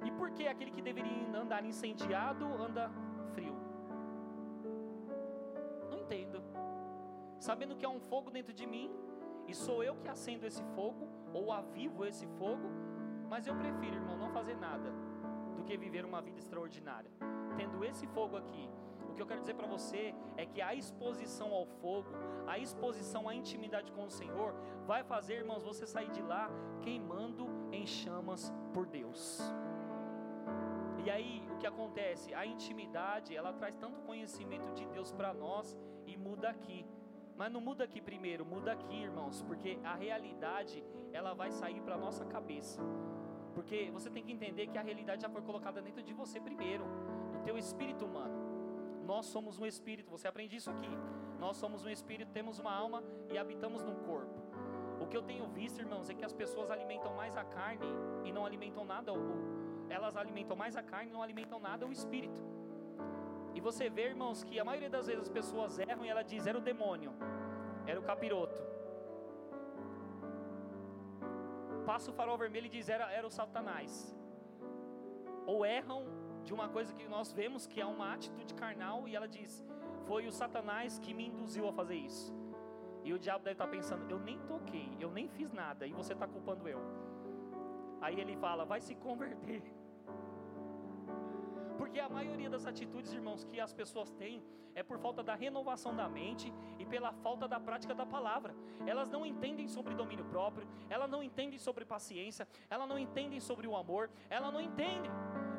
e 0.08 0.12
por 0.12 0.32
que 0.32 0.48
aquele 0.48 0.72
que 0.72 0.82
deveria 0.82 1.38
andar 1.38 1.65
incendiado 1.65 2.46
anda 2.46 2.89
frio? 3.34 3.56
Não 5.91 6.00
entendo. 6.00 6.41
Sabendo 7.39 7.76
que 7.76 7.86
há 7.86 7.89
um 7.89 8.00
fogo 8.00 8.32
dentro 8.32 8.54
de 8.54 8.65
mim, 8.65 8.89
e 9.48 9.54
sou 9.54 9.84
eu 9.84 9.96
que 9.98 10.08
acendo 10.08 10.48
esse 10.48 10.63
fogo, 10.76 11.10
ou 11.34 11.52
avivo 11.52 12.06
esse 12.06 12.26
fogo, 12.39 12.70
mas 13.30 13.46
eu 13.46 13.56
prefiro, 13.56 13.96
irmão, 13.96 14.17
não 14.17 14.30
fazer 14.30 14.56
nada 14.56 14.89
do 15.58 15.63
que 15.63 15.76
viver 15.78 16.06
uma 16.06 16.22
vida 16.22 16.39
extraordinária. 16.39 17.12
Tendo 17.58 17.84
esse 17.84 18.08
fogo 18.08 18.38
aqui, 18.38 18.70
o 19.10 19.13
que 19.13 19.22
eu 19.22 19.28
quero 19.28 19.41
dizer 19.41 19.56
para 19.56 19.67
você 19.67 20.15
é 20.38 20.46
que 20.46 20.62
a 20.62 20.74
exposição 20.74 21.52
ao 21.54 21.65
fogo, 21.65 22.12
a 22.48 22.58
exposição 22.58 23.28
à 23.28 23.36
intimidade 23.36 23.91
com 23.91 24.06
o 24.06 24.10
Senhor, 24.10 24.54
vai 24.86 25.04
fazer, 25.04 25.36
irmãos, 25.36 25.63
você 25.63 25.86
sair 25.86 26.10
de 26.12 26.22
lá 26.22 26.50
queimando 26.82 27.46
em 27.74 27.86
chamas 27.86 28.54
por 28.74 28.86
Deus. 28.86 29.41
E 31.08 31.10
aí, 31.10 31.41
o 31.50 31.56
que 31.58 31.65
acontece? 31.65 32.34
A 32.34 32.46
intimidade, 32.46 33.34
ela 33.34 33.54
traz 33.54 33.74
tanto 33.78 34.02
conhecimento 34.02 34.74
de 34.74 34.86
Deus 34.88 35.10
para 35.10 35.34
nós 35.34 35.74
e 36.06 36.17
muda 36.17 36.50
aqui. 36.50 36.86
Mas 37.38 37.50
não 37.50 37.62
muda 37.62 37.86
aqui 37.86 38.02
primeiro, 38.02 38.46
muda 38.46 38.74
aqui, 38.74 39.04
irmãos, 39.04 39.41
porque 39.41 39.80
a 39.86 39.96
realidade, 39.96 40.84
ela 41.13 41.34
vai 41.34 41.50
sair 41.50 41.80
para 41.80 41.96
nossa 41.96 42.26
cabeça. 42.26 42.82
Porque 43.56 43.89
você 43.89 44.10
tem 44.10 44.22
que 44.22 44.34
entender 44.34 44.67
que 44.67 44.78
a 44.78 44.82
realidade 44.82 45.22
já 45.22 45.30
foi 45.30 45.41
colocada 45.41 45.82
dentro 45.82 46.04
de 46.04 46.13
você 46.13 46.41
primeiro, 46.41 46.84
no 47.32 47.39
teu 47.41 47.58
espírito 47.58 48.04
humano. 48.06 48.38
Nós 49.06 49.28
somos 49.28 49.58
um 49.58 49.65
espírito, 49.65 50.12
você 50.12 50.28
aprende 50.28 50.58
isso 50.58 50.70
aqui. 50.70 50.91
Nós 51.39 51.56
somos 51.56 51.86
um 51.86 51.89
espírito, 51.89 52.34
temos 52.34 52.60
uma 52.60 52.74
alma 52.74 53.02
e 53.32 53.38
habitamos 53.38 53.82
num 53.82 53.96
corpo. 54.04 54.38
O 55.00 55.08
que 55.08 55.15
eu 55.15 55.24
tenho 55.24 55.48
visto, 55.48 55.80
irmãos, 55.80 56.10
é 56.10 56.13
que 56.13 56.26
as 56.26 56.34
pessoas 56.34 56.70
alimentam 56.70 57.15
mais 57.15 57.38
a 57.38 57.46
carne 57.46 57.88
e 58.26 58.32
não 58.34 58.46
alimentam 58.46 58.84
nada 58.84 59.13
o, 59.13 59.57
elas 59.89 60.15
alimentam 60.15 60.56
mais 60.56 60.76
a 60.76 60.84
carne, 60.84 61.12
não 61.12 61.23
alimentam 61.23 61.60
nada 61.60 61.86
o 61.86 61.91
espírito. 61.91 62.41
E 63.54 63.60
você 63.60 63.89
vê, 63.89 64.10
irmãos, 64.10 64.43
que 64.43 64.60
a 64.60 64.63
maioria 64.63 64.89
das 64.89 65.08
vezes 65.08 65.23
as 65.23 65.30
pessoas 65.30 65.80
erram 65.80 66.06
e 66.06 66.10
ela 66.10 66.23
diz: 66.23 66.45
era 66.45 66.58
o 66.58 66.62
demônio, 66.62 67.13
era 67.86 68.00
o 68.00 68.04
capiroto. 68.04 68.62
Passa 71.86 72.12
o 72.12 72.13
farol 72.13 72.38
vermelho 72.38 72.67
e 72.67 72.69
diz: 72.69 72.89
era, 72.89 73.12
era 73.12 73.26
o 73.26 73.32
Satanás. 73.32 74.15
Ou 75.45 75.65
erram 75.65 76.06
de 76.43 76.54
uma 76.54 76.69
coisa 76.69 76.93
que 76.93 77.08
nós 77.08 77.34
vemos 77.34 77.65
que 77.65 77.82
é 77.82 77.86
uma 77.86 78.13
atitude 78.13 78.54
carnal 78.54 79.08
e 79.08 79.15
ela 79.15 79.28
diz: 79.28 79.65
foi 80.06 80.28
o 80.28 80.32
Satanás 80.32 81.00
que 81.00 81.13
me 81.13 81.28
induziu 81.28 81.67
a 81.67 81.73
fazer 81.73 81.95
isso. 81.95 82.36
E 83.04 83.13
o 83.13 83.19
diabo 83.19 83.43
deve 83.43 83.54
estar 83.54 83.67
pensando: 83.67 84.10
eu 84.10 84.19
nem 84.19 84.38
toquei, 84.39 84.89
eu 85.00 85.10
nem 85.10 85.28
fiz 85.28 85.52
nada, 85.52 85.88
e 85.88 85.93
você 85.93 86.13
está 86.13 86.28
culpando 86.28 86.67
eu. 86.67 86.80
Aí 88.02 88.19
ele 88.19 88.36
fala: 88.38 88.65
vai 88.65 88.82
se 88.82 88.95
converter. 88.95 89.63
Porque 91.88 92.02
a 92.02 92.10
maioria 92.10 92.50
das 92.50 92.65
atitudes, 92.65 93.13
irmãos, 93.13 93.45
que 93.45 93.62
as 93.62 93.73
pessoas 93.73 94.12
têm 94.12 94.43
é 94.76 94.84
por 94.84 95.00
falta 95.00 95.23
da 95.23 95.36
renovação 95.36 95.95
da 95.95 96.10
mente 96.10 96.54
e 96.78 96.86
pela 96.86 97.13
falta 97.13 97.47
da 97.47 97.62
prática 97.62 97.95
da 97.95 98.06
palavra. 98.06 98.54
Elas 98.86 99.10
não 99.10 99.26
entendem 99.26 99.69
sobre 99.69 99.95
domínio 99.95 100.26
próprio, 100.26 100.67
elas 100.89 101.10
não 101.10 101.23
entendem 101.23 101.58
sobre 101.58 101.86
paciência, 101.86 102.45
elas 102.69 102.89
não 102.89 103.00
entendem 103.00 103.39
sobre 103.39 103.67
o 103.67 103.76
amor, 103.78 104.10
elas 104.30 104.52
não 104.52 104.60
entendem, 104.60 105.10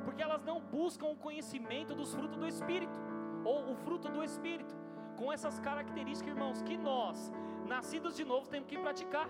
porque 0.05 0.23
elas 0.23 0.45
não 0.45 0.61
buscam 0.61 1.07
o 1.07 1.17
conhecimento 1.17 1.95
dos 1.95 2.15
frutos 2.15 2.37
do 2.37 2.47
Espírito, 2.47 2.99
ou 3.43 3.73
o 3.73 3.75
fruto 3.77 4.11
do 4.11 4.23
Espírito, 4.23 4.77
com 5.17 5.33
essas 5.33 5.59
características, 5.59 6.35
irmãos, 6.35 6.61
que 6.61 6.77
nós, 6.77 7.33
nascidos 7.67 8.15
de 8.15 8.23
novo, 8.23 8.51
temos 8.51 8.69
que 8.69 8.79
praticar. 8.79 9.27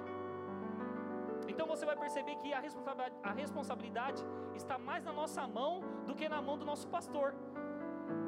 Então 1.49 1.67
você 1.67 1.85
vai 1.91 1.97
perceber 1.97 2.37
que 2.37 2.53
a 2.53 2.61
responsabilidade, 2.61 3.15
a 3.23 3.33
responsabilidade 3.33 4.23
está 4.55 4.79
mais 4.79 5.05
na 5.05 5.13
nossa 5.13 5.47
mão 5.47 5.81
do 6.07 6.15
que 6.15 6.29
na 6.29 6.41
mão 6.43 6.59
do 6.59 6.65
nosso 6.65 6.87
pastor. 6.89 7.35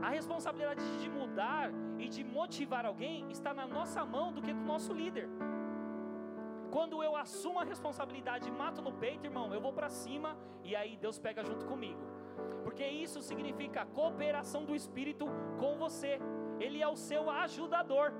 A 0.02 0.08
responsabilidade 0.08 0.82
de 1.02 1.08
mudar 1.08 1.70
e 1.98 2.08
de 2.08 2.24
motivar 2.24 2.84
alguém 2.86 3.30
está 3.30 3.52
na 3.52 3.66
nossa 3.66 4.04
mão 4.04 4.32
do 4.32 4.42
que 4.42 4.52
do 4.52 4.64
nosso 4.72 4.92
líder. 4.92 5.28
Quando 6.70 7.02
eu 7.02 7.16
assumo 7.16 7.58
a 7.58 7.64
responsabilidade 7.64 8.48
e 8.48 8.52
mato 8.52 8.80
no 8.80 8.92
peito, 8.92 9.26
irmão, 9.26 9.52
eu 9.52 9.60
vou 9.60 9.72
para 9.72 9.88
cima 9.88 10.36
e 10.62 10.74
aí 10.76 10.96
Deus 10.96 11.18
pega 11.18 11.44
junto 11.44 11.66
comigo. 11.66 12.00
Porque 12.64 12.86
isso 12.86 13.20
significa 13.20 13.86
cooperação 13.86 14.64
do 14.64 14.74
Espírito 14.74 15.26
com 15.58 15.76
você. 15.76 16.18
Ele 16.60 16.80
é 16.80 16.88
o 16.88 16.96
seu 16.96 17.28
ajudador. 17.28 18.12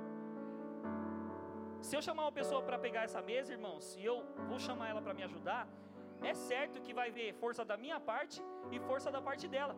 Se 1.90 1.96
eu 1.96 2.03
chamar 2.07 2.24
uma 2.26 2.35
pessoa 2.40 2.62
para 2.66 2.79
pegar 2.83 3.00
essa 3.07 3.20
mesa, 3.29 3.53
irmãos, 3.57 3.85
e 4.00 4.05
eu 4.11 4.16
vou 4.48 4.59
chamar 4.66 4.90
ela 4.90 5.00
para 5.03 5.12
me 5.18 5.24
ajudar, 5.29 5.62
é 6.31 6.33
certo 6.50 6.83
que 6.85 6.92
vai 6.98 7.09
ver 7.16 7.29
força 7.40 7.62
da 7.70 7.76
minha 7.85 7.98
parte 8.11 8.40
e 8.74 8.79
força 8.88 9.09
da 9.14 9.20
parte 9.29 9.46
dela. 9.55 9.74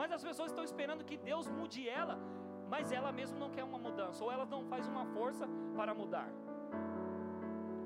Mas 0.00 0.12
as 0.16 0.22
pessoas 0.28 0.52
estão 0.52 0.62
esperando 0.68 1.06
que 1.08 1.16
Deus 1.16 1.48
mude 1.48 1.88
ela, 1.88 2.16
mas 2.74 2.92
ela 2.98 3.10
mesmo 3.10 3.36
não 3.36 3.50
quer 3.50 3.64
uma 3.64 3.80
mudança, 3.86 4.22
ou 4.22 4.30
ela 4.30 4.46
não 4.54 4.62
faz 4.72 4.86
uma 4.86 5.04
força 5.06 5.48
para 5.78 5.92
mudar. 5.92 6.30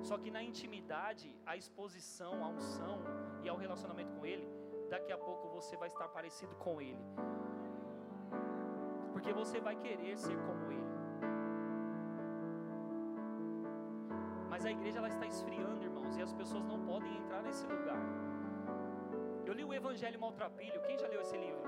Só 0.03 0.19
que 0.19 0.31
na 0.37 0.43
intimidade, 0.51 1.35
a 1.47 1.57
exposição, 1.63 2.35
a 2.45 2.49
unção 2.49 2.99
e 3.43 3.49
ao 3.49 3.57
relacionamento 3.65 4.13
com 4.13 4.27
Ele, 4.27 4.47
daqui 4.91 5.11
a 5.11 5.21
pouco 5.27 5.49
você 5.59 5.75
vai 5.79 5.89
estar 5.89 6.09
parecido 6.09 6.55
com 6.57 6.83
Ele, 6.83 7.03
porque 9.15 9.33
você 9.33 9.59
vai 9.59 9.77
querer 9.87 10.19
ser 10.19 10.37
como 10.49 10.71
Ele. 10.71 10.90
Mas 14.61 14.67
a 14.67 14.73
igreja 14.73 14.99
ela 14.99 15.09
está 15.09 15.27
esfriando, 15.27 15.83
irmãos, 15.83 16.15
e 16.19 16.21
as 16.21 16.35
pessoas 16.35 16.63
não 16.71 16.79
podem 16.85 17.11
entrar 17.17 17.43
nesse 17.43 17.65
lugar. 17.67 17.99
Eu 19.47 19.55
li 19.55 19.65
o 19.65 19.73
Evangelho 19.73 20.21
Maltrapilho. 20.21 20.83
Quem 20.83 20.99
já 20.99 21.09
leu 21.09 21.23
esse 21.23 21.35
livro? 21.35 21.63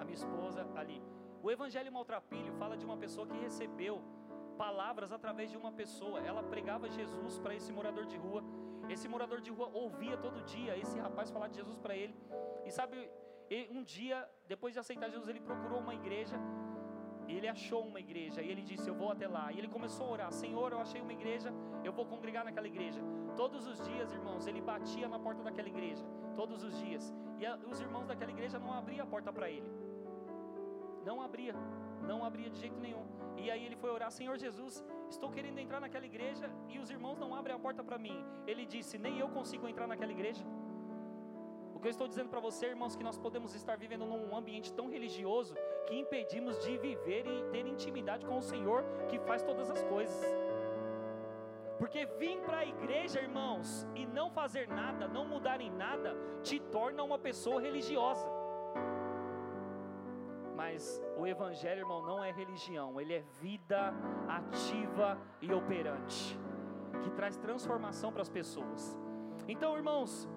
A 0.00 0.04
minha 0.04 0.16
esposa 0.16 0.66
ali. 0.74 1.00
O 1.40 1.48
Evangelho 1.52 1.92
Maltrapilho 1.92 2.52
fala 2.54 2.76
de 2.76 2.84
uma 2.84 2.96
pessoa 2.96 3.24
que 3.28 3.38
recebeu 3.38 4.02
palavras 4.58 5.12
através 5.12 5.48
de 5.48 5.56
uma 5.56 5.70
pessoa. 5.70 6.18
Ela 6.18 6.42
pregava 6.42 6.90
Jesus 6.90 7.38
para 7.38 7.54
esse 7.54 7.72
morador 7.72 8.04
de 8.04 8.16
rua. 8.16 8.42
Esse 8.88 9.06
morador 9.06 9.40
de 9.40 9.52
rua 9.52 9.70
ouvia 9.72 10.16
todo 10.16 10.42
dia 10.42 10.76
esse 10.76 10.98
rapaz 10.98 11.30
falar 11.30 11.46
de 11.46 11.54
Jesus 11.54 11.76
para 11.76 11.94
ele. 11.94 12.16
E 12.64 12.72
sabe, 12.72 13.08
um 13.70 13.84
dia, 13.84 14.28
depois 14.48 14.74
de 14.74 14.80
aceitar 14.80 15.08
Jesus, 15.08 15.28
ele 15.28 15.38
procurou 15.38 15.78
uma 15.78 15.94
igreja. 15.94 16.36
Ele 17.28 17.48
achou 17.48 17.82
uma 17.86 18.00
igreja 18.00 18.42
e 18.42 18.50
ele 18.50 18.62
disse: 18.62 18.88
Eu 18.88 18.94
vou 18.94 19.10
até 19.10 19.26
lá. 19.26 19.52
E 19.52 19.58
ele 19.58 19.68
começou 19.68 20.06
a 20.06 20.10
orar: 20.10 20.32
Senhor, 20.32 20.72
eu 20.72 20.78
achei 20.78 21.00
uma 21.00 21.12
igreja, 21.12 21.52
eu 21.82 21.92
vou 21.92 22.06
congregar 22.06 22.44
naquela 22.44 22.66
igreja. 22.66 23.00
Todos 23.36 23.66
os 23.66 23.78
dias, 23.84 24.12
irmãos, 24.12 24.46
ele 24.46 24.60
batia 24.60 25.08
na 25.08 25.18
porta 25.18 25.42
daquela 25.42 25.68
igreja. 25.68 26.04
Todos 26.34 26.62
os 26.62 26.78
dias. 26.78 27.12
E 27.38 27.46
a, 27.46 27.56
os 27.56 27.80
irmãos 27.80 28.06
daquela 28.06 28.30
igreja 28.30 28.58
não 28.58 28.72
abriam 28.72 29.04
a 29.04 29.08
porta 29.08 29.32
para 29.32 29.50
ele. 29.50 29.70
Não 31.04 31.20
abria. 31.20 31.54
Não 32.02 32.24
abria 32.24 32.50
de 32.50 32.58
jeito 32.58 32.78
nenhum. 32.78 33.04
E 33.36 33.50
aí 33.50 33.64
ele 33.64 33.76
foi 33.76 33.90
orar: 33.90 34.10
Senhor 34.10 34.36
Jesus, 34.38 34.84
estou 35.08 35.30
querendo 35.30 35.58
entrar 35.58 35.80
naquela 35.80 36.06
igreja 36.06 36.50
e 36.68 36.78
os 36.78 36.90
irmãos 36.90 37.18
não 37.18 37.34
abrem 37.34 37.54
a 37.54 37.58
porta 37.58 37.82
para 37.82 37.98
mim. 37.98 38.18
Ele 38.46 38.66
disse: 38.66 38.98
Nem 38.98 39.18
eu 39.18 39.28
consigo 39.28 39.68
entrar 39.68 39.86
naquela 39.86 40.12
igreja. 40.12 40.44
O 41.74 41.80
que 41.80 41.88
eu 41.88 41.90
estou 41.90 42.08
dizendo 42.08 42.28
para 42.28 42.40
você, 42.40 42.66
irmãos, 42.66 42.96
que 42.96 43.04
nós 43.04 43.18
podemos 43.18 43.54
estar 43.54 43.76
vivendo 43.76 44.06
num 44.06 44.36
ambiente 44.36 44.72
tão 44.72 44.88
religioso 44.88 45.54
que 45.86 45.98
impedimos 45.98 46.58
de 46.64 46.76
viver 46.78 47.26
e 47.26 47.42
ter 47.50 47.66
intimidade 47.66 48.26
com 48.26 48.38
o 48.38 48.42
Senhor 48.42 48.84
que 49.08 49.18
faz 49.18 49.42
todas 49.42 49.70
as 49.70 49.82
coisas. 49.84 50.24
Porque 51.78 52.06
vir 52.06 52.40
para 52.42 52.58
a 52.58 52.66
igreja, 52.66 53.20
irmãos, 53.20 53.86
e 53.94 54.06
não 54.06 54.30
fazer 54.30 54.68
nada, 54.68 55.08
não 55.08 55.26
mudar 55.26 55.60
em 55.60 55.70
nada, 55.70 56.16
te 56.42 56.60
torna 56.60 57.02
uma 57.02 57.18
pessoa 57.18 57.60
religiosa. 57.60 58.26
Mas 60.54 61.02
o 61.16 61.26
Evangelho, 61.26 61.80
irmão, 61.80 62.00
não 62.06 62.22
é 62.22 62.30
religião, 62.30 63.00
ele 63.00 63.14
é 63.14 63.22
vida 63.40 63.92
ativa 64.28 65.18
e 65.42 65.52
operante, 65.52 66.38
que 67.02 67.10
traz 67.10 67.36
transformação 67.36 68.12
para 68.12 68.22
as 68.22 68.28
pessoas. 68.28 68.96
Então, 69.48 69.76
irmãos, 69.76 70.28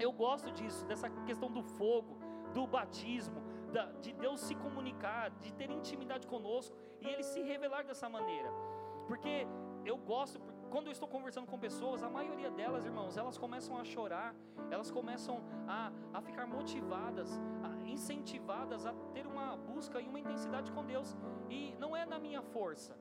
eu 0.00 0.10
gosto 0.10 0.50
disso, 0.50 0.86
dessa 0.86 1.08
questão 1.26 1.50
do 1.50 1.62
fogo, 1.62 2.18
do 2.54 2.66
batismo, 2.66 3.41
de 4.00 4.12
Deus 4.12 4.40
se 4.40 4.54
comunicar, 4.54 5.30
de 5.30 5.52
ter 5.52 5.70
intimidade 5.70 6.26
conosco 6.26 6.76
e 7.00 7.06
Ele 7.06 7.22
se 7.22 7.40
revelar 7.42 7.84
dessa 7.84 8.08
maneira. 8.08 8.50
Porque 9.06 9.46
eu 9.84 9.96
gosto, 9.96 10.40
quando 10.70 10.86
eu 10.86 10.92
estou 10.92 11.08
conversando 11.08 11.46
com 11.46 11.58
pessoas, 11.58 12.02
a 12.02 12.08
maioria 12.08 12.50
delas, 12.50 12.84
irmãos, 12.84 13.16
elas 13.16 13.36
começam 13.36 13.76
a 13.76 13.84
chorar, 13.84 14.34
elas 14.70 14.90
começam 14.90 15.42
a, 15.66 15.92
a 16.14 16.20
ficar 16.22 16.46
motivadas, 16.46 17.40
a, 17.62 17.88
incentivadas 17.88 18.86
a 18.86 18.92
ter 19.12 19.26
uma 19.26 19.56
busca 19.56 20.00
e 20.00 20.08
uma 20.08 20.20
intensidade 20.20 20.70
com 20.72 20.84
Deus. 20.84 21.16
E 21.50 21.74
não 21.78 21.96
é 21.96 22.06
na 22.06 22.18
minha 22.18 22.42
força, 22.42 22.96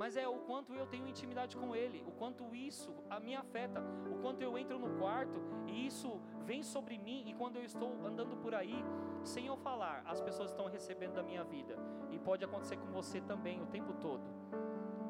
mas 0.00 0.16
é 0.16 0.26
o 0.26 0.38
quanto 0.48 0.72
eu 0.72 0.86
tenho 0.86 1.06
intimidade 1.06 1.54
com 1.54 1.76
Ele, 1.76 2.02
o 2.06 2.12
quanto 2.12 2.54
isso 2.54 2.90
a 3.10 3.20
me 3.20 3.36
afeta, 3.36 3.82
o 4.10 4.14
quanto 4.22 4.40
eu 4.40 4.56
entro 4.56 4.78
no 4.78 4.98
quarto 4.98 5.38
e 5.66 5.86
isso 5.86 6.18
vem 6.46 6.62
sobre 6.62 6.96
mim 6.96 7.22
e 7.26 7.34
quando 7.34 7.56
eu 7.56 7.62
estou 7.62 7.90
andando 8.06 8.34
por 8.38 8.54
aí, 8.54 8.82
sem 9.22 9.44
eu 9.44 9.58
falar, 9.58 10.02
as 10.06 10.18
pessoas 10.18 10.52
estão 10.52 10.68
recebendo 10.68 11.16
da 11.16 11.22
minha 11.22 11.44
vida 11.44 11.76
e 12.10 12.18
pode 12.18 12.42
acontecer 12.42 12.78
com 12.78 12.86
você 12.86 13.20
também 13.20 13.60
o 13.60 13.66
tempo 13.66 13.92
todo. 13.92 14.24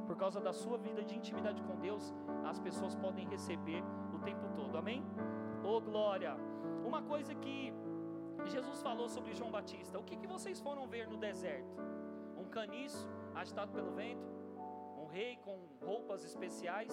Por 0.09 0.17
causa 0.17 0.41
da 0.41 0.53
sua 0.53 0.77
vida 0.77 1.05
de 1.05 1.15
intimidade 1.15 1.63
com 1.63 1.77
Deus, 1.77 2.13
as 2.45 2.59
pessoas 2.59 2.97
podem 2.97 3.29
receber 3.29 3.85
o 4.13 4.19
tempo 4.19 4.49
todo. 4.57 4.77
Amém? 4.77 5.05
Oh 5.63 5.81
glória! 5.81 6.37
Uma 6.85 7.01
coisa 7.01 7.33
que 7.33 7.73
Jesus 8.47 8.83
falou 8.83 9.09
sobre 9.09 9.35
João 9.35 9.53
Batista. 9.53 10.01
O 10.01 10.03
que, 10.03 10.17
que 10.17 10.27
vocês 10.27 10.59
foram 10.59 10.89
ver 10.89 11.07
no 11.07 11.17
deserto? 11.17 11.77
Um 12.37 12.47
caniço 12.47 13.09
agitado 13.37 13.71
pelo 13.71 13.93
vento? 13.93 14.40
Rei 15.13 15.37
com 15.45 15.57
roupas 15.85 16.25
especiais? 16.25 16.93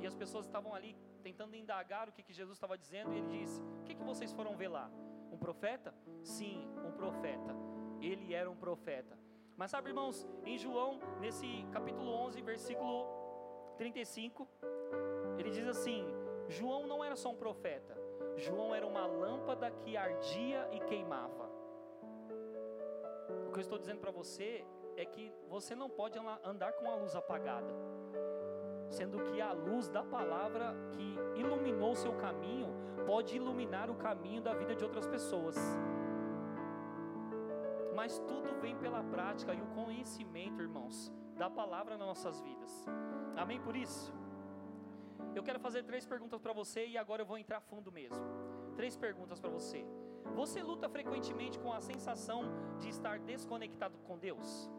E 0.00 0.06
as 0.06 0.14
pessoas 0.14 0.46
estavam 0.46 0.74
ali 0.74 0.96
tentando 1.22 1.54
indagar 1.54 2.08
o 2.08 2.12
que, 2.12 2.22
que 2.22 2.32
Jesus 2.32 2.56
estava 2.56 2.76
dizendo. 2.76 3.12
E 3.12 3.18
ele 3.18 3.28
disse: 3.28 3.60
O 3.80 3.84
que, 3.84 3.94
que 3.94 4.02
vocês 4.02 4.32
foram 4.32 4.56
ver 4.56 4.68
lá? 4.68 4.90
Um 5.30 5.38
profeta? 5.38 5.94
Sim, 6.22 6.68
um 6.84 6.92
profeta. 6.92 7.54
Ele 8.00 8.34
era 8.34 8.50
um 8.50 8.56
profeta. 8.56 9.16
Mas 9.56 9.70
sabe, 9.70 9.90
irmãos, 9.90 10.26
em 10.44 10.58
João, 10.58 10.98
nesse 11.20 11.46
capítulo 11.70 12.10
11, 12.10 12.40
versículo 12.42 13.06
35, 13.76 14.48
ele 15.38 15.50
diz 15.50 15.66
assim: 15.66 16.04
João 16.48 16.86
não 16.86 17.04
era 17.04 17.14
só 17.14 17.30
um 17.30 17.36
profeta, 17.36 17.96
João 18.36 18.74
era 18.74 18.86
uma 18.86 19.06
lâmpada 19.06 19.70
que 19.70 19.96
ardia 19.96 20.68
e 20.72 20.80
queimava. 20.80 21.50
O 23.46 23.52
que 23.52 23.58
eu 23.58 23.62
estou 23.62 23.78
dizendo 23.78 24.00
para 24.00 24.10
você 24.10 24.64
é 24.96 25.04
que 25.04 25.32
você 25.48 25.74
não 25.74 25.88
pode 25.88 26.18
andar 26.44 26.72
com 26.72 26.90
a 26.90 26.94
luz 26.94 27.14
apagada, 27.14 27.72
sendo 28.88 29.22
que 29.24 29.40
a 29.40 29.52
luz 29.52 29.88
da 29.88 30.02
palavra 30.02 30.74
que 30.90 31.40
iluminou 31.40 31.92
o 31.92 31.96
seu 31.96 32.12
caminho 32.14 32.68
pode 33.06 33.36
iluminar 33.36 33.90
o 33.90 33.94
caminho 33.94 34.42
da 34.42 34.54
vida 34.54 34.74
de 34.74 34.84
outras 34.84 35.06
pessoas. 35.06 35.56
Mas 37.94 38.18
tudo 38.20 38.60
vem 38.60 38.76
pela 38.76 39.02
prática 39.04 39.54
e 39.54 39.60
o 39.60 39.66
conhecimento, 39.66 40.60
irmãos, 40.60 41.12
da 41.36 41.48
palavra 41.50 41.96
nas 41.96 42.06
nossas 42.06 42.40
vidas. 42.40 42.86
Amém 43.36 43.60
por 43.60 43.76
isso? 43.76 44.12
Eu 45.34 45.42
quero 45.42 45.60
fazer 45.60 45.82
três 45.82 46.04
perguntas 46.06 46.40
para 46.40 46.52
você 46.52 46.86
e 46.86 46.98
agora 46.98 47.22
eu 47.22 47.26
vou 47.26 47.38
entrar 47.38 47.60
fundo 47.60 47.90
mesmo. 47.90 48.24
Três 48.76 48.96
perguntas 48.96 49.40
para 49.40 49.50
você. 49.50 49.86
Você 50.34 50.62
luta 50.62 50.88
frequentemente 50.88 51.58
com 51.58 51.72
a 51.72 51.80
sensação 51.80 52.44
de 52.78 52.88
estar 52.88 53.18
desconectado 53.18 53.98
com 53.98 54.18
Deus? 54.18 54.70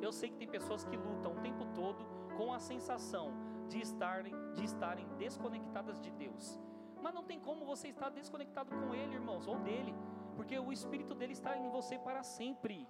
Eu 0.00 0.12
sei 0.12 0.30
que 0.30 0.36
tem 0.36 0.48
pessoas 0.48 0.84
que 0.84 0.96
lutam 0.96 1.32
o 1.32 1.40
tempo 1.40 1.64
todo 1.74 2.04
com 2.36 2.52
a 2.52 2.58
sensação 2.58 3.32
de 3.68 3.80
estarem, 3.80 4.34
de 4.54 4.64
estarem 4.64 5.06
desconectadas 5.16 6.00
de 6.00 6.10
Deus. 6.10 6.60
Mas 7.02 7.14
não 7.14 7.22
tem 7.22 7.38
como 7.38 7.64
você 7.64 7.88
estar 7.88 8.10
desconectado 8.10 8.70
com 8.70 8.94
Ele, 8.94 9.14
irmãos, 9.14 9.46
ou 9.46 9.58
dele, 9.58 9.94
porque 10.36 10.58
o 10.58 10.72
Espírito 10.72 11.14
dele 11.14 11.32
está 11.32 11.56
em 11.56 11.68
você 11.70 11.98
para 11.98 12.22
sempre. 12.22 12.86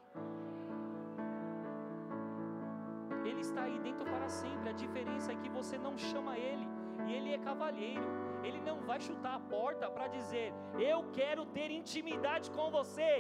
Ele 3.25 3.41
está 3.41 3.63
aí 3.65 3.79
dentro 3.81 4.05
para 4.05 4.29
sempre. 4.29 4.69
A 4.71 4.73
diferença 4.73 5.33
é 5.33 5.37
que 5.37 5.49
você 5.49 5.77
não 5.77 5.97
chama 5.97 6.39
Ele, 6.39 6.67
e 7.07 7.13
Ele 7.13 7.33
é 7.35 7.39
cavalheiro. 7.39 8.09
Ele 8.43 8.61
não 8.61 8.81
vai 8.89 9.01
chutar 9.01 9.35
a 9.37 9.41
porta 9.41 9.91
para 9.91 10.09
dizer: 10.09 10.53
Eu 10.79 11.11
quero 11.13 11.45
ter 11.47 11.71
intimidade 11.71 12.51
com 12.51 12.71
você. 12.71 13.13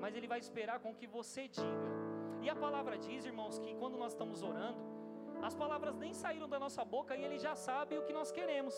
Mas 0.00 0.14
Ele 0.14 0.28
vai 0.32 0.38
esperar 0.38 0.78
com 0.80 0.94
que 0.94 1.06
você 1.06 1.48
diga. 1.48 1.95
E 2.46 2.50
a 2.54 2.54
palavra 2.54 2.96
diz, 2.96 3.24
irmãos, 3.30 3.54
que 3.62 3.70
quando 3.78 3.96
nós 4.02 4.12
estamos 4.12 4.40
orando, 4.48 4.80
as 5.42 5.54
palavras 5.62 5.96
nem 6.02 6.12
saíram 6.14 6.48
da 6.52 6.58
nossa 6.64 6.82
boca 6.84 7.16
e 7.16 7.24
Ele 7.24 7.38
já 7.44 7.54
sabe 7.56 7.98
o 7.98 8.04
que 8.06 8.12
nós 8.18 8.30
queremos. 8.36 8.74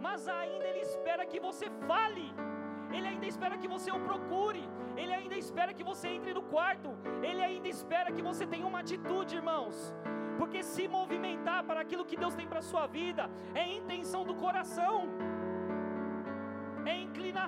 Mas 0.00 0.28
ainda 0.28 0.64
Ele 0.68 0.82
espera 0.90 1.26
que 1.26 1.40
você 1.46 1.66
fale. 1.88 2.28
Ele 2.96 3.08
ainda 3.08 3.26
espera 3.32 3.58
que 3.58 3.66
você 3.74 3.90
o 3.90 3.98
procure, 4.08 4.62
Ele 4.96 5.12
ainda 5.12 5.36
espera 5.44 5.74
que 5.74 5.82
você 5.90 6.06
entre 6.18 6.32
no 6.38 6.44
quarto, 6.54 6.90
Ele 7.28 7.42
ainda 7.48 7.66
espera 7.76 8.12
que 8.12 8.22
você 8.28 8.46
tenha 8.46 8.68
uma 8.70 8.78
atitude, 8.84 9.34
irmãos. 9.40 9.92
Porque 10.38 10.62
se 10.62 10.86
movimentar 10.86 11.60
para 11.64 11.80
aquilo 11.80 12.08
que 12.10 12.16
Deus 12.16 12.36
tem 12.36 12.46
para 12.52 12.60
a 12.60 12.68
sua 12.70 12.86
vida 12.86 13.28
é 13.62 13.66
intenção 13.80 14.22
do 14.24 14.36
coração, 14.44 14.96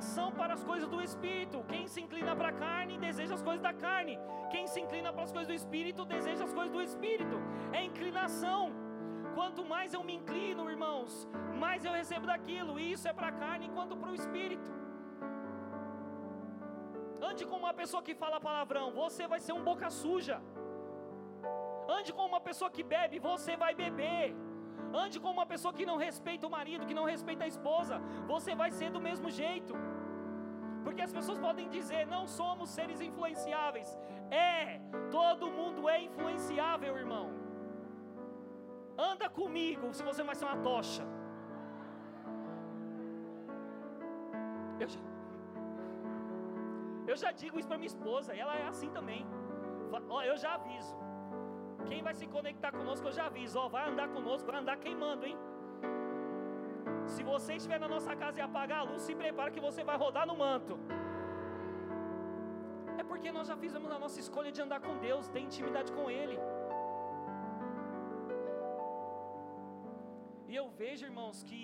inclinação 0.02 0.32
para 0.32 0.54
as 0.54 0.64
coisas 0.70 0.88
do 0.88 1.00
Espírito. 1.08 1.64
Quem 1.72 1.86
se 1.92 2.00
inclina 2.04 2.34
para 2.38 2.48
a 2.48 2.58
carne 2.66 2.94
deseja 3.06 3.34
as 3.38 3.44
coisas 3.48 3.62
da 3.68 3.72
carne, 3.72 4.14
quem 4.52 4.64
se 4.72 4.80
inclina 4.84 5.10
para 5.12 5.24
as 5.26 5.32
coisas 5.36 5.48
do 5.52 5.58
Espírito 5.62 6.04
deseja 6.04 6.44
as 6.44 6.54
coisas 6.58 6.72
do 6.76 6.82
Espírito. 6.82 7.36
É 7.72 7.82
inclinação. 7.90 8.62
Quanto 9.36 9.64
mais 9.72 9.94
eu 9.96 10.02
me 10.08 10.14
inclino, 10.20 10.68
irmãos, 10.74 11.12
mais 11.64 11.84
eu 11.84 11.92
recebo 12.00 12.26
daquilo. 12.32 12.78
E 12.80 12.92
isso 12.94 13.06
é 13.10 13.14
para 13.18 13.28
a 13.28 13.36
carne 13.42 13.66
enquanto 13.68 13.96
para 14.00 14.10
o 14.10 14.18
espírito. 14.20 14.70
Ande 17.28 17.44
como 17.50 17.62
uma 17.66 17.76
pessoa 17.80 18.02
que 18.06 18.14
fala 18.22 18.44
palavrão, 18.48 18.86
você 19.02 19.26
vai 19.32 19.40
ser 19.46 19.54
um 19.58 19.64
boca 19.70 19.88
suja. 20.02 20.36
Ande 21.96 22.12
como 22.12 22.28
uma 22.34 22.44
pessoa 22.48 22.70
que 22.76 22.84
bebe, 22.94 23.18
você 23.30 23.56
vai 23.64 23.72
beber. 23.84 24.26
Ande 25.02 25.18
como 25.18 25.34
uma 25.40 25.46
pessoa 25.46 25.72
que 25.78 25.86
não 25.90 25.96
respeita 26.06 26.46
o 26.46 26.54
marido, 26.58 26.86
que 26.88 26.98
não 27.00 27.06
respeita 27.14 27.44
a 27.44 27.52
esposa, 27.54 27.98
você 28.26 28.54
vai 28.62 28.70
ser 28.70 28.90
do 28.90 29.00
mesmo 29.08 29.30
jeito. 29.30 29.74
Porque 30.84 31.02
as 31.02 31.12
pessoas 31.12 31.38
podem 31.38 31.68
dizer, 31.68 32.06
não 32.06 32.26
somos 32.26 32.70
seres 32.70 33.00
influenciáveis. 33.00 33.88
É, 34.30 34.80
todo 35.10 35.50
mundo 35.58 35.88
é 35.88 36.00
influenciável, 36.02 36.96
irmão. 36.96 37.26
Anda 39.10 39.28
comigo, 39.28 39.92
se 39.92 40.02
você 40.02 40.22
vai 40.22 40.34
ser 40.34 40.44
uma 40.44 40.58
tocha. 40.70 41.04
Eu 44.80 44.88
já, 44.88 45.00
eu 47.06 47.16
já 47.16 47.30
digo 47.30 47.58
isso 47.58 47.68
para 47.68 47.78
minha 47.78 47.92
esposa, 47.94 48.34
e 48.34 48.40
ela 48.40 48.56
é 48.56 48.66
assim 48.66 48.90
também. 48.90 49.24
Ó, 50.08 50.22
eu 50.22 50.36
já 50.36 50.54
aviso. 50.54 50.96
Quem 51.86 52.02
vai 52.02 52.14
se 52.14 52.26
conectar 52.26 52.72
conosco, 52.72 53.06
eu 53.08 53.12
já 53.12 53.26
aviso. 53.26 53.58
Ó, 53.58 53.68
vai 53.68 53.88
andar 53.88 54.08
conosco, 54.08 54.50
vai 54.50 54.60
andar 54.60 54.76
queimando, 54.78 55.26
hein? 55.26 55.36
Se 57.14 57.22
você 57.32 57.52
estiver 57.58 57.78
na 57.84 57.88
nossa 57.94 58.12
casa 58.22 58.38
e 58.40 58.42
apagar 58.48 58.80
a 58.80 58.86
luz, 58.90 59.02
se 59.08 59.14
prepara 59.22 59.54
que 59.54 59.62
você 59.68 59.82
vai 59.90 59.96
rodar 60.04 60.26
no 60.30 60.36
manto. 60.44 60.74
É 63.00 63.04
porque 63.10 63.30
nós 63.36 63.46
já 63.50 63.56
fizemos 63.64 63.90
a 63.96 63.98
nossa 64.04 64.18
escolha 64.24 64.50
de 64.56 64.60
andar 64.64 64.80
com 64.86 64.94
Deus, 65.06 65.28
ter 65.34 65.40
intimidade 65.48 65.90
com 65.96 66.04
Ele. 66.10 66.38
E 70.50 70.56
eu 70.60 70.66
vejo, 70.80 71.04
irmãos, 71.10 71.38
que 71.48 71.62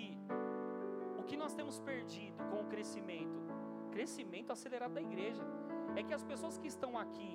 o 1.19 1.23
que 1.29 1.37
nós 1.41 1.53
temos 1.59 1.79
perdido 1.89 2.43
com 2.51 2.59
o 2.61 2.67
crescimento, 2.73 3.39
crescimento 3.95 4.51
acelerado 4.55 4.93
da 4.99 5.01
igreja, 5.09 5.43
é 5.95 6.03
que 6.03 6.13
as 6.13 6.23
pessoas 6.31 6.57
que 6.57 6.67
estão 6.67 6.91
aqui, 6.97 7.33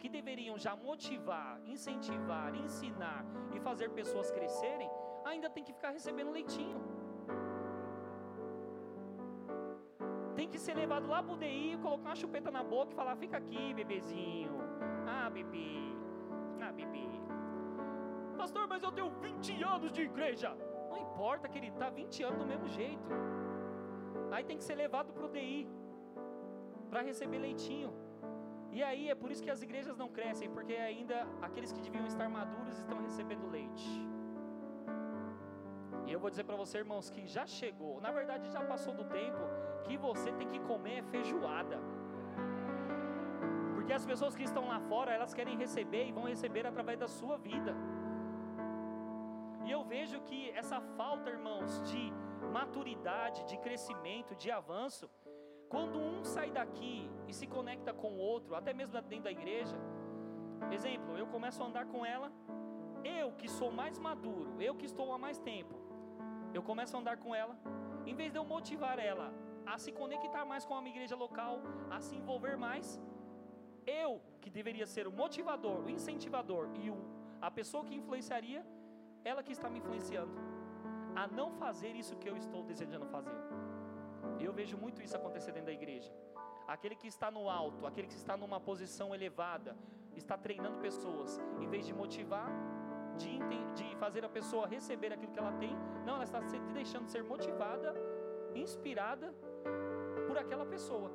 que 0.00 0.08
deveriam 0.08 0.56
já 0.56 0.74
motivar, 0.76 1.60
incentivar, 1.74 2.54
ensinar 2.54 3.24
e 3.54 3.60
fazer 3.60 3.88
pessoas 4.00 4.30
crescerem, 4.30 4.90
ainda 5.24 5.50
tem 5.50 5.64
que 5.64 5.72
ficar 5.72 5.90
recebendo 5.90 6.30
leitinho. 6.30 6.80
Tem 10.46 10.52
que 10.52 10.60
ser 10.60 10.74
levado 10.74 11.08
lá 11.08 11.20
pro 11.24 11.36
DI, 11.36 11.76
colocar 11.82 12.10
uma 12.10 12.14
chupeta 12.14 12.52
na 12.52 12.62
boca 12.62 12.92
e 12.92 12.94
falar: 12.94 13.16
fica 13.16 13.36
aqui, 13.36 13.74
bebezinho. 13.74 14.52
Ah, 15.04 15.28
bebê. 15.28 15.70
Ah, 16.60 16.70
bebê. 16.70 17.08
Pastor, 18.36 18.68
mas 18.68 18.80
eu 18.84 18.92
tenho 18.92 19.10
20 19.10 19.62
anos 19.64 19.90
de 19.90 20.02
igreja. 20.02 20.56
Não 20.88 20.98
importa 20.98 21.48
que 21.48 21.58
ele 21.58 21.66
está 21.66 21.90
20 21.90 22.22
anos 22.22 22.38
do 22.38 22.46
mesmo 22.46 22.68
jeito. 22.68 23.08
Aí 24.30 24.44
tem 24.44 24.56
que 24.56 24.62
ser 24.62 24.76
levado 24.76 25.12
para 25.12 25.26
o 25.26 25.28
DI 25.28 25.68
para 26.90 27.02
receber 27.02 27.38
leitinho. 27.38 27.92
E 28.70 28.84
aí 28.84 29.10
é 29.10 29.16
por 29.16 29.32
isso 29.32 29.42
que 29.42 29.50
as 29.50 29.62
igrejas 29.62 29.96
não 29.96 30.08
crescem, 30.08 30.48
porque 30.48 30.74
ainda 30.74 31.26
aqueles 31.42 31.72
que 31.72 31.80
deviam 31.80 32.06
estar 32.06 32.28
maduros 32.28 32.78
estão 32.78 33.02
recebendo 33.02 33.50
leite. 33.50 34.15
E 36.06 36.12
eu 36.12 36.20
vou 36.20 36.30
dizer 36.30 36.44
para 36.44 36.56
você, 36.56 36.78
irmãos, 36.78 37.10
que 37.10 37.26
já 37.26 37.44
chegou, 37.46 38.00
na 38.00 38.12
verdade 38.12 38.48
já 38.56 38.62
passou 38.72 38.94
do 38.94 39.04
tempo 39.04 39.42
que 39.84 39.96
você 39.96 40.30
tem 40.32 40.48
que 40.48 40.60
comer 40.60 41.02
feijoada. 41.04 41.78
Porque 43.74 43.92
as 43.92 44.06
pessoas 44.06 44.34
que 44.36 44.44
estão 44.44 44.68
lá 44.68 44.78
fora, 44.80 45.12
elas 45.12 45.34
querem 45.34 45.56
receber 45.56 46.06
e 46.06 46.12
vão 46.12 46.24
receber 46.24 46.64
através 46.66 46.98
da 46.98 47.08
sua 47.08 47.36
vida. 47.36 47.74
E 49.64 49.70
eu 49.70 49.82
vejo 49.84 50.20
que 50.20 50.50
essa 50.50 50.80
falta, 50.80 51.28
irmãos, 51.28 51.82
de 51.90 52.12
maturidade, 52.52 53.44
de 53.44 53.56
crescimento, 53.58 54.34
de 54.36 54.50
avanço, 54.50 55.10
quando 55.68 55.98
um 55.98 56.24
sai 56.24 56.50
daqui 56.50 57.10
e 57.26 57.32
se 57.32 57.46
conecta 57.46 57.92
com 57.92 58.12
o 58.12 58.18
outro, 58.18 58.54
até 58.54 58.72
mesmo 58.72 59.00
dentro 59.02 59.24
da 59.24 59.32
igreja, 59.32 59.76
exemplo, 60.70 61.18
eu 61.18 61.26
começo 61.26 61.62
a 61.62 61.66
andar 61.66 61.86
com 61.86 62.06
ela, 62.06 62.30
eu 63.04 63.32
que 63.32 63.48
sou 63.48 63.70
mais 63.70 63.98
maduro, 63.98 64.60
eu 64.60 64.74
que 64.74 64.86
estou 64.86 65.12
há 65.12 65.18
mais 65.18 65.38
tempo, 65.38 65.74
eu 66.54 66.62
começo 66.62 66.96
a 66.96 67.00
andar 67.00 67.16
com 67.18 67.34
ela, 67.34 67.56
em 68.06 68.14
vez 68.14 68.32
de 68.32 68.38
eu 68.38 68.44
motivar 68.44 68.98
ela 68.98 69.32
a 69.66 69.78
se 69.78 69.90
conectar 69.92 70.44
mais 70.44 70.64
com 70.64 70.74
a 70.74 70.80
minha 70.80 70.94
igreja 70.94 71.16
local, 71.16 71.60
a 71.90 72.00
se 72.00 72.14
envolver 72.14 72.56
mais, 72.56 73.00
eu 73.86 74.20
que 74.40 74.48
deveria 74.48 74.86
ser 74.86 75.06
o 75.06 75.12
motivador, 75.12 75.84
o 75.84 75.90
incentivador 75.90 76.68
e 76.80 76.90
o, 76.90 76.96
a 77.40 77.50
pessoa 77.50 77.84
que 77.84 77.94
influenciaria, 77.94 78.64
ela 79.24 79.42
que 79.42 79.52
está 79.52 79.68
me 79.68 79.78
influenciando 79.78 80.32
a 81.14 81.26
não 81.26 81.50
fazer 81.52 81.96
isso 81.96 82.16
que 82.16 82.28
eu 82.28 82.36
estou 82.36 82.62
desejando 82.62 83.06
fazer. 83.06 83.36
Eu 84.38 84.52
vejo 84.52 84.76
muito 84.76 85.02
isso 85.02 85.16
acontecer 85.16 85.52
dentro 85.52 85.66
da 85.66 85.72
igreja. 85.72 86.12
Aquele 86.68 86.94
que 86.94 87.08
está 87.08 87.30
no 87.30 87.48
alto, 87.48 87.86
aquele 87.86 88.06
que 88.06 88.14
está 88.14 88.36
numa 88.36 88.60
posição 88.60 89.14
elevada, 89.14 89.76
está 90.14 90.36
treinando 90.36 90.78
pessoas, 90.78 91.40
em 91.60 91.68
vez 91.68 91.86
de 91.86 91.94
motivar, 91.94 92.50
de, 93.16 93.38
de 93.74 93.96
fazer 93.96 94.24
a 94.24 94.28
pessoa 94.28 94.66
receber 94.66 95.12
aquilo 95.12 95.32
que 95.32 95.38
ela 95.38 95.52
tem, 95.52 95.76
não, 96.04 96.14
ela 96.14 96.24
está 96.24 96.40
se 96.42 96.58
deixando 96.72 97.08
ser 97.08 97.22
motivada, 97.22 97.94
inspirada 98.54 99.34
por 100.26 100.38
aquela 100.38 100.66
pessoa. 100.66 101.10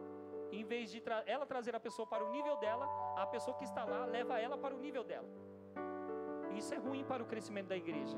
Em 0.52 0.64
vez 0.64 0.92
de 0.92 1.00
tra 1.00 1.24
ela 1.26 1.46
trazer 1.46 1.74
a 1.76 1.80
pessoa 1.80 2.06
para 2.06 2.26
o 2.26 2.32
nível 2.32 2.58
dela, 2.58 2.86
a 3.18 3.26
pessoa 3.26 3.56
que 3.58 3.64
está 3.64 3.86
lá 3.86 4.06
leva 4.06 4.40
ela 4.40 4.58
para 4.58 4.76
o 4.76 4.80
nível 4.80 5.04
dela. 5.04 5.30
Isso 6.54 6.74
é 6.74 6.78
ruim 6.78 7.04
para 7.06 7.24
o 7.24 7.26
crescimento 7.26 7.68
da 7.68 7.78
igreja. 7.78 8.18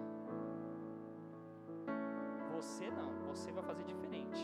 Você 2.56 2.90
não, 2.90 3.12
você 3.28 3.52
vai 3.52 3.64
fazer 3.64 3.84
diferente. 3.84 4.42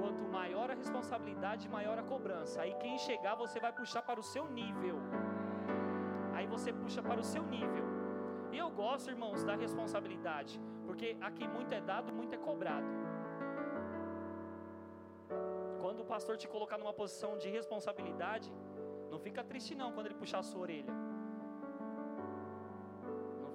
Quanto 0.00 0.22
maior 0.28 0.70
a 0.70 0.74
responsabilidade, 0.74 1.68
maior 1.68 1.98
a 1.98 2.02
cobrança. 2.02 2.62
Aí 2.62 2.74
quem 2.74 2.96
chegar, 2.98 3.34
você 3.34 3.58
vai 3.58 3.72
puxar 3.72 4.02
para 4.02 4.20
o 4.20 4.22
seu 4.22 4.46
nível. 4.48 4.96
Aí 6.46 6.50
você 6.56 6.72
puxa 6.72 7.02
para 7.02 7.20
o 7.20 7.24
seu 7.24 7.42
nível. 7.42 7.84
E 8.52 8.58
eu 8.58 8.70
gosto, 8.70 9.10
irmãos, 9.10 9.42
da 9.42 9.56
responsabilidade, 9.56 10.60
porque 10.86 11.16
aqui 11.20 11.48
muito 11.48 11.72
é 11.74 11.80
dado, 11.80 12.12
muito 12.12 12.34
é 12.36 12.38
cobrado. 12.38 12.86
Quando 15.80 16.00
o 16.02 16.04
pastor 16.04 16.36
te 16.36 16.46
colocar 16.46 16.78
numa 16.78 16.92
posição 16.92 17.36
de 17.36 17.48
responsabilidade, 17.50 18.48
não 19.10 19.18
fica 19.18 19.42
triste 19.42 19.74
não 19.74 19.90
quando 19.92 20.06
ele 20.06 20.14
puxar 20.14 20.38
a 20.38 20.44
sua 20.44 20.60
orelha 20.60 20.94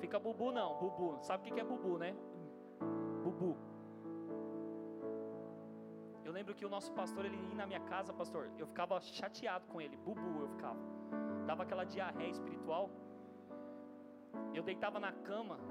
fica 0.02 0.20
bubu 0.20 0.52
não, 0.52 0.78
bubu. 0.78 1.20
Sabe 1.22 1.50
o 1.50 1.54
que 1.54 1.62
é 1.62 1.64
bubu, 1.64 1.98
né? 1.98 2.14
Bubu. 3.24 3.56
Eu 6.26 6.34
lembro 6.34 6.54
que 6.54 6.66
o 6.66 6.70
nosso 6.70 6.92
pastor, 6.92 7.24
ele 7.24 7.38
ia 7.38 7.56
na 7.56 7.66
minha 7.66 7.80
casa, 7.80 8.12
pastor, 8.12 8.50
eu 8.58 8.68
ficava 8.68 9.00
chateado 9.00 9.66
com 9.68 9.80
ele, 9.80 9.96
bubu 9.96 10.42
eu 10.42 10.50
ficava. 10.50 11.01
Dava 11.52 11.64
aquela 11.64 11.84
diarreia 11.84 12.30
espiritual. 12.30 12.90
Eu 14.58 14.64
deitava 14.64 15.00
na 15.06 15.12
cama. 15.30 15.58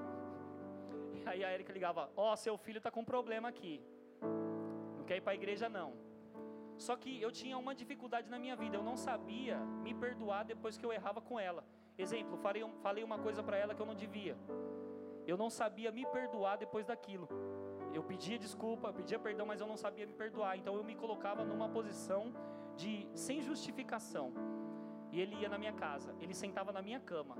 E 1.18 1.22
aí 1.30 1.42
a 1.44 1.52
Erika 1.54 1.72
ligava: 1.72 2.02
Ó, 2.16 2.32
oh, 2.32 2.36
seu 2.36 2.56
filho 2.64 2.78
está 2.78 2.90
com 2.90 3.02
problema 3.04 3.48
aqui. 3.48 3.74
Não 4.96 5.04
quer 5.04 5.16
ir 5.16 5.22
para 5.22 5.32
a 5.32 5.38
igreja, 5.40 5.68
não. 5.68 5.88
Só 6.86 6.96
que 6.96 7.10
eu 7.20 7.30
tinha 7.30 7.56
uma 7.58 7.74
dificuldade 7.74 8.28
na 8.30 8.38
minha 8.38 8.56
vida. 8.62 8.76
Eu 8.76 8.82
não 8.82 8.96
sabia 8.96 9.56
me 9.84 9.92
perdoar 9.94 10.44
depois 10.44 10.76
que 10.78 10.84
eu 10.84 10.92
errava 10.92 11.20
com 11.28 11.40
ela. 11.48 11.64
Exemplo, 11.96 12.36
falei, 12.38 12.62
falei 12.82 13.04
uma 13.04 13.18
coisa 13.18 13.42
para 13.42 13.56
ela 13.56 13.74
que 13.74 13.82
eu 13.84 13.86
não 13.86 13.94
devia. 13.94 14.36
Eu 15.26 15.36
não 15.42 15.50
sabia 15.50 15.90
me 15.90 16.04
perdoar 16.06 16.56
depois 16.56 16.86
daquilo. 16.86 17.28
Eu 17.94 18.02
pedia 18.02 18.38
desculpa, 18.38 18.92
pedia 18.92 19.18
perdão, 19.18 19.46
mas 19.46 19.60
eu 19.60 19.66
não 19.66 19.76
sabia 19.76 20.06
me 20.06 20.14
perdoar. 20.24 20.56
Então 20.58 20.74
eu 20.76 20.84
me 20.84 20.94
colocava 20.94 21.44
numa 21.44 21.68
posição 21.68 22.32
de 22.76 23.08
sem 23.14 23.42
justificação. 23.42 24.32
E 25.12 25.20
ele 25.20 25.34
ia 25.36 25.48
na 25.48 25.58
minha 25.58 25.72
casa, 25.72 26.14
ele 26.20 26.34
sentava 26.34 26.72
na 26.72 26.82
minha 26.82 27.00
cama. 27.00 27.36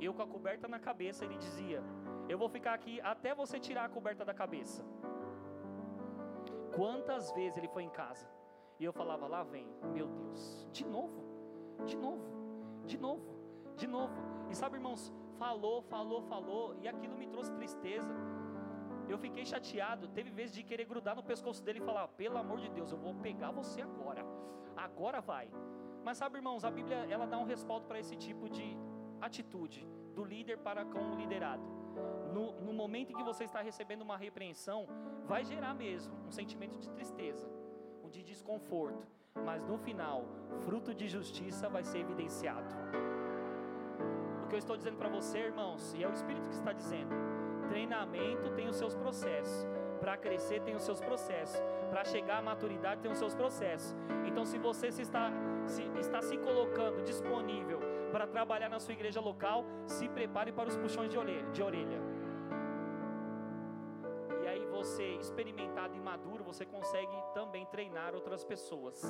Eu 0.00 0.12
com 0.12 0.22
a 0.22 0.26
coberta 0.26 0.68
na 0.68 0.78
cabeça, 0.78 1.24
ele 1.24 1.36
dizia: 1.36 1.82
"Eu 2.28 2.38
vou 2.38 2.48
ficar 2.48 2.74
aqui 2.74 3.00
até 3.00 3.34
você 3.34 3.58
tirar 3.58 3.84
a 3.84 3.88
coberta 3.88 4.24
da 4.24 4.34
cabeça". 4.34 4.84
Quantas 6.74 7.32
vezes 7.32 7.56
ele 7.56 7.68
foi 7.68 7.84
em 7.84 7.90
casa? 7.90 8.28
E 8.78 8.84
eu 8.84 8.92
falava: 8.92 9.26
"Lá 9.26 9.42
vem, 9.42 9.66
meu 9.94 10.08
Deus, 10.08 10.68
de 10.72 10.84
novo, 10.84 11.24
de 11.84 11.96
novo, 11.96 12.26
de 12.84 12.98
novo" 12.98 13.36
de 13.76 13.86
novo. 13.86 14.14
E 14.50 14.54
sabe, 14.54 14.76
irmãos, 14.76 15.12
falou, 15.38 15.82
falou, 15.82 16.22
falou, 16.22 16.76
e 16.80 16.88
aquilo 16.88 17.16
me 17.16 17.26
trouxe 17.26 17.52
tristeza. 17.52 18.14
Eu 19.08 19.18
fiquei 19.18 19.44
chateado. 19.44 20.08
Teve 20.08 20.30
vezes 20.30 20.54
de 20.54 20.62
querer 20.62 20.84
grudar 20.84 21.14
no 21.14 21.22
pescoço 21.22 21.62
dele 21.62 21.78
e 21.78 21.82
falar: 21.82 22.08
pelo 22.08 22.38
amor 22.38 22.58
de 22.58 22.68
Deus, 22.70 22.90
eu 22.90 22.98
vou 22.98 23.14
pegar 23.14 23.50
você 23.52 23.82
agora. 23.82 24.24
Agora 24.76 25.20
vai. 25.20 25.48
Mas 26.06 26.18
sabe, 26.18 26.36
irmãos, 26.38 26.64
a 26.64 26.70
Bíblia 26.70 26.98
ela 27.10 27.26
dá 27.26 27.36
um 27.36 27.42
respaldo 27.42 27.84
para 27.88 27.98
esse 27.98 28.14
tipo 28.14 28.48
de 28.48 28.78
atitude 29.20 29.84
do 30.14 30.22
líder 30.22 30.56
para 30.58 30.84
com 30.84 31.00
o 31.00 31.14
liderado. 31.16 31.64
No, 32.32 32.52
no 32.60 32.72
momento 32.72 33.10
em 33.10 33.16
que 33.16 33.24
você 33.24 33.42
está 33.42 33.60
recebendo 33.60 34.02
uma 34.02 34.16
repreensão, 34.16 34.86
vai 35.24 35.44
gerar 35.44 35.74
mesmo 35.74 36.14
um 36.24 36.30
sentimento 36.30 36.78
de 36.78 36.88
tristeza, 36.90 37.50
um 38.04 38.08
de 38.08 38.22
desconforto, 38.22 39.04
mas 39.44 39.64
no 39.64 39.76
final, 39.78 40.24
fruto 40.60 40.94
de 40.94 41.08
justiça 41.08 41.68
vai 41.68 41.82
ser 41.82 41.98
evidenciado 41.98 42.72
O 44.44 44.46
que 44.46 44.54
eu 44.54 44.60
estou 44.60 44.76
dizendo 44.76 44.96
para 44.96 45.08
você, 45.08 45.38
irmãos, 45.38 45.92
e 45.92 46.04
é 46.04 46.08
o 46.08 46.12
Espírito 46.12 46.48
que 46.48 46.54
está 46.54 46.72
dizendo: 46.72 47.16
treinamento 47.68 48.54
tem 48.54 48.68
os 48.68 48.76
seus 48.76 48.94
processos. 48.94 49.66
Para 50.00 50.16
crescer 50.16 50.60
tem 50.62 50.74
os 50.74 50.82
seus 50.82 51.00
processos. 51.00 51.60
Para 51.90 52.04
chegar 52.04 52.38
à 52.38 52.42
maturidade 52.42 53.00
tem 53.00 53.10
os 53.10 53.18
seus 53.18 53.34
processos. 53.34 53.94
Então, 54.26 54.44
se 54.44 54.58
você 54.58 54.90
se 54.90 55.02
está, 55.02 55.30
se, 55.66 55.82
está 55.98 56.20
se 56.22 56.36
colocando 56.38 57.02
disponível 57.02 57.80
para 58.12 58.26
trabalhar 58.26 58.68
na 58.68 58.78
sua 58.78 58.94
igreja 58.94 59.20
local, 59.20 59.64
se 59.86 60.08
prepare 60.08 60.52
para 60.52 60.68
os 60.68 60.76
puxões 60.76 61.10
de 61.10 61.18
orelha. 61.18 61.50
De 61.50 61.62
orelha. 61.62 62.00
E 64.42 64.46
aí, 64.46 64.64
você, 64.66 65.04
experimentado 65.16 65.94
e 65.96 66.00
maduro, 66.00 66.44
você 66.44 66.64
consegue 66.64 67.16
também 67.34 67.66
treinar 67.66 68.14
outras 68.14 68.44
pessoas. 68.44 69.02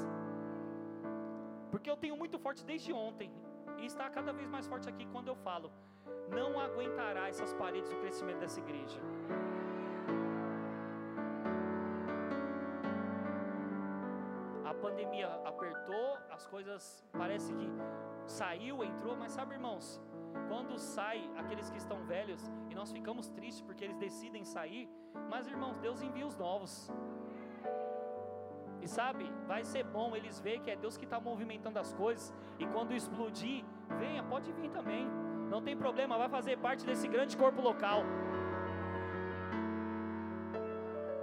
Porque 1.70 1.90
eu 1.90 1.96
tenho 1.96 2.16
muito 2.16 2.38
forte 2.38 2.64
desde 2.64 2.92
ontem, 2.92 3.31
e 3.79 3.87
está 3.87 4.09
cada 4.09 4.33
vez 4.33 4.49
mais 4.49 4.66
forte 4.66 4.88
aqui 4.88 5.07
quando 5.07 5.29
eu 5.29 5.37
falo: 5.37 5.70
não 6.31 6.59
aguentará 6.59 7.29
essas 7.29 7.53
paredes 7.55 7.92
o 7.92 7.96
crescimento 7.96 8.38
dessa 8.38 8.61
igreja. 8.61 9.01
Pandemia 15.07 15.29
apertou, 15.45 16.19
as 16.31 16.47
coisas 16.47 17.05
parece 17.12 17.53
que 17.55 17.69
saiu, 18.27 18.83
entrou, 18.83 19.16
mas 19.16 19.33
sabe, 19.33 19.55
irmãos, 19.55 20.03
quando 20.49 20.79
sai 20.79 21.31
aqueles 21.37 21.71
que 21.71 21.79
estão 21.79 22.05
velhos 22.05 22.42
e 22.71 22.75
nós 22.75 22.92
ficamos 22.92 23.29
tristes 23.29 23.62
porque 23.62 23.85
eles 23.85 23.97
decidem 23.97 24.45
sair, 24.45 24.88
mas 25.31 25.47
irmãos, 25.47 25.79
Deus 25.79 26.03
envia 26.03 26.27
os 26.27 26.37
novos. 26.37 26.90
E 28.83 28.88
sabe, 28.88 29.31
vai 29.47 29.64
ser 29.64 29.85
bom 29.85 30.14
eles 30.14 30.38
verem 30.40 30.62
que 30.62 30.71
é 30.71 30.77
Deus 30.77 30.97
que 30.97 31.05
está 31.05 31.19
movimentando 31.19 31.79
as 31.79 31.92
coisas. 31.92 32.33
E 32.59 32.66
quando 32.66 32.92
explodir, 32.92 33.64
venha, 33.99 34.23
pode 34.23 34.53
vir 34.53 34.71
também. 34.71 35.09
Não 35.49 35.62
tem 35.62 35.77
problema, 35.77 36.19
vai 36.19 36.29
fazer 36.29 36.57
parte 36.59 36.85
desse 36.85 37.09
grande 37.09 37.37
corpo 37.37 37.61
local. 37.61 38.03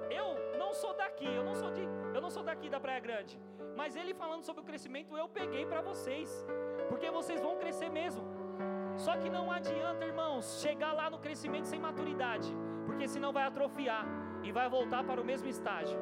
Eu 0.09 0.57
não 0.57 0.73
sou 0.73 0.93
daqui, 0.95 1.25
eu 1.25 1.43
não 1.43 1.55
sou 1.55 1.71
de, 1.71 1.81
eu 2.13 2.21
não 2.21 2.29
sou 2.29 2.43
daqui 2.43 2.69
da 2.69 2.79
Praia 2.79 2.99
Grande. 2.99 3.39
Mas 3.75 3.95
ele 3.95 4.13
falando 4.13 4.43
sobre 4.43 4.61
o 4.61 4.65
crescimento, 4.65 5.17
eu 5.17 5.27
peguei 5.27 5.65
para 5.65 5.81
vocês, 5.81 6.29
porque 6.89 7.09
vocês 7.09 7.41
vão 7.41 7.57
crescer 7.57 7.89
mesmo. 7.89 8.23
Só 8.95 9.13
que 9.17 9.29
não 9.29 9.51
adianta, 9.51 10.05
irmãos, 10.05 10.59
chegar 10.61 10.93
lá 10.93 11.09
no 11.09 11.19
crescimento 11.19 11.67
sem 11.67 11.79
maturidade, 11.79 12.49
porque 12.85 13.07
senão 13.07 13.31
vai 13.37 13.45
atrofiar 13.45 14.05
e 14.43 14.51
vai 14.51 14.67
voltar 14.69 15.03
para 15.03 15.21
o 15.21 15.25
mesmo 15.25 15.47
estágio. 15.47 15.99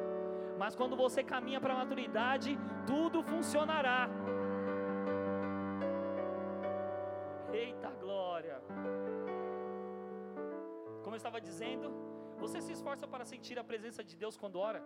Mas 0.58 0.76
quando 0.76 0.96
você 0.96 1.22
caminha 1.24 1.60
para 1.60 1.72
a 1.74 1.78
maturidade, 1.78 2.58
tudo 2.86 3.22
funcionará. 3.22 4.08
Eita 7.52 7.90
glória! 8.02 8.62
Como 11.02 11.14
eu 11.14 11.22
estava 11.22 11.40
dizendo, 11.40 11.88
você 12.38 12.60
se 12.60 12.72
esforça 12.72 13.06
para 13.06 13.24
sentir 13.24 13.58
a 13.58 13.64
presença 13.64 14.04
de 14.04 14.14
Deus 14.16 14.36
quando 14.36 14.56
ora? 14.58 14.82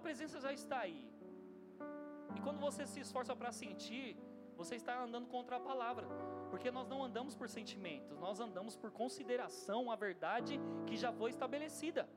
Presença 0.00 0.40
já 0.40 0.52
está 0.52 0.78
aí. 0.80 1.02
E 2.36 2.40
quando 2.40 2.60
você 2.66 2.86
se 2.86 3.00
esforça 3.00 3.34
para 3.40 3.52
sentir, 3.52 4.16
você 4.60 4.74
está 4.80 4.94
andando 5.02 5.26
contra 5.34 5.56
a 5.56 5.60
palavra. 5.60 6.06
Porque 6.50 6.70
nós 6.70 6.88
não 6.92 7.02
andamos 7.08 7.34
por 7.34 7.48
sentimentos, 7.48 8.18
nós 8.18 8.40
andamos 8.40 8.76
por 8.76 8.90
consideração 8.90 9.90
à 9.90 9.96
verdade 9.96 10.60
que 10.86 10.96
já 10.96 11.12
foi 11.12 11.30
estabelecida. 11.30 12.08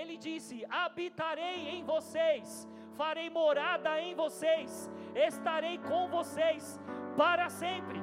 Ele 0.00 0.16
disse: 0.16 0.64
Habitarei 0.68 1.60
em 1.76 1.84
vocês, 1.84 2.68
farei 3.00 3.28
morada 3.30 4.00
em 4.00 4.14
vocês, 4.14 4.90
estarei 5.14 5.78
com 5.78 6.08
vocês 6.08 6.78
para 7.16 7.48
sempre. 7.48 8.00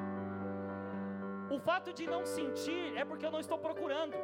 O 1.55 1.59
fato 1.59 1.91
de 1.91 2.05
não 2.05 2.25
sentir 2.25 2.95
é 2.95 3.03
porque 3.03 3.25
eu 3.25 3.31
não 3.31 3.39
estou 3.39 3.57
procurando. 3.57 4.15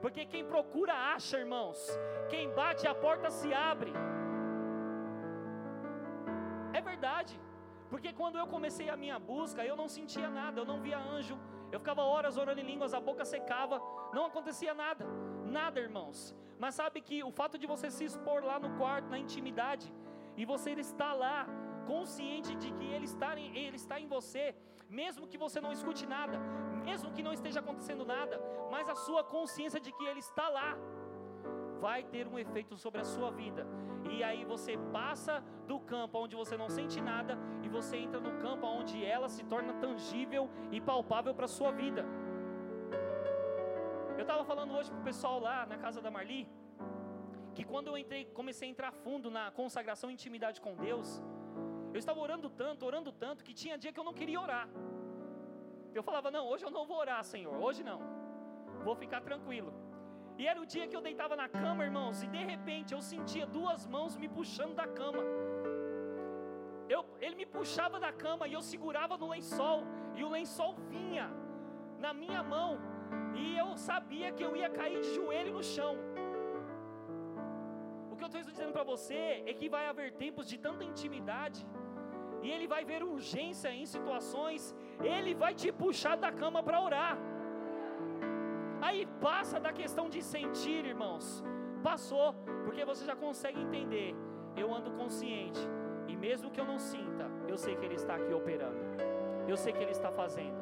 Porque 0.00 0.24
quem 0.26 0.44
procura 0.44 0.94
acha, 1.14 1.38
irmãos. 1.38 1.78
Quem 2.28 2.52
bate 2.54 2.86
a 2.86 2.94
porta 2.94 3.30
se 3.30 3.52
abre. 3.52 3.92
É 6.72 6.80
verdade. 6.80 7.34
Porque 7.90 8.12
quando 8.12 8.38
eu 8.38 8.46
comecei 8.46 8.88
a 8.88 8.96
minha 8.96 9.18
busca, 9.18 9.64
eu 9.64 9.76
não 9.76 9.88
sentia 9.88 10.28
nada, 10.28 10.60
eu 10.60 10.64
não 10.64 10.80
via 10.80 10.98
anjo. 10.98 11.38
Eu 11.72 11.78
ficava 11.80 12.02
horas 12.02 12.36
orando 12.36 12.60
em 12.60 12.68
línguas, 12.72 12.94
a 12.94 13.00
boca 13.00 13.24
secava, 13.24 13.80
não 14.12 14.26
acontecia 14.26 14.74
nada. 14.74 15.04
Nada, 15.44 15.80
irmãos. 15.80 16.34
Mas 16.58 16.74
sabe 16.74 17.00
que 17.00 17.22
o 17.22 17.30
fato 17.30 17.58
de 17.58 17.66
você 17.66 17.90
se 17.90 18.04
expor 18.04 18.42
lá 18.44 18.58
no 18.58 18.70
quarto, 18.78 19.08
na 19.08 19.18
intimidade, 19.18 19.92
e 20.36 20.44
você 20.44 20.70
está 20.72 21.12
lá, 21.12 21.46
consciente 21.86 22.54
de 22.62 22.70
que 22.72 22.86
Ele 22.94 23.04
está, 23.04 23.30
em, 23.38 23.56
Ele 23.56 23.76
está 23.76 23.98
em 24.00 24.06
você, 24.06 24.54
mesmo 24.88 25.26
que 25.26 25.38
você 25.38 25.60
não 25.60 25.72
escute 25.72 26.06
nada, 26.06 26.38
mesmo 26.88 27.12
que 27.14 27.26
não 27.26 27.32
esteja 27.38 27.60
acontecendo 27.60 28.04
nada, 28.16 28.36
mas 28.74 28.88
a 28.94 28.96
sua 29.06 29.22
consciência 29.36 29.80
de 29.86 29.92
que 29.96 30.04
Ele 30.10 30.22
está 30.28 30.48
lá, 30.58 30.70
vai 31.86 32.00
ter 32.14 32.24
um 32.32 32.38
efeito 32.44 32.74
sobre 32.84 33.00
a 33.00 33.08
sua 33.14 33.30
vida. 33.42 33.62
E 34.10 34.22
aí 34.28 34.42
você 34.52 34.72
passa 34.98 35.34
do 35.70 35.78
campo 35.92 36.18
onde 36.24 36.34
você 36.42 36.56
não 36.62 36.68
sente 36.78 36.98
nada 37.00 37.34
e 37.64 37.68
você 37.76 37.96
entra 38.04 38.20
no 38.26 38.32
campo 38.44 38.66
onde 38.78 38.96
ela 39.04 39.28
se 39.28 39.42
torna 39.52 39.72
tangível 39.84 40.44
e 40.76 40.80
palpável 40.80 41.34
para 41.34 41.46
a 41.50 41.54
sua 41.58 41.72
vida. 41.82 42.04
Eu 44.16 44.22
estava 44.26 44.44
falando 44.50 44.72
hoje 44.76 44.90
pro 44.90 45.02
pessoal 45.10 45.38
lá 45.38 45.58
na 45.72 45.78
casa 45.84 46.00
da 46.00 46.10
Marli, 46.16 46.42
que 47.54 47.64
quando 47.72 47.88
eu 47.90 47.98
entrei, 48.02 48.24
comecei 48.40 48.66
a 48.68 48.70
entrar 48.70 48.92
fundo 49.04 49.30
na 49.30 49.44
consagração 49.60 50.08
e 50.10 50.14
intimidade 50.18 50.60
com 50.60 50.74
Deus, 50.86 51.08
eu 51.94 51.98
estava 51.98 52.20
orando 52.26 52.48
tanto, 52.62 52.86
orando 52.90 53.10
tanto, 53.24 53.44
que 53.46 53.54
tinha 53.62 53.78
dia 53.82 53.92
que 53.92 54.00
eu 54.02 54.08
não 54.08 54.16
queria 54.20 54.40
orar. 54.46 54.68
Eu 55.98 56.04
falava, 56.08 56.30
não, 56.36 56.44
hoje 56.50 56.64
eu 56.66 56.72
não 56.76 56.84
vou 56.90 56.98
orar, 57.04 57.22
Senhor, 57.24 57.54
hoje 57.66 57.82
não. 57.90 58.00
Vou 58.86 58.94
ficar 59.02 59.20
tranquilo. 59.28 59.72
E 60.38 60.46
era 60.50 60.60
o 60.60 60.66
dia 60.72 60.86
que 60.88 60.96
eu 60.98 61.04
deitava 61.08 61.34
na 61.42 61.48
cama, 61.48 61.84
irmãos, 61.88 62.22
e 62.22 62.26
de 62.34 62.42
repente 62.52 62.92
eu 62.96 63.00
sentia 63.12 63.46
duas 63.58 63.86
mãos 63.94 64.16
me 64.22 64.28
puxando 64.28 64.74
da 64.80 64.86
cama. 64.98 65.22
Eu, 66.94 67.00
ele 67.24 67.36
me 67.40 67.46
puxava 67.56 67.98
da 68.06 68.12
cama 68.24 68.46
e 68.46 68.52
eu 68.58 68.62
segurava 68.72 69.16
no 69.22 69.28
lençol, 69.34 69.80
e 70.18 70.22
o 70.26 70.28
lençol 70.36 70.74
vinha 70.92 71.26
na 72.04 72.12
minha 72.22 72.42
mão, 72.42 72.70
e 73.34 73.56
eu 73.62 73.68
sabia 73.88 74.30
que 74.36 74.44
eu 74.46 74.52
ia 74.60 74.68
cair 74.78 75.00
de 75.00 75.14
joelho 75.14 75.54
no 75.54 75.64
chão. 75.74 75.94
O 78.10 78.16
que 78.16 78.24
eu 78.24 78.30
estou 78.30 78.42
dizendo 78.42 78.72
para 78.76 78.84
você 78.92 79.42
é 79.50 79.54
que 79.54 79.68
vai 79.76 79.86
haver 79.88 80.12
tempos 80.24 80.46
de 80.52 80.58
tanta 80.66 80.84
intimidade, 80.84 81.66
e 82.42 82.50
Ele 82.50 82.66
vai 82.66 82.84
ver 82.84 83.02
urgência 83.02 83.70
em 83.72 83.86
situações, 83.86 84.74
Ele 85.00 85.34
vai 85.34 85.54
te 85.54 85.70
puxar 85.72 86.16
da 86.16 86.30
cama 86.30 86.62
para 86.62 86.80
orar. 86.80 87.16
Aí 88.80 89.06
passa 89.20 89.58
da 89.58 89.72
questão 89.72 90.08
de 90.08 90.22
sentir, 90.22 90.84
irmãos, 90.84 91.42
passou, 91.82 92.34
porque 92.64 92.84
você 92.84 93.04
já 93.04 93.16
consegue 93.16 93.60
entender. 93.60 94.14
Eu 94.56 94.74
ando 94.74 94.90
consciente, 94.92 95.60
e 96.08 96.16
mesmo 96.16 96.50
que 96.50 96.60
eu 96.60 96.64
não 96.64 96.78
sinta, 96.78 97.30
eu 97.48 97.56
sei 97.56 97.76
que 97.76 97.84
Ele 97.84 97.94
está 97.94 98.14
aqui 98.14 98.32
operando, 98.32 98.80
eu 99.48 99.56
sei 99.56 99.72
que 99.72 99.82
Ele 99.82 99.92
está 99.92 100.10
fazendo. 100.10 100.60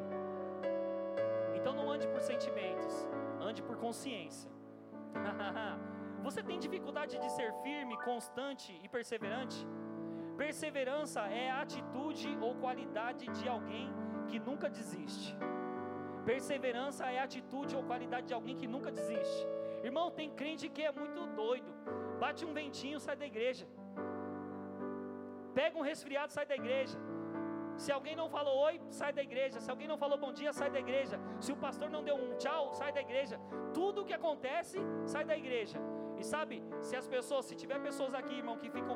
Então 1.55 1.73
não 1.73 1.89
ande 1.89 2.07
por 2.07 2.21
sentimentos, 2.21 3.07
ande 3.39 3.61
por 3.63 3.77
consciência. 3.77 4.51
Você 6.23 6.41
tem 6.41 6.57
dificuldade 6.57 7.19
de 7.19 7.29
ser 7.31 7.53
firme, 7.63 7.95
constante 8.03 8.79
e 8.83 8.89
perseverante? 8.89 9.65
Perseverança 10.37 11.21
é 11.41 11.49
a 11.49 11.61
atitude 11.61 12.29
ou 12.45 12.55
qualidade 12.55 13.25
de 13.37 13.47
alguém 13.47 13.89
que 14.29 14.39
nunca 14.47 14.69
desiste. 14.69 15.35
Perseverança 16.25 17.05
é 17.05 17.19
a 17.19 17.23
atitude 17.23 17.75
ou 17.75 17.83
qualidade 17.83 18.27
de 18.27 18.33
alguém 18.33 18.55
que 18.61 18.67
nunca 18.67 18.91
desiste. 18.91 19.41
Irmão, 19.83 20.05
tem 20.19 20.29
crente 20.39 20.67
que 20.67 20.83
é 20.83 20.91
muito 20.91 21.25
doido. 21.41 21.71
Bate 22.19 22.43
um 22.45 22.53
ventinho, 22.53 22.99
sai 22.99 23.15
da 23.15 23.27
igreja. 23.33 23.65
Pega 25.53 25.77
um 25.77 25.85
resfriado, 25.91 26.31
sai 26.31 26.45
da 26.45 26.55
igreja. 26.55 26.97
Se 27.77 27.91
alguém 27.91 28.15
não 28.15 28.27
falou 28.29 28.57
oi, 28.67 28.81
sai 28.89 29.11
da 29.13 29.21
igreja. 29.21 29.59
Se 29.59 29.69
alguém 29.69 29.87
não 29.87 29.97
falou 30.03 30.17
bom 30.17 30.33
dia, 30.33 30.51
sai 30.59 30.69
da 30.69 30.79
igreja. 30.79 31.19
Se 31.39 31.51
o 31.51 31.57
pastor 31.65 31.89
não 31.89 32.03
deu 32.03 32.15
um 32.15 32.35
tchau, 32.37 32.73
sai 32.73 32.91
da 32.91 33.01
igreja. 33.01 33.39
Tudo 33.73 34.01
o 34.01 34.05
que 34.05 34.13
acontece, 34.13 34.79
sai 35.05 35.23
da 35.23 35.37
igreja. 35.37 35.77
E 36.17 36.23
sabe, 36.23 36.63
se 36.81 36.95
as 36.95 37.07
pessoas, 37.07 37.45
se 37.45 37.55
tiver 37.55 37.79
pessoas 37.81 38.13
aqui, 38.13 38.35
irmão, 38.35 38.57
que 38.57 38.69
ficam 38.69 38.93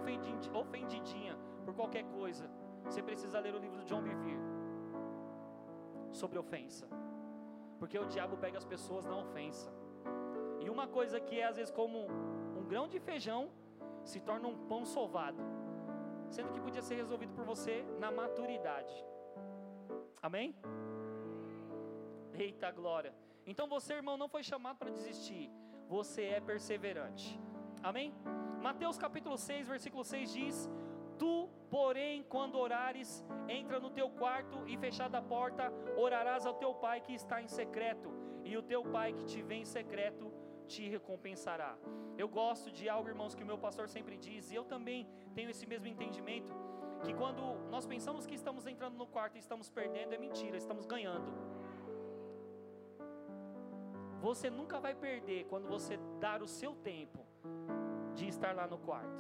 ofendidinha 0.54 1.38
por 1.66 1.74
qualquer 1.74 2.04
coisa, 2.06 2.50
você 2.86 3.02
precisa 3.02 3.40
ler 3.40 3.54
o 3.54 3.60
livro 3.60 3.80
de 3.80 3.86
John 3.86 4.02
Bevere 4.02 4.40
sobre 6.12 6.40
ofensa. 6.40 6.88
Porque 7.78 7.98
o 7.98 8.06
diabo 8.06 8.38
pega 8.38 8.58
as 8.58 8.66
pessoas 8.66 9.06
na 9.06 9.18
ofensa. 9.18 9.72
E 10.60 10.70
uma 10.70 10.88
coisa 10.88 11.20
que 11.20 11.40
é 11.40 11.46
às 11.46 11.58
vezes 11.58 11.72
como 11.72 12.08
um 12.58 12.66
grão 12.68 12.88
de 12.88 13.00
feijão 13.00 13.50
se 14.04 14.20
torna 14.20 14.48
um 14.48 14.58
pão 14.68 14.86
sovado 14.86 15.42
sendo 16.32 16.52
que 16.54 16.62
podia 16.62 16.82
ser 16.82 16.96
resolvido 16.96 17.34
por 17.34 17.44
você 17.44 17.84
na 18.00 18.12
maturidade. 18.12 18.94
Amém? 20.22 20.56
Eita 22.34 22.72
glória. 22.72 23.14
Então 23.46 23.68
você, 23.68 23.94
irmão, 23.94 24.18
não 24.18 24.30
foi 24.30 24.44
chamado 24.44 24.78
para 24.78 24.92
desistir. 24.92 25.52
Você 25.90 26.22
é 26.26 26.40
perseverante. 26.40 27.40
Amém? 27.82 28.14
Mateus 28.62 28.96
capítulo 28.96 29.36
6, 29.40 29.68
versículo 29.68 30.04
6 30.04 30.32
diz: 30.32 30.70
Tu, 31.18 31.50
porém, 31.68 32.22
quando 32.30 32.60
orares, 32.60 33.26
entra 33.48 33.80
no 33.80 33.90
teu 33.90 34.08
quarto 34.12 34.68
e 34.68 34.78
fechada 34.78 35.18
a 35.18 35.22
porta, 35.22 35.74
orarás 35.98 36.46
ao 36.46 36.54
teu 36.54 36.76
pai 36.76 37.02
que 37.02 37.16
está 37.16 37.42
em 37.42 37.48
secreto, 37.48 38.14
e 38.44 38.56
o 38.56 38.62
teu 38.62 38.84
pai 38.84 39.14
que 39.14 39.26
te 39.26 39.42
vê 39.42 39.56
em 39.56 39.66
secreto 39.66 40.32
te 40.68 40.88
recompensará. 40.88 41.76
Eu 42.16 42.30
gosto 42.30 42.72
de 42.72 42.88
algo, 42.88 43.10
irmãos, 43.10 43.34
que 43.34 43.44
o 43.44 43.48
meu 43.48 43.58
pastor 43.58 43.90
sempre 43.90 44.16
diz, 44.16 44.52
e 44.52 44.56
eu 44.56 44.66
também 44.66 45.08
tenho 45.34 45.50
esse 45.50 45.66
mesmo 45.66 45.88
entendimento, 45.88 46.54
que 47.04 47.16
quando 47.16 47.42
nós 47.72 47.88
pensamos 47.88 48.28
que 48.28 48.36
estamos 48.36 48.68
entrando 48.68 48.96
no 48.96 49.08
quarto 49.08 49.38
e 49.38 49.40
estamos 49.40 49.72
perdendo, 49.72 50.14
é 50.14 50.20
mentira, 50.20 50.56
estamos 50.56 50.86
ganhando. 50.86 51.59
Você 54.22 54.50
nunca 54.50 54.80
vai 54.80 54.94
perder 54.94 55.46
quando 55.46 55.68
você 55.68 55.98
dar 56.20 56.42
o 56.42 56.48
seu 56.48 56.76
tempo 56.76 57.26
de 58.14 58.28
estar 58.28 58.54
lá 58.54 58.68
no 58.68 58.78
quarto. 58.78 59.20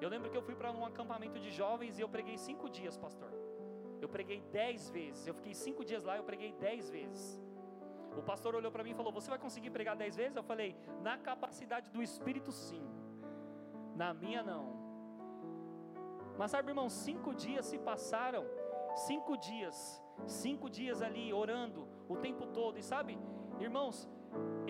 Eu 0.00 0.08
lembro 0.08 0.30
que 0.30 0.36
eu 0.36 0.42
fui 0.42 0.54
para 0.54 0.70
um 0.70 0.84
acampamento 0.84 1.38
de 1.40 1.50
jovens 1.50 1.98
e 1.98 2.02
eu 2.02 2.08
preguei 2.08 2.36
cinco 2.36 2.68
dias, 2.68 2.96
pastor. 2.96 3.32
Eu 4.00 4.08
preguei 4.08 4.40
dez 4.52 4.88
vezes. 4.90 5.26
Eu 5.26 5.34
fiquei 5.34 5.54
cinco 5.54 5.84
dias 5.84 6.04
lá, 6.04 6.16
eu 6.16 6.24
preguei 6.24 6.52
dez 6.52 6.88
vezes. 6.90 7.40
O 8.16 8.22
pastor 8.22 8.54
olhou 8.54 8.70
para 8.70 8.84
mim 8.84 8.90
e 8.90 8.94
falou: 8.94 9.12
Você 9.12 9.30
vai 9.30 9.38
conseguir 9.38 9.70
pregar 9.70 9.96
dez 9.96 10.14
vezes? 10.14 10.36
Eu 10.36 10.42
falei: 10.42 10.76
Na 11.02 11.16
capacidade 11.18 11.90
do 11.90 12.02
Espírito, 12.02 12.52
sim. 12.52 12.86
Na 13.96 14.12
minha, 14.14 14.42
não. 14.42 14.76
Mas 16.38 16.52
sabe, 16.52 16.70
irmão, 16.70 16.88
cinco 16.88 17.34
dias 17.34 17.66
se 17.66 17.78
passaram. 17.78 18.44
Cinco 19.08 19.36
dias. 19.36 20.02
Cinco 20.26 20.70
dias 20.70 21.02
ali 21.02 21.32
orando 21.32 21.88
o 22.08 22.16
tempo 22.16 22.46
todo. 22.46 22.78
E 22.78 22.82
sabe, 22.82 23.18
irmãos, 23.58 24.08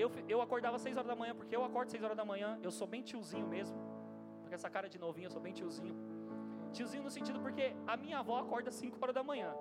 eu, 0.03 0.11
eu 0.29 0.41
acordava 0.41 0.79
seis 0.79 0.97
horas 0.97 1.09
da 1.09 1.17
manhã, 1.17 1.35
porque 1.35 1.55
eu 1.55 1.65
acordo 1.65 1.91
seis 1.91 2.03
horas 2.03 2.17
da 2.17 2.25
manhã. 2.25 2.59
Eu 2.63 2.71
sou 2.71 2.87
bem 2.87 3.03
tiozinho 3.03 3.47
mesmo. 3.47 3.77
Com 4.47 4.55
essa 4.55 4.71
cara 4.71 4.89
de 4.89 4.99
novinho, 4.99 5.27
eu 5.27 5.31
sou 5.31 5.41
bem 5.41 5.53
tiozinho. 5.53 5.97
Tiozinho 6.73 7.03
no 7.03 7.11
sentido 7.11 7.41
porque 7.41 7.75
a 7.87 7.97
minha 7.97 8.19
avó 8.19 8.39
acorda 8.39 8.71
cinco 8.71 8.99
horas 9.03 9.15
da 9.15 9.23
manhã. 9.23 9.55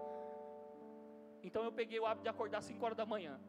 Então 1.42 1.64
eu 1.64 1.72
peguei 1.72 2.00
o 2.00 2.06
hábito 2.06 2.24
de 2.24 2.30
acordar 2.30 2.62
cinco 2.62 2.84
horas 2.86 2.98
da 2.98 3.06
manhã. 3.06 3.40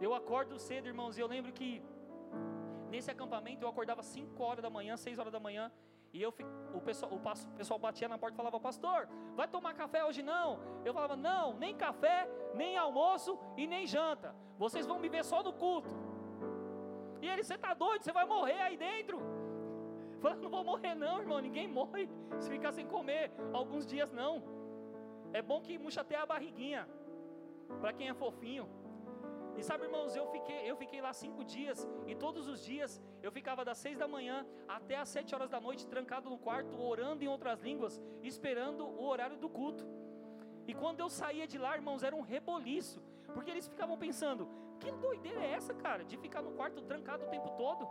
Eu 0.00 0.14
acordo 0.14 0.58
cedo, 0.58 0.86
irmãos, 0.86 1.16
e 1.16 1.20
eu 1.20 1.26
lembro 1.26 1.52
que 1.52 1.82
nesse 2.90 3.10
acampamento 3.10 3.64
eu 3.64 3.68
acordava 3.68 4.02
5 4.02 4.42
horas 4.42 4.62
da 4.62 4.70
manhã, 4.70 4.96
6 4.96 5.18
horas 5.18 5.32
da 5.32 5.40
manhã, 5.40 5.70
e 6.12 6.22
eu, 6.22 6.32
o, 6.72 6.80
pessoal, 6.80 7.12
o, 7.12 7.16
o 7.16 7.56
pessoal 7.56 7.78
batia 7.78 8.08
na 8.08 8.16
porta 8.16 8.34
e 8.34 8.36
falava, 8.36 8.60
pastor, 8.60 9.08
vai 9.34 9.48
tomar 9.48 9.74
café 9.74 10.04
hoje 10.04 10.22
não? 10.22 10.60
Eu 10.84 10.94
falava, 10.94 11.16
não, 11.16 11.54
nem 11.54 11.74
café, 11.74 12.28
nem 12.54 12.76
almoço 12.76 13.38
e 13.56 13.66
nem 13.66 13.84
janta. 13.84 14.34
Vocês 14.56 14.86
vão 14.86 14.98
me 14.98 15.08
ver 15.08 15.24
só 15.24 15.42
no 15.42 15.52
culto. 15.52 15.90
E 17.24 17.28
ele, 17.32 17.42
você 17.42 17.54
está 17.54 17.72
doido, 17.72 18.02
você 18.02 18.12
vai 18.12 18.26
morrer 18.26 18.60
aí 18.60 18.76
dentro. 18.76 19.18
Falei, 20.22 20.38
não 20.44 20.50
vou 20.50 20.62
morrer 20.62 20.94
não, 20.94 21.14
irmão, 21.22 21.38
ninguém 21.46 21.66
morre 21.66 22.02
se 22.38 22.50
ficar 22.54 22.72
sem 22.78 22.86
comer 22.94 23.32
alguns 23.60 23.86
dias 23.92 24.10
não. 24.12 24.34
É 25.32 25.40
bom 25.50 25.58
que 25.66 25.78
murcha 25.78 26.02
até 26.02 26.16
a 26.16 26.26
barriguinha, 26.32 26.82
para 27.80 27.94
quem 27.94 28.08
é 28.10 28.14
fofinho. 28.22 28.66
E 29.56 29.62
sabe, 29.62 29.84
irmãos, 29.84 30.14
eu 30.14 30.26
fiquei, 30.34 30.70
eu 30.70 30.76
fiquei 30.76 31.00
lá 31.00 31.12
cinco 31.14 31.42
dias, 31.44 31.88
e 32.06 32.14
todos 32.14 32.46
os 32.46 32.62
dias 32.62 33.00
eu 33.22 33.32
ficava 33.32 33.64
das 33.64 33.78
seis 33.78 33.96
da 33.96 34.06
manhã 34.06 34.46
até 34.68 34.96
as 34.96 35.08
sete 35.08 35.34
horas 35.34 35.48
da 35.48 35.60
noite, 35.66 35.86
trancado 35.86 36.28
no 36.28 36.38
quarto, 36.46 36.78
orando 36.78 37.24
em 37.24 37.28
outras 37.28 37.62
línguas, 37.62 38.02
esperando 38.22 38.84
o 38.86 39.06
horário 39.12 39.38
do 39.38 39.48
culto. 39.48 39.86
E 40.66 40.74
quando 40.74 41.00
eu 41.00 41.08
saía 41.08 41.46
de 41.46 41.56
lá, 41.56 41.74
irmãos, 41.74 42.02
era 42.02 42.14
um 42.14 42.20
reboliço, 42.20 43.02
porque 43.34 43.50
eles 43.50 43.68
ficavam 43.68 43.98
pensando: 43.98 44.48
que 44.80 44.90
doideira 44.92 45.40
é 45.40 45.50
essa, 45.52 45.74
cara, 45.74 46.04
de 46.04 46.16
ficar 46.16 46.42
no 46.42 46.52
quarto 46.52 46.80
trancado 46.82 47.24
o 47.24 47.28
tempo 47.28 47.50
todo, 47.62 47.86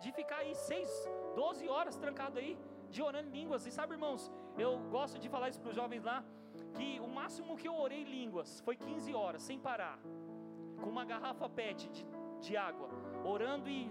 de 0.00 0.12
ficar 0.12 0.38
aí 0.38 0.54
seis, 0.54 0.88
doze 1.34 1.68
horas 1.68 1.96
trancado 1.96 2.38
aí, 2.38 2.56
de 2.90 3.02
orando 3.02 3.30
línguas. 3.30 3.66
E 3.66 3.72
sabe, 3.72 3.94
irmãos, 3.94 4.30
eu 4.58 4.78
gosto 4.90 5.18
de 5.18 5.28
falar 5.28 5.48
isso 5.48 5.60
para 5.60 5.70
os 5.70 5.76
jovens 5.76 6.04
lá, 6.04 6.24
que 6.74 7.00
o 7.00 7.08
máximo 7.08 7.56
que 7.56 7.68
eu 7.68 7.74
orei 7.74 8.04
línguas 8.04 8.60
foi 8.60 8.76
15 8.76 9.14
horas, 9.14 9.42
sem 9.42 9.58
parar 9.58 9.98
com 10.80 10.90
uma 10.90 11.04
garrafa 11.04 11.48
PET 11.48 11.88
de, 11.88 12.06
de 12.40 12.56
água, 12.56 12.88
orando 13.26 13.68
e 13.68 13.88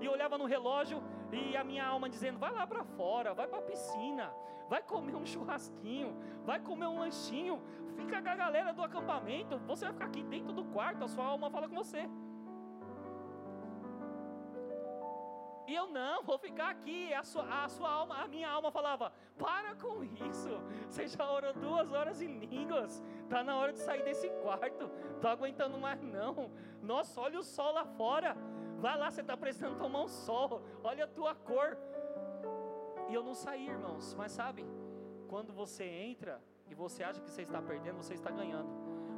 e 0.00 0.08
olhava 0.08 0.36
no 0.36 0.44
relógio 0.44 1.02
e 1.32 1.56
a 1.56 1.64
minha 1.64 1.84
alma 1.84 2.08
dizendo: 2.08 2.38
vai 2.38 2.52
lá 2.52 2.66
para 2.66 2.84
fora, 2.84 3.34
vai 3.34 3.46
para 3.46 3.58
a 3.58 3.62
piscina, 3.62 4.32
vai 4.68 4.82
comer 4.82 5.14
um 5.14 5.26
churrasquinho, 5.26 6.16
vai 6.44 6.60
comer 6.60 6.86
um 6.86 6.98
lanchinho, 6.98 7.60
fica 7.96 8.20
com 8.22 8.28
a 8.28 8.36
galera 8.36 8.72
do 8.72 8.82
acampamento, 8.82 9.58
você 9.66 9.84
vai 9.86 9.94
ficar 9.94 10.06
aqui 10.06 10.22
dentro 10.22 10.52
do 10.52 10.64
quarto, 10.66 11.04
a 11.04 11.08
sua 11.08 11.24
alma 11.24 11.50
fala 11.50 11.68
com 11.68 11.74
você. 11.74 12.08
E 15.66 15.74
eu 15.74 15.88
não, 15.88 16.22
vou 16.22 16.38
ficar 16.38 16.70
aqui. 16.70 17.12
A 17.12 17.22
sua, 17.22 17.64
a 17.64 17.68
sua 17.68 17.90
alma, 17.90 18.22
a 18.22 18.28
minha 18.28 18.48
alma 18.48 18.70
falava: 18.70 19.12
para 19.38 19.74
com 19.76 20.04
isso. 20.04 20.50
Você 20.88 21.06
já 21.06 21.30
orou 21.30 21.52
duas 21.54 21.92
horas 21.92 22.20
em 22.20 22.38
línguas. 22.38 23.02
Tá 23.28 23.42
na 23.42 23.56
hora 23.56 23.72
de 23.72 23.78
sair 23.78 24.02
desse 24.02 24.28
quarto. 24.42 24.90
Tô 25.20 25.28
aguentando 25.28 25.78
mais 25.78 26.00
não. 26.02 26.50
Nossa, 26.82 27.20
olha 27.20 27.38
o 27.38 27.42
sol 27.42 27.72
lá 27.72 27.84
fora. 27.84 28.36
Vai 28.78 28.98
lá, 28.98 29.10
você 29.10 29.22
está 29.22 29.36
precisando 29.36 29.78
tomar 29.78 30.02
um 30.02 30.08
sol. 30.08 30.62
Olha 30.82 31.04
a 31.04 31.08
tua 31.08 31.34
cor. 31.34 31.78
E 33.08 33.14
eu 33.14 33.22
não 33.22 33.34
saí, 33.34 33.68
irmãos. 33.68 34.14
Mas 34.14 34.32
sabe, 34.32 34.66
quando 35.28 35.52
você 35.52 35.84
entra 35.84 36.42
e 36.68 36.74
você 36.74 37.02
acha 37.02 37.20
que 37.20 37.30
você 37.30 37.42
está 37.42 37.62
perdendo, 37.62 37.96
você 37.96 38.14
está 38.14 38.30
ganhando. 38.30 38.68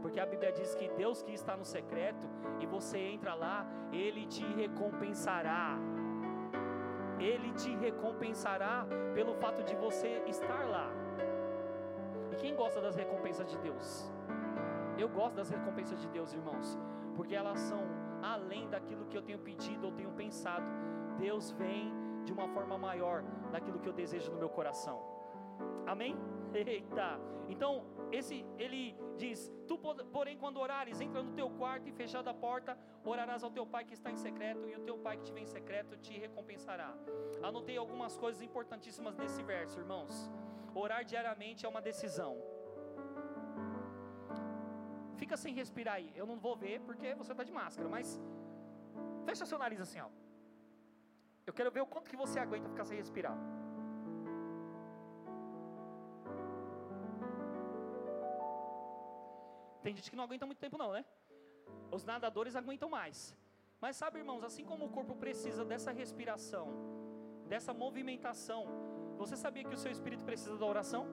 Porque 0.00 0.20
a 0.20 0.26
Bíblia 0.26 0.52
diz 0.52 0.74
que 0.74 0.88
Deus 0.90 1.22
que 1.22 1.32
está 1.32 1.56
no 1.56 1.64
secreto 1.64 2.28
e 2.60 2.66
você 2.66 2.98
entra 2.98 3.34
lá, 3.34 3.66
Ele 3.92 4.26
te 4.26 4.44
recompensará. 4.54 5.76
Ele 7.18 7.52
te 7.52 7.74
recompensará 7.76 8.86
pelo 9.14 9.34
fato 9.34 9.62
de 9.62 9.74
você 9.76 10.22
estar 10.26 10.66
lá. 10.68 10.90
E 12.30 12.36
quem 12.36 12.54
gosta 12.54 12.80
das 12.80 12.96
recompensas 12.96 13.46
de 13.46 13.58
Deus? 13.58 14.10
Eu 14.98 15.08
gosto 15.08 15.36
das 15.36 15.50
recompensas 15.50 16.00
de 16.00 16.08
Deus, 16.08 16.32
irmãos, 16.32 16.78
porque 17.14 17.34
elas 17.34 17.58
são 17.60 17.82
além 18.22 18.68
daquilo 18.68 19.06
que 19.06 19.16
eu 19.16 19.22
tenho 19.22 19.38
pedido 19.38 19.86
ou 19.86 19.92
tenho 19.92 20.10
pensado. 20.12 20.66
Deus 21.18 21.50
vem 21.52 21.92
de 22.24 22.32
uma 22.32 22.48
forma 22.48 22.76
maior 22.76 23.22
daquilo 23.50 23.78
que 23.78 23.88
eu 23.88 23.92
desejo 23.92 24.32
no 24.32 24.38
meu 24.38 24.48
coração. 24.48 25.00
Amém? 25.86 26.16
Eita! 26.54 27.20
Então, 27.48 27.84
esse 28.10 28.44
ele 28.58 28.96
diz: 29.16 29.52
Tu, 29.68 29.78
porém, 30.12 30.36
quando 30.36 30.58
orares, 30.58 31.00
entra 31.00 31.22
no 31.22 31.32
teu 31.32 31.48
quarto 31.50 31.88
e 31.88 31.92
fechada 31.92 32.30
a 32.30 32.34
porta, 32.34 32.78
orarás 33.04 33.42
ao 33.42 33.50
teu 33.50 33.66
pai 33.66 33.84
que 33.84 33.94
está 33.94 34.10
em 34.10 34.16
secreto, 34.16 34.68
e 34.68 34.74
o 34.74 34.80
teu 34.80 34.98
pai 34.98 35.16
que 35.16 35.24
te 35.24 35.32
vem 35.32 35.44
em 35.44 35.46
secreto 35.46 35.96
te 35.96 36.18
recompensará. 36.18 36.94
Anotei 37.42 37.76
algumas 37.76 38.16
coisas 38.16 38.42
importantíssimas 38.42 39.16
nesse 39.16 39.42
verso, 39.42 39.78
irmãos. 39.78 40.30
Orar 40.74 41.04
diariamente 41.04 41.64
é 41.64 41.68
uma 41.68 41.80
decisão. 41.80 42.36
Fica 45.16 45.36
sem 45.36 45.54
respirar 45.54 45.94
aí. 45.94 46.12
Eu 46.14 46.26
não 46.26 46.38
vou 46.38 46.54
ver 46.56 46.80
porque 46.80 47.14
você 47.14 47.32
está 47.32 47.42
de 47.42 47.52
máscara, 47.52 47.88
mas 47.88 48.20
fecha 49.24 49.46
seu 49.46 49.58
nariz 49.58 49.80
assim, 49.80 50.00
ó. 50.00 50.08
Eu 51.46 51.52
quero 51.52 51.70
ver 51.70 51.80
o 51.80 51.86
quanto 51.86 52.10
que 52.10 52.16
você 52.16 52.38
aguenta 52.38 52.68
ficar 52.68 52.84
sem 52.84 52.98
respirar. 52.98 53.36
Tem 59.86 59.94
gente 59.94 60.10
que 60.10 60.16
não 60.18 60.24
aguenta 60.24 60.44
muito 60.44 60.58
tempo, 60.58 60.76
não, 60.76 60.90
né? 60.92 61.04
Os 61.96 62.04
nadadores 62.04 62.56
aguentam 62.60 62.88
mais. 62.90 63.18
Mas 63.80 63.94
sabe, 64.00 64.18
irmãos, 64.18 64.42
assim 64.42 64.64
como 64.70 64.86
o 64.86 64.88
corpo 64.96 65.14
precisa 65.14 65.64
dessa 65.64 65.92
respiração, 65.92 66.64
dessa 67.52 67.72
movimentação, 67.72 68.62
você 69.16 69.36
sabia 69.36 69.62
que 69.62 69.76
o 69.76 69.82
seu 69.82 69.92
espírito 69.92 70.24
precisa 70.24 70.56
da 70.62 70.66
oração? 70.66 71.06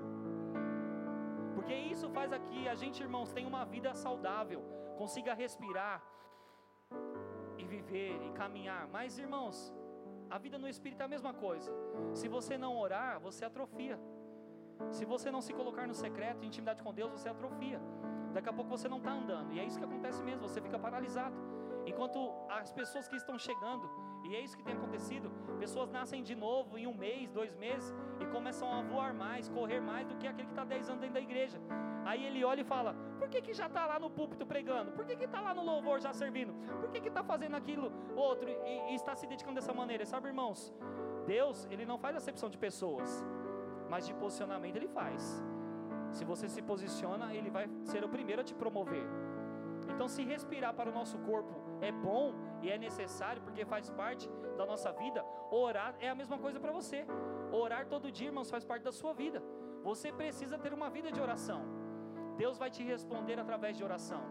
Porque 1.54 1.76
isso 1.94 2.10
faz 2.10 2.34
aqui 2.34 2.68
a 2.68 2.74
gente, 2.74 3.04
irmãos, 3.08 3.32
tem 3.32 3.46
uma 3.46 3.64
vida 3.64 3.94
saudável, 3.94 4.64
consiga 4.98 5.36
respirar 5.36 6.02
e 7.60 7.66
viver 7.76 8.20
e 8.28 8.32
caminhar. 8.32 8.88
Mas, 8.88 9.20
irmãos, 9.20 9.72
a 10.32 10.40
vida 10.40 10.58
no 10.58 10.68
espírito 10.68 11.02
é 11.02 11.06
a 11.06 11.14
mesma 11.16 11.36
coisa. 11.46 11.72
Se 12.16 12.28
você 12.28 12.58
não 12.58 12.76
orar, 12.76 13.20
você 13.20 13.46
atrofia. 13.46 14.00
Se 14.90 15.06
você 15.06 15.30
não 15.30 15.42
se 15.42 15.54
colocar 15.54 15.86
no 15.86 15.94
secreto, 15.94 16.44
intimidade 16.44 16.82
com 16.82 16.92
Deus, 16.92 17.12
você 17.12 17.30
atrofia. 17.30 17.80
Daqui 18.34 18.50
a 18.50 18.54
pouco 18.54 18.70
você 18.70 18.88
não 18.90 18.98
está 18.98 19.12
andando. 19.12 19.52
E 19.54 19.60
é 19.60 19.64
isso 19.64 19.78
que 19.78 19.86
acontece 19.86 20.24
mesmo, 20.24 20.48
você 20.48 20.62
fica 20.62 20.80
paralisado. 20.80 21.36
Enquanto 21.86 22.32
as 22.50 22.72
pessoas 22.72 23.08
que 23.08 23.16
estão 23.16 23.38
chegando, 23.38 23.90
e 24.24 24.36
é 24.36 24.40
isso 24.40 24.56
que 24.58 24.64
tem 24.64 24.74
acontecido, 24.74 25.30
pessoas 25.60 25.90
nascem 25.92 26.24
de 26.24 26.34
novo 26.34 26.78
em 26.78 26.88
um 26.88 26.94
mês, 26.94 27.30
dois 27.30 27.54
meses, 27.56 27.94
e 28.22 28.26
começam 28.28 28.72
a 28.72 28.82
voar 28.82 29.14
mais, 29.14 29.50
correr 29.50 29.82
mais 29.82 30.08
do 30.08 30.16
que 30.16 30.26
aquele 30.26 30.48
que 30.48 30.54
está 30.54 30.64
dez 30.64 30.90
anos 30.90 31.02
dentro 31.02 31.16
da 31.16 31.22
igreja. 31.22 31.60
Aí 32.06 32.26
ele 32.26 32.44
olha 32.44 32.62
e 32.62 32.64
fala: 32.64 32.96
por 33.20 33.28
que, 33.30 33.42
que 33.42 33.54
já 33.54 33.68
está 33.68 33.86
lá 33.86 34.00
no 34.00 34.10
púlpito 34.10 34.46
pregando? 34.46 34.92
Por 34.94 35.06
que 35.06 35.14
está 35.24 35.42
lá 35.42 35.54
no 35.54 35.64
louvor 35.64 36.00
já 36.00 36.14
servindo? 36.14 36.54
Por 36.80 36.90
que 36.90 37.06
está 37.08 37.24
fazendo 37.24 37.56
aquilo 37.56 37.92
outro 38.16 38.50
e, 38.50 38.92
e 38.92 38.96
está 38.96 39.16
se 39.16 39.28
dedicando 39.28 39.56
dessa 39.56 39.74
maneira? 39.74 40.06
Sabe, 40.06 40.30
irmãos, 40.30 40.74
Deus, 41.26 41.68
ele 41.70 41.86
não 41.86 41.98
faz 41.98 42.16
acepção 42.16 42.50
de 42.50 42.58
pessoas, 42.58 43.24
mas 43.90 44.08
de 44.08 44.14
posicionamento 44.14 44.78
ele 44.78 44.88
faz. 44.88 45.44
Se 46.18 46.24
você 46.32 46.48
se 46.56 46.62
posiciona, 46.62 47.34
Ele 47.38 47.50
vai 47.58 47.66
ser 47.92 48.04
o 48.08 48.10
primeiro 48.16 48.42
a 48.42 48.48
te 48.50 48.56
promover. 48.64 49.06
Então, 49.92 50.08
se 50.08 50.24
respirar 50.24 50.74
para 50.74 50.90
o 50.90 50.94
nosso 51.00 51.18
corpo 51.30 51.54
é 51.82 51.92
bom 51.92 52.34
e 52.62 52.70
é 52.70 52.78
necessário, 52.78 53.42
porque 53.46 53.66
faz 53.74 53.90
parte 54.02 54.30
da 54.60 54.66
nossa 54.66 54.92
vida, 54.92 55.24
orar 55.52 55.96
é 56.00 56.10
a 56.10 56.16
mesma 56.22 56.38
coisa 56.38 56.60
para 56.60 56.72
você. 56.80 57.06
Orar 57.52 57.86
todo 57.94 58.12
dia, 58.12 58.28
irmãos, 58.28 58.50
faz 58.56 58.64
parte 58.64 58.84
da 58.84 58.92
sua 58.92 59.14
vida. 59.14 59.42
Você 59.90 60.12
precisa 60.22 60.58
ter 60.58 60.74
uma 60.80 60.90
vida 60.90 61.12
de 61.12 61.20
oração. 61.20 61.62
Deus 62.38 62.58
vai 62.58 62.70
te 62.76 62.84
responder 62.84 63.38
através 63.40 63.78
de 63.78 63.84
oração. 63.84 64.24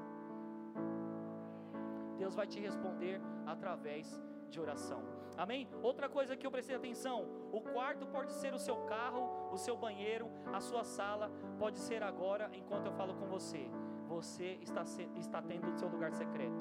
Deus 2.22 2.34
vai 2.34 2.46
te 2.46 2.58
responder 2.60 3.20
através 3.54 4.06
de 4.08 4.31
oração. 4.60 5.02
Amém? 5.36 5.68
Outra 5.82 6.08
coisa 6.08 6.36
que 6.36 6.46
eu 6.46 6.50
prestei 6.50 6.76
atenção: 6.76 7.26
o 7.52 7.60
quarto 7.60 8.06
pode 8.06 8.32
ser 8.32 8.52
o 8.54 8.58
seu 8.58 8.76
carro, 8.84 9.50
o 9.50 9.56
seu 9.56 9.76
banheiro, 9.76 10.30
a 10.52 10.60
sua 10.60 10.84
sala, 10.84 11.30
pode 11.58 11.78
ser 11.78 12.02
agora, 12.02 12.50
enquanto 12.52 12.86
eu 12.86 12.92
falo 12.92 13.14
com 13.14 13.26
você. 13.26 13.70
Você 14.08 14.58
está, 14.60 14.82
está 15.16 15.40
tendo 15.40 15.70
o 15.70 15.78
seu 15.78 15.88
lugar 15.88 16.12
secreto. 16.12 16.60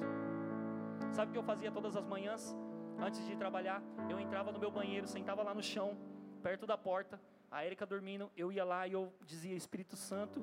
Sabe 1.12 1.30
o 1.30 1.32
que 1.32 1.38
eu 1.38 1.42
fazia 1.42 1.70
todas 1.70 1.96
as 1.96 2.06
manhãs? 2.06 2.56
Antes 2.98 3.26
de 3.26 3.36
trabalhar, 3.36 3.82
eu 4.08 4.18
entrava 4.18 4.52
no 4.52 4.58
meu 4.58 4.70
banheiro, 4.70 5.06
sentava 5.06 5.42
lá 5.42 5.52
no 5.52 5.62
chão, 5.62 5.96
perto 6.42 6.66
da 6.66 6.78
porta, 6.78 7.20
a 7.50 7.64
Érica 7.64 7.84
dormindo, 7.84 8.30
eu 8.36 8.50
ia 8.50 8.64
lá 8.64 8.86
e 8.86 8.92
eu 8.92 9.12
dizia: 9.26 9.54
Espírito 9.54 9.96
Santo, 9.96 10.42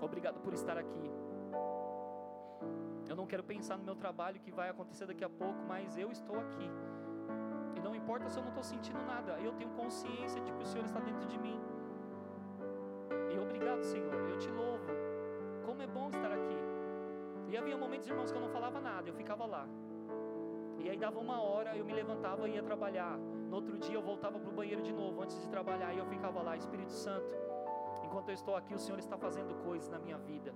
obrigado 0.00 0.40
por 0.40 0.52
estar 0.52 0.76
aqui. 0.76 1.10
Eu 3.08 3.16
não 3.16 3.26
quero 3.26 3.42
pensar 3.42 3.78
no 3.78 3.84
meu 3.84 3.96
trabalho 3.96 4.38
que 4.38 4.50
vai 4.50 4.68
acontecer 4.68 5.06
daqui 5.06 5.24
a 5.24 5.30
pouco, 5.30 5.60
mas 5.66 5.96
eu 5.96 6.10
estou 6.12 6.38
aqui. 6.38 6.70
E 7.74 7.80
não 7.80 7.94
importa 7.94 8.28
se 8.28 8.38
eu 8.38 8.42
não 8.42 8.50
estou 8.50 8.62
sentindo 8.62 9.00
nada, 9.06 9.38
eu 9.40 9.52
tenho 9.52 9.70
consciência 9.70 10.40
de 10.42 10.52
que 10.52 10.62
o 10.62 10.66
Senhor 10.66 10.84
está 10.84 11.00
dentro 11.00 11.26
de 11.26 11.38
mim. 11.38 11.58
E 13.34 13.38
obrigado, 13.38 13.82
Senhor, 13.82 14.12
eu 14.14 14.38
te 14.38 14.50
louvo. 14.50 14.86
Como 15.64 15.80
é 15.80 15.86
bom 15.86 16.08
estar 16.08 16.32
aqui. 16.32 16.58
E 17.48 17.56
havia 17.56 17.78
momentos, 17.78 18.06
irmãos, 18.06 18.30
que 18.30 18.36
eu 18.36 18.42
não 18.42 18.50
falava 18.50 18.78
nada, 18.78 19.08
eu 19.08 19.14
ficava 19.14 19.46
lá. 19.46 19.66
E 20.78 20.90
aí 20.90 20.98
dava 20.98 21.18
uma 21.18 21.40
hora, 21.40 21.76
eu 21.76 21.84
me 21.84 21.94
levantava 21.94 22.46
e 22.46 22.54
ia 22.56 22.62
trabalhar. 22.62 23.16
No 23.16 23.56
outro 23.56 23.78
dia 23.78 23.94
eu 23.94 24.02
voltava 24.02 24.38
para 24.38 24.50
o 24.50 24.52
banheiro 24.52 24.82
de 24.82 24.92
novo, 24.92 25.22
antes 25.22 25.40
de 25.40 25.48
trabalhar, 25.48 25.94
e 25.94 25.98
eu 25.98 26.06
ficava 26.06 26.42
lá, 26.42 26.56
Espírito 26.56 26.92
Santo. 26.92 27.34
Enquanto 28.04 28.28
eu 28.28 28.34
estou 28.34 28.54
aqui, 28.54 28.74
o 28.74 28.78
Senhor 28.78 28.98
está 28.98 29.16
fazendo 29.16 29.54
coisas 29.64 29.88
na 29.88 29.98
minha 29.98 30.18
vida. 30.18 30.54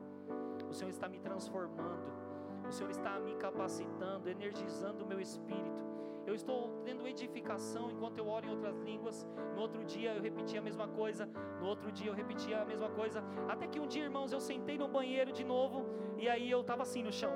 O 0.69 0.75
Senhor 0.75 0.91
está 0.91 1.09
me 1.09 1.19
transformando. 1.19 2.32
O 2.73 2.75
Senhor 2.75 2.91
está 2.91 3.21
me 3.21 3.35
capacitando, 3.35 4.31
energizando 4.31 5.05
o 5.05 5.07
meu 5.07 5.21
espírito. 5.21 5.83
Eu 6.27 6.35
estou 6.35 6.61
tendo 6.87 7.07
edificação 7.07 7.91
enquanto 7.91 8.17
eu 8.17 8.27
oro 8.27 8.47
em 8.47 8.51
outras 8.51 8.79
línguas. 8.79 9.29
No 9.55 9.61
outro 9.61 9.85
dia 9.85 10.15
eu 10.15 10.23
repetia 10.23 10.59
a 10.61 10.63
mesma 10.63 10.89
coisa. 10.89 11.27
No 11.61 11.67
outro 11.67 11.93
dia 11.93 12.11
eu 12.11 12.15
repetia 12.15 12.63
a 12.63 12.65
mesma 12.65 12.89
coisa. 12.89 13.23
Até 13.47 13.67
que 13.67 13.79
um 13.79 13.87
dia, 13.87 14.05
irmãos, 14.05 14.33
eu 14.33 14.41
sentei 14.41 14.79
no 14.79 14.89
banheiro 14.89 15.33
de 15.33 15.45
novo. 15.45 15.85
E 16.17 16.31
aí 16.31 16.51
eu 16.51 16.63
estava 16.63 16.81
assim 16.81 17.03
no 17.03 17.13
chão. 17.13 17.35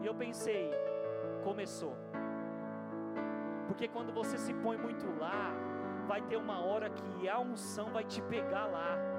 E 0.00 0.06
eu 0.06 0.14
pensei, 0.14 0.70
começou. 1.42 1.96
Porque 3.66 3.88
quando 3.88 4.12
você 4.12 4.38
se 4.38 4.54
põe 4.54 4.76
muito 4.76 5.06
lá, 5.18 5.52
vai 6.06 6.22
ter 6.22 6.36
uma 6.36 6.60
hora 6.64 6.88
que 6.88 7.28
a 7.28 7.40
unção 7.40 7.90
vai 7.90 8.04
te 8.04 8.22
pegar 8.22 8.66
lá. 8.66 9.11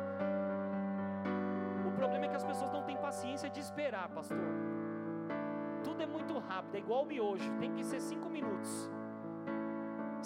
Que 2.33 2.37
as 2.41 2.49
pessoas 2.51 2.71
não 2.75 2.83
têm 2.83 2.97
paciência 2.97 3.49
de 3.55 3.59
esperar, 3.59 4.09
pastor 4.09 4.45
tudo 5.93 6.01
é 6.01 6.07
muito 6.07 6.33
rápido, 6.39 6.75
é 6.75 6.79
igual 6.79 7.03
o 7.03 7.05
miojo, 7.05 7.49
tem 7.59 7.71
que 7.75 7.83
ser 7.83 7.99
cinco 7.99 8.27
minutos. 8.35 8.89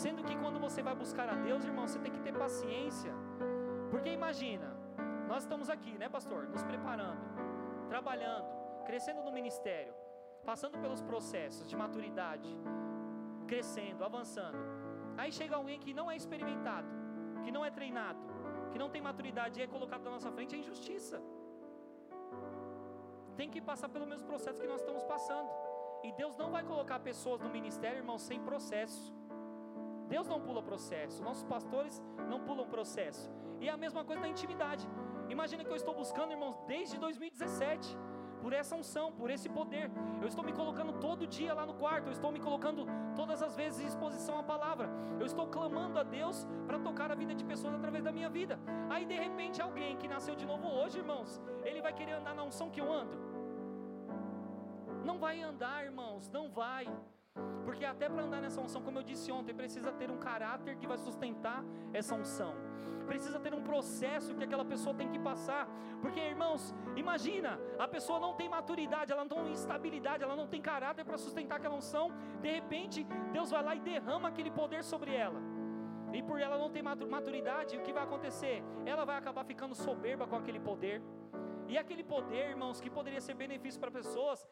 Sendo 0.03 0.23
que 0.23 0.35
quando 0.37 0.59
você 0.65 0.81
vai 0.81 0.95
buscar 0.95 1.27
a 1.27 1.35
Deus, 1.47 1.65
irmão, 1.65 1.85
você 1.87 1.99
tem 1.99 2.11
que 2.11 2.21
ter 2.21 2.33
paciência. 2.33 3.11
Porque 3.91 4.09
imagina, 4.09 4.69
nós 5.27 5.43
estamos 5.43 5.69
aqui, 5.69 5.97
né, 5.97 6.07
pastor? 6.07 6.47
Nos 6.47 6.63
preparando, 6.63 7.23
trabalhando, 7.89 8.45
crescendo 8.85 9.23
no 9.23 9.31
ministério, 9.31 9.93
passando 10.45 10.77
pelos 10.77 11.01
processos 11.01 11.67
de 11.67 11.75
maturidade, 11.75 12.49
crescendo, 13.47 14.05
avançando. 14.05 14.59
Aí 15.17 15.31
chega 15.31 15.55
alguém 15.55 15.79
que 15.79 15.93
não 15.93 16.09
é 16.09 16.15
experimentado, 16.15 16.87
que 17.43 17.51
não 17.51 17.65
é 17.65 17.71
treinado, 17.71 18.19
que 18.71 18.77
não 18.77 18.89
tem 18.89 19.01
maturidade 19.01 19.59
e 19.59 19.63
é 19.63 19.67
colocado 19.67 20.03
na 20.03 20.11
nossa 20.11 20.31
frente, 20.31 20.55
é 20.55 20.59
injustiça 20.59 21.19
tem 23.37 23.49
que 23.49 23.61
passar 23.61 23.89
pelo 23.89 24.07
mesmo 24.11 24.27
processo 24.27 24.61
que 24.61 24.67
nós 24.67 24.81
estamos 24.81 25.03
passando. 25.03 25.49
E 26.03 26.11
Deus 26.11 26.35
não 26.41 26.49
vai 26.55 26.63
colocar 26.63 26.99
pessoas 26.99 27.39
no 27.41 27.49
ministério, 27.49 27.99
irmão, 27.99 28.17
sem 28.17 28.39
processo. 28.49 29.13
Deus 30.07 30.27
não 30.27 30.39
pula 30.41 30.61
processo, 30.63 31.23
nossos 31.23 31.43
pastores 31.43 32.01
não 32.29 32.39
pulam 32.47 32.67
processo. 32.67 33.29
E 33.59 33.67
é 33.67 33.71
a 33.71 33.77
mesma 33.77 34.03
coisa 34.03 34.21
na 34.21 34.29
intimidade. 34.29 34.87
Imagina 35.29 35.63
que 35.63 35.69
eu 35.69 35.75
estou 35.75 35.93
buscando, 35.93 36.31
irmãos, 36.31 36.57
desde 36.65 36.97
2017, 36.97 37.97
por 38.41 38.53
essa 38.53 38.75
unção, 38.75 39.11
por 39.11 39.29
esse 39.29 39.49
poder. 39.49 39.91
Eu 40.21 40.27
estou 40.27 40.43
me 40.43 40.53
colocando 40.53 40.93
todo 40.93 41.27
dia 41.27 41.53
lá 41.53 41.65
no 41.65 41.73
quarto, 41.73 42.07
eu 42.07 42.11
estou 42.11 42.31
me 42.31 42.39
colocando 42.39 42.85
todas 43.15 43.41
as 43.41 43.55
vezes 43.55 43.81
em 43.81 43.87
exposição 43.87 44.37
à 44.39 44.43
palavra. 44.43 44.89
Eu 45.19 45.25
estou 45.25 45.47
clamando 45.47 45.99
a 45.99 46.03
Deus 46.03 46.47
para 46.65 46.79
tocar 46.79 47.11
a 47.11 47.15
vida 47.15 47.33
de 47.35 47.43
pessoas 47.43 47.73
através 47.73 48.03
da 48.03 48.11
minha 48.11 48.29
vida. 48.29 48.59
Aí 48.89 49.05
de 49.05 49.15
repente 49.15 49.61
alguém 49.61 49.97
que 49.97 50.07
nasceu 50.07 50.35
de 50.35 50.45
novo 50.45 50.67
hoje, 50.67 50.99
irmãos, 50.99 51.41
ele 51.65 51.81
vai 51.81 51.93
querer 51.93 52.13
andar 52.13 52.35
na 52.35 52.43
unção 52.43 52.69
que 52.69 52.79
eu 52.79 52.91
ando. 52.91 53.26
Não 55.07 55.17
vai 55.17 55.41
andar, 55.41 55.85
irmãos, 55.85 56.29
não 56.37 56.45
vai. 56.61 56.85
Porque 57.65 57.85
até 57.85 58.09
para 58.09 58.23
andar 58.23 58.41
nessa 58.41 58.59
unção, 58.59 58.81
como 58.81 58.99
eu 58.99 59.03
disse 59.03 59.31
ontem, 59.31 59.53
precisa 59.53 59.91
ter 59.99 60.09
um 60.11 60.17
caráter 60.17 60.75
que 60.75 60.89
vai 60.91 60.97
sustentar 60.97 61.63
essa 61.93 62.13
unção. 62.13 62.53
Precisa 63.05 63.39
ter 63.39 63.53
um 63.53 63.63
processo 63.63 64.35
que 64.35 64.43
aquela 64.43 64.65
pessoa 64.65 64.93
tem 64.93 65.09
que 65.13 65.17
passar. 65.17 65.63
Porque, 66.01 66.19
irmãos, 66.19 66.75
imagina, 66.97 67.57
a 67.79 67.87
pessoa 67.87 68.19
não 68.19 68.33
tem 68.33 68.49
maturidade, 68.49 69.13
ela 69.13 69.23
não 69.23 69.29
tem 69.29 69.53
estabilidade, 69.53 70.23
ela 70.23 70.35
não 70.35 70.47
tem 70.53 70.61
caráter 70.61 71.05
para 71.05 71.17
sustentar 71.17 71.55
aquela 71.57 71.75
unção. 71.75 72.11
De 72.41 72.51
repente, 72.51 73.05
Deus 73.31 73.49
vai 73.49 73.63
lá 73.63 73.75
e 73.75 73.79
derrama 73.79 74.27
aquele 74.27 74.51
poder 74.51 74.83
sobre 74.83 75.15
ela. 75.15 75.39
E 76.13 76.21
por 76.23 76.39
ela 76.39 76.57
não 76.57 76.69
ter 76.69 76.81
maturidade, 76.81 77.77
o 77.77 77.81
que 77.81 77.93
vai 77.93 78.03
acontecer? 78.03 78.61
Ela 78.85 79.05
vai 79.05 79.17
acabar 79.17 79.45
ficando 79.45 79.75
soberba 79.75 80.27
com 80.27 80.35
aquele 80.35 80.59
poder. 80.59 81.01
E 81.67 81.77
aquele 81.77 82.03
poder, 82.03 82.49
irmãos, 82.49 82.79
que 82.79 82.89
poderia 82.89 83.19
ser 83.19 83.33
benefício 83.33 83.79
para 83.79 83.91
pessoas, 83.91 84.47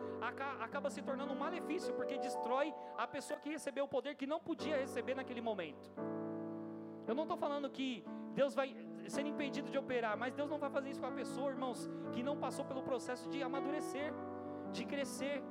acaba 0.65 0.89
se 0.89 1.01
tornando 1.01 1.33
um 1.33 1.37
malefício, 1.37 1.93
porque 1.93 2.17
destrói 2.17 2.73
a 2.97 3.07
pessoa 3.07 3.39
que 3.39 3.49
recebeu 3.49 3.85
o 3.85 3.87
poder 3.87 4.15
que 4.15 4.27
não 4.27 4.39
podia 4.39 4.77
receber 4.77 5.15
naquele 5.15 5.41
momento. 5.41 5.89
Eu 7.07 7.15
não 7.15 7.23
estou 7.23 7.37
falando 7.37 7.69
que 7.69 8.03
Deus 8.33 8.53
vai 8.53 8.75
ser 9.07 9.25
impedido 9.25 9.69
de 9.69 9.77
operar, 9.77 10.17
mas 10.17 10.33
Deus 10.33 10.49
não 10.49 10.57
vai 10.57 10.69
fazer 10.69 10.89
isso 10.89 10.99
com 10.99 11.07
a 11.07 11.11
pessoa, 11.11 11.51
irmãos, 11.51 11.89
que 12.11 12.21
não 12.21 12.37
passou 12.37 12.65
pelo 12.65 12.83
processo 12.83 13.29
de 13.29 13.41
amadurecer, 13.41 14.11
de 14.73 14.83
crescer, 14.85 15.41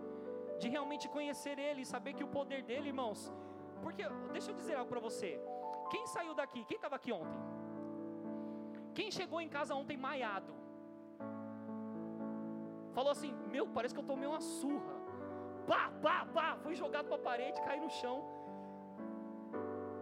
de 0.58 0.68
realmente 0.68 1.08
conhecer 1.08 1.58
Ele, 1.58 1.84
saber 1.84 2.12
que 2.14 2.24
o 2.24 2.28
poder 2.28 2.62
dele, 2.62 2.88
irmãos. 2.88 3.32
Porque, 3.82 4.04
deixa 4.32 4.50
eu 4.50 4.54
dizer 4.54 4.74
algo 4.74 4.90
para 4.90 5.00
você. 5.00 5.40
Quem 5.90 6.06
saiu 6.06 6.34
daqui? 6.34 6.64
Quem 6.64 6.76
estava 6.76 6.96
aqui 6.96 7.12
ontem? 7.12 7.40
Quem 8.94 9.10
chegou 9.10 9.40
em 9.40 9.48
casa 9.48 9.74
ontem 9.74 9.96
maiado? 9.96 10.63
Falou 12.94 13.10
assim: 13.10 13.32
Meu, 13.50 13.66
parece 13.66 13.94
que 13.94 14.00
eu 14.00 14.10
tomei 14.12 14.28
uma 14.28 14.40
surra. 14.40 14.94
Pá, 15.66 15.90
pá, 16.02 16.26
pá. 16.32 16.56
Fui 16.62 16.74
jogado 16.74 17.06
para 17.06 17.16
a 17.16 17.26
parede, 17.30 17.60
caí 17.62 17.80
no 17.80 17.90
chão. 17.90 18.16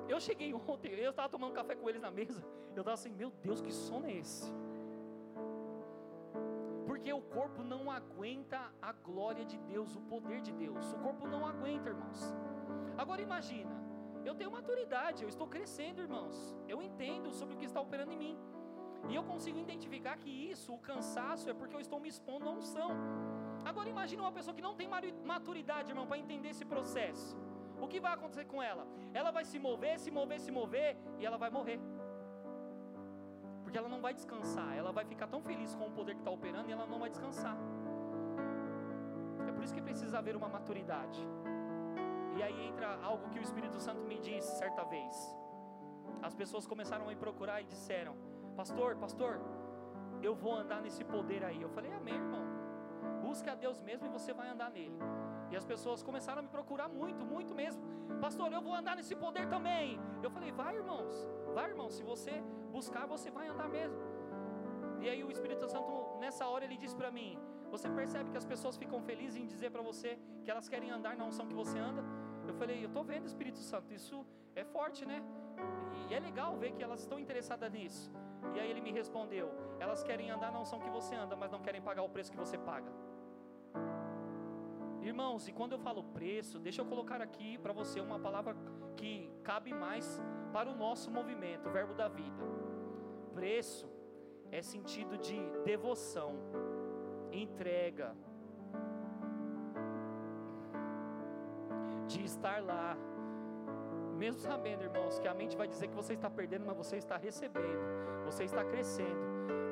Eu 0.09 0.21
cheguei 0.21 0.53
ontem, 0.69 0.93
eu 0.93 1.11
estava 1.11 1.29
tomando 1.29 1.55
café 1.61 1.75
com 1.75 1.89
eles 1.89 2.03
na 2.03 2.11
mesa. 2.11 2.43
Eu 2.75 2.83
estava 2.83 2.95
assim: 2.95 3.13
Meu 3.23 3.31
Deus, 3.47 3.61
que 3.61 3.73
sono 3.73 4.07
é 4.07 4.13
esse? 4.13 4.53
Porque 6.87 7.13
o 7.13 7.23
corpo 7.23 7.63
não 7.63 7.91
aguenta 7.91 8.61
a 8.81 8.93
glória 8.93 9.45
de 9.45 9.59
Deus, 9.59 9.97
o 9.97 10.03
poder 10.03 10.41
de 10.41 10.53
Deus. 10.53 10.93
O 10.93 10.99
corpo 10.99 11.27
não 11.27 11.47
aguenta, 11.47 11.89
irmãos. 11.89 12.21
Agora 12.97 13.23
imagina, 13.23 13.75
eu 14.25 14.35
tenho 14.35 14.51
maturidade, 14.51 15.23
eu 15.23 15.29
estou 15.29 15.47
crescendo, 15.47 16.03
irmãos. 16.03 16.37
Eu 16.69 16.83
entendo 16.83 17.33
sobre 17.33 17.55
o 17.55 17.59
que 17.59 17.65
está 17.65 17.81
operando 17.81 18.13
em 18.13 18.19
mim. 18.25 18.39
E 19.09 19.15
eu 19.15 19.25
consigo 19.25 19.59
identificar 19.59 20.17
que 20.17 20.31
isso, 20.31 20.73
o 20.73 20.79
cansaço, 20.79 21.49
é 21.51 21.55
porque 21.55 21.75
eu 21.75 21.81
estou 21.81 21.99
me 22.01 22.09
expondo 22.09 22.49
a 22.49 22.53
unção. 22.53 22.91
Agora 23.65 23.89
imagine 23.89 24.21
uma 24.23 24.33
pessoa 24.33 24.55
que 24.55 24.63
não 24.63 24.75
tem 24.75 24.89
maturidade, 25.25 25.91
irmão, 25.91 26.07
para 26.07 26.19
entender 26.19 26.51
esse 26.51 26.65
processo. 26.65 27.37
O 27.81 27.89
que 27.89 28.01
vai 28.01 28.13
acontecer 28.13 28.45
com 28.45 28.63
ela? 28.63 28.87
Ela 29.13 29.31
vai 29.31 29.45
se 29.45 29.59
mover, 29.59 29.99
se 29.99 30.11
mover, 30.11 30.39
se 30.41 30.51
mover 30.51 30.97
e 31.19 31.27
ela 31.27 31.37
vai 31.37 31.51
morrer. 31.51 31.81
Porque 33.63 33.77
ela 33.77 33.89
não 33.89 34.01
vai 34.01 34.15
descansar. 34.15 34.77
Ela 34.77 34.93
vai 34.93 35.05
ficar 35.05 35.27
tão 35.27 35.43
feliz 35.43 35.75
com 35.75 35.87
o 35.89 35.91
poder 35.91 36.15
que 36.15 36.21
está 36.21 36.31
operando 36.31 36.69
e 36.69 36.73
ela 36.73 36.87
não 36.87 37.01
vai 37.01 37.11
descansar. 37.11 37.57
É 39.49 39.53
por 39.53 39.65
isso 39.65 39.75
que 39.75 39.83
precisa 39.83 40.19
haver 40.19 40.37
uma 40.37 40.49
maturidade. 40.49 41.21
E 42.37 42.43
aí 42.43 42.67
entra 42.69 42.99
algo 43.03 43.29
que 43.31 43.39
o 43.39 43.43
Espírito 43.43 43.81
Santo 43.81 44.03
me 44.03 44.19
disse 44.19 44.59
certa 44.59 44.85
vez. 44.85 45.15
As 46.23 46.35
pessoas 46.35 46.67
começaram 46.67 47.05
a 47.05 47.09
me 47.09 47.17
procurar 47.17 47.61
e 47.61 47.65
disseram: 47.65 48.15
Pastor, 48.57 48.97
pastor, 48.97 49.41
eu 50.23 50.35
vou 50.35 50.55
andar 50.55 50.81
nesse 50.83 51.05
poder 51.05 51.45
aí. 51.45 51.61
Eu 51.61 51.71
falei, 51.71 51.93
Amém, 51.93 52.15
irmão. 52.15 52.45
Busque 53.23 53.49
a 53.49 53.55
Deus 53.55 53.81
mesmo 53.81 54.07
e 54.07 54.11
você 54.11 54.33
vai 54.33 54.49
andar 54.49 54.71
nele. 54.71 54.99
E 55.51 55.57
as 55.57 55.65
pessoas 55.65 56.03
começaram 56.03 56.41
a 56.41 56.43
me 56.43 56.49
procurar 56.49 56.89
muito, 56.89 57.25
muito 57.25 57.55
mesmo. 57.55 57.83
Pastor, 58.21 58.53
eu 58.53 58.63
vou 58.63 58.75
andar 58.75 58.97
nesse 58.97 59.15
poder 59.15 59.47
também. 59.49 59.99
Eu 60.23 60.31
falei, 60.31 60.51
vai, 60.53 60.77
irmãos. 60.77 61.15
Vai, 61.55 61.69
irmão. 61.71 61.91
Se 61.91 62.03
você 62.03 62.43
buscar, 62.71 63.07
você 63.07 63.31
vai 63.31 63.49
andar 63.49 63.69
mesmo. 63.69 64.01
E 65.03 65.09
aí 65.09 65.23
o 65.25 65.31
Espírito 65.31 65.69
Santo, 65.69 65.93
nessa 66.21 66.47
hora, 66.47 66.65
ele 66.65 66.77
disse 66.77 66.95
para 66.95 67.11
mim: 67.11 67.39
Você 67.71 67.89
percebe 67.91 68.31
que 68.31 68.37
as 68.37 68.45
pessoas 68.45 68.77
ficam 68.77 69.01
felizes 69.03 69.37
em 69.43 69.47
dizer 69.47 69.71
para 69.71 69.83
você 69.83 70.19
que 70.45 70.51
elas 70.51 70.69
querem 70.69 70.91
andar 70.91 71.17
na 71.17 71.25
unção 71.25 71.47
que 71.47 71.55
você 71.63 71.79
anda? 71.79 72.05
Eu 72.47 72.55
falei, 72.55 72.79
eu 72.85 72.89
estou 72.89 73.05
vendo 73.05 73.27
Espírito 73.27 73.59
Santo, 73.59 73.93
isso 73.93 74.27
é 74.55 74.65
forte, 74.65 75.05
né? 75.05 75.23
E 76.09 76.15
é 76.15 76.21
legal 76.21 76.57
ver 76.57 76.73
que 76.73 76.83
elas 76.83 77.01
estão 77.01 77.19
interessadas 77.19 77.71
nisso. 77.73 78.13
E 78.55 78.61
aí 78.61 78.71
ele 78.71 78.81
me 78.81 78.93
respondeu: 78.93 79.51
elas 79.79 80.03
querem 80.03 80.31
andar 80.31 80.51
na 80.53 80.61
unção 80.61 80.79
que 80.81 80.91
você 80.91 81.15
anda, 81.15 81.35
mas 81.37 81.51
não 81.51 81.61
querem 81.61 81.83
pagar 81.83 82.03
o 82.03 82.09
preço 82.09 82.31
que 82.31 82.37
você 82.37 82.59
paga. 82.59 82.93
Irmãos, 85.03 85.49
e 85.49 85.53
quando 85.53 85.73
eu 85.73 85.79
falo 85.79 86.03
preço, 86.05 86.59
deixa 86.59 86.81
eu 86.81 86.87
colocar 86.87 87.21
aqui 87.21 87.59
para 87.59 87.73
você 87.73 88.01
uma 88.01 88.19
palavra 88.19 88.57
que 88.97 89.31
cabe 89.43 89.73
mais 89.73 90.21
para 90.53 90.71
o 90.71 90.75
nosso 90.75 91.11
movimento, 91.11 91.69
o 91.69 91.73
verbo 91.73 91.95
da 91.95 92.09
vida. 92.09 92.45
Preço 93.35 93.91
é 94.51 94.63
sentido 94.63 95.19
de 95.19 95.39
devoção, 95.65 96.37
entrega, 97.33 98.15
de 102.07 102.23
estar 102.23 102.63
lá, 102.63 102.97
mesmo 104.23 104.41
sabendo, 104.41 104.85
irmãos, 104.85 105.19
que 105.19 105.27
a 105.27 105.35
mente 105.35 105.57
vai 105.57 105.67
dizer 105.67 105.89
que 105.89 105.97
você 105.97 106.13
está 106.13 106.31
perdendo, 106.31 106.65
mas 106.65 106.77
você 106.77 106.97
está 106.97 107.17
recebendo, 107.17 107.85
você 108.25 108.45
está 108.45 108.65
crescendo, 108.65 109.21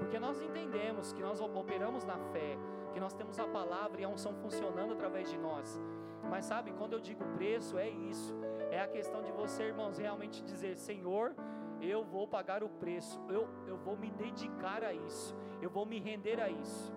porque 0.01 0.19
nós 0.19 0.41
entendemos 0.41 1.13
que 1.13 1.23
nós 1.23 1.41
operamos 1.41 2.03
na 2.05 2.19
fé, 2.33 2.59
que 2.93 2.99
nós 2.99 3.15
temos 3.15 3.39
a 3.39 3.47
palavra 3.47 4.01
e 4.01 4.05
a 4.05 4.09
unção 4.09 4.35
funcionando 4.35 4.95
através 4.95 5.31
de 5.31 5.39
nós. 5.39 5.81
Mas 6.29 6.47
sabe, 6.47 6.73
quando 6.73 6.95
eu 6.95 7.01
digo 7.01 7.25
preço, 7.37 7.79
é 7.79 7.89
isso, 7.89 8.35
é 8.73 8.81
a 8.81 8.89
questão 8.89 9.23
de 9.23 9.31
você, 9.31 9.63
irmãos, 9.73 9.99
realmente 9.99 10.43
dizer: 10.43 10.77
Senhor, 10.77 11.33
eu 11.81 12.03
vou 12.03 12.27
pagar 12.27 12.65
o 12.65 12.69
preço, 12.69 13.21
eu, 13.29 13.49
eu 13.69 13.77
vou 13.77 13.97
me 13.97 14.11
dedicar 14.11 14.83
a 14.83 14.93
isso, 14.93 15.33
eu 15.63 15.71
vou 15.71 15.87
me 15.87 16.01
render 16.01 16.41
a 16.41 16.51
isso. 16.51 16.93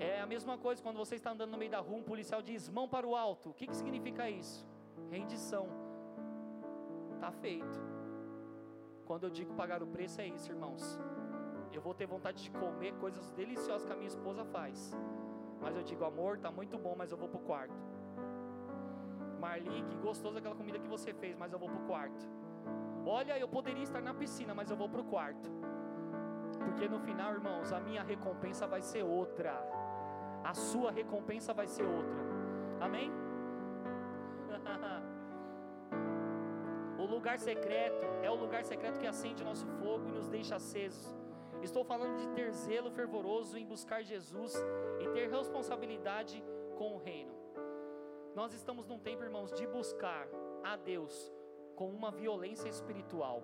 É 0.00 0.20
a 0.20 0.26
mesma 0.26 0.58
coisa 0.58 0.82
quando 0.82 0.96
você 0.96 1.14
está 1.14 1.30
andando 1.30 1.52
no 1.52 1.58
meio 1.58 1.70
da 1.70 1.78
rua, 1.78 1.98
um 1.98 2.02
policial 2.02 2.42
diz 2.42 2.68
mão 2.68 2.88
para 2.88 3.06
o 3.06 3.14
alto. 3.14 3.50
O 3.50 3.54
que, 3.54 3.68
que 3.68 3.76
significa 3.76 4.28
isso? 4.28 4.66
Rendição. 5.10 5.66
Está 7.14 7.30
feito. 7.30 7.78
Quando 9.06 9.24
eu 9.24 9.30
digo 9.30 9.54
pagar 9.54 9.82
o 9.82 9.86
preço, 9.86 10.20
é 10.20 10.26
isso, 10.26 10.50
irmãos. 10.50 10.98
Eu 11.72 11.80
vou 11.80 11.94
ter 11.94 12.06
vontade 12.06 12.42
de 12.42 12.50
comer 12.50 12.92
coisas 12.94 13.30
deliciosas 13.32 13.84
que 13.84 13.92
a 13.92 13.96
minha 13.96 14.08
esposa 14.08 14.44
faz. 14.44 14.94
Mas 15.60 15.76
eu 15.76 15.82
digo, 15.82 16.04
amor, 16.04 16.36
está 16.36 16.50
muito 16.50 16.78
bom, 16.78 16.94
mas 16.96 17.10
eu 17.10 17.18
vou 17.18 17.28
para 17.28 17.40
o 17.40 17.42
quarto. 17.42 17.74
Marli, 19.40 19.82
que 19.84 19.96
gostoso 19.96 20.38
aquela 20.38 20.54
comida 20.54 20.78
que 20.78 20.88
você 20.88 21.12
fez, 21.12 21.36
mas 21.36 21.52
eu 21.52 21.58
vou 21.58 21.68
para 21.68 21.80
o 21.82 21.86
quarto. 21.86 22.28
Olha, 23.06 23.38
eu 23.38 23.48
poderia 23.48 23.82
estar 23.82 24.02
na 24.02 24.12
piscina, 24.12 24.54
mas 24.54 24.70
eu 24.70 24.76
vou 24.76 24.88
para 24.88 25.00
o 25.00 25.04
quarto. 25.04 25.50
Porque 26.64 26.88
no 26.88 26.98
final, 27.00 27.32
irmãos, 27.32 27.72
a 27.72 27.80
minha 27.80 28.02
recompensa 28.02 28.66
vai 28.66 28.82
ser 28.82 29.02
outra. 29.02 29.54
A 30.44 30.54
sua 30.54 30.90
recompensa 30.90 31.54
vai 31.54 31.66
ser 31.66 31.84
outra. 31.84 32.18
Amém? 32.80 33.10
Lugar 37.18 37.40
secreto 37.40 38.06
é 38.22 38.30
o 38.30 38.36
lugar 38.36 38.64
secreto 38.64 39.00
que 39.00 39.06
acende 39.06 39.42
nosso 39.42 39.66
fogo 39.80 40.06
e 40.06 40.12
nos 40.12 40.28
deixa 40.28 40.54
acesos. 40.54 41.16
Estou 41.60 41.82
falando 41.82 42.16
de 42.16 42.28
ter 42.28 42.52
zelo 42.52 42.92
fervoroso 42.92 43.58
em 43.58 43.66
buscar 43.66 44.04
Jesus 44.04 44.54
e 45.00 45.08
ter 45.08 45.28
responsabilidade 45.28 46.40
com 46.76 46.94
o 46.94 46.98
reino. 46.98 47.34
Nós 48.36 48.54
estamos 48.54 48.86
num 48.86 49.00
tempo, 49.00 49.24
irmãos, 49.24 49.50
de 49.50 49.66
buscar 49.66 50.28
a 50.62 50.76
Deus 50.76 51.34
com 51.74 51.88
uma 51.90 52.12
violência 52.12 52.68
espiritual. 52.68 53.42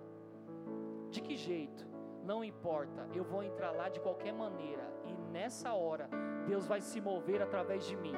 De 1.09 1.19
que 1.19 1.35
jeito? 1.35 1.85
Não 2.23 2.45
importa, 2.45 3.09
eu 3.13 3.25
vou 3.25 3.43
entrar 3.43 3.71
lá 3.71 3.89
de 3.89 3.99
qualquer 3.99 4.33
maneira, 4.33 4.89
e 5.05 5.13
nessa 5.33 5.73
hora, 5.73 6.09
Deus 6.47 6.65
vai 6.65 6.79
se 6.79 7.01
mover 7.01 7.41
através 7.41 7.85
de 7.85 7.97
mim. 7.97 8.15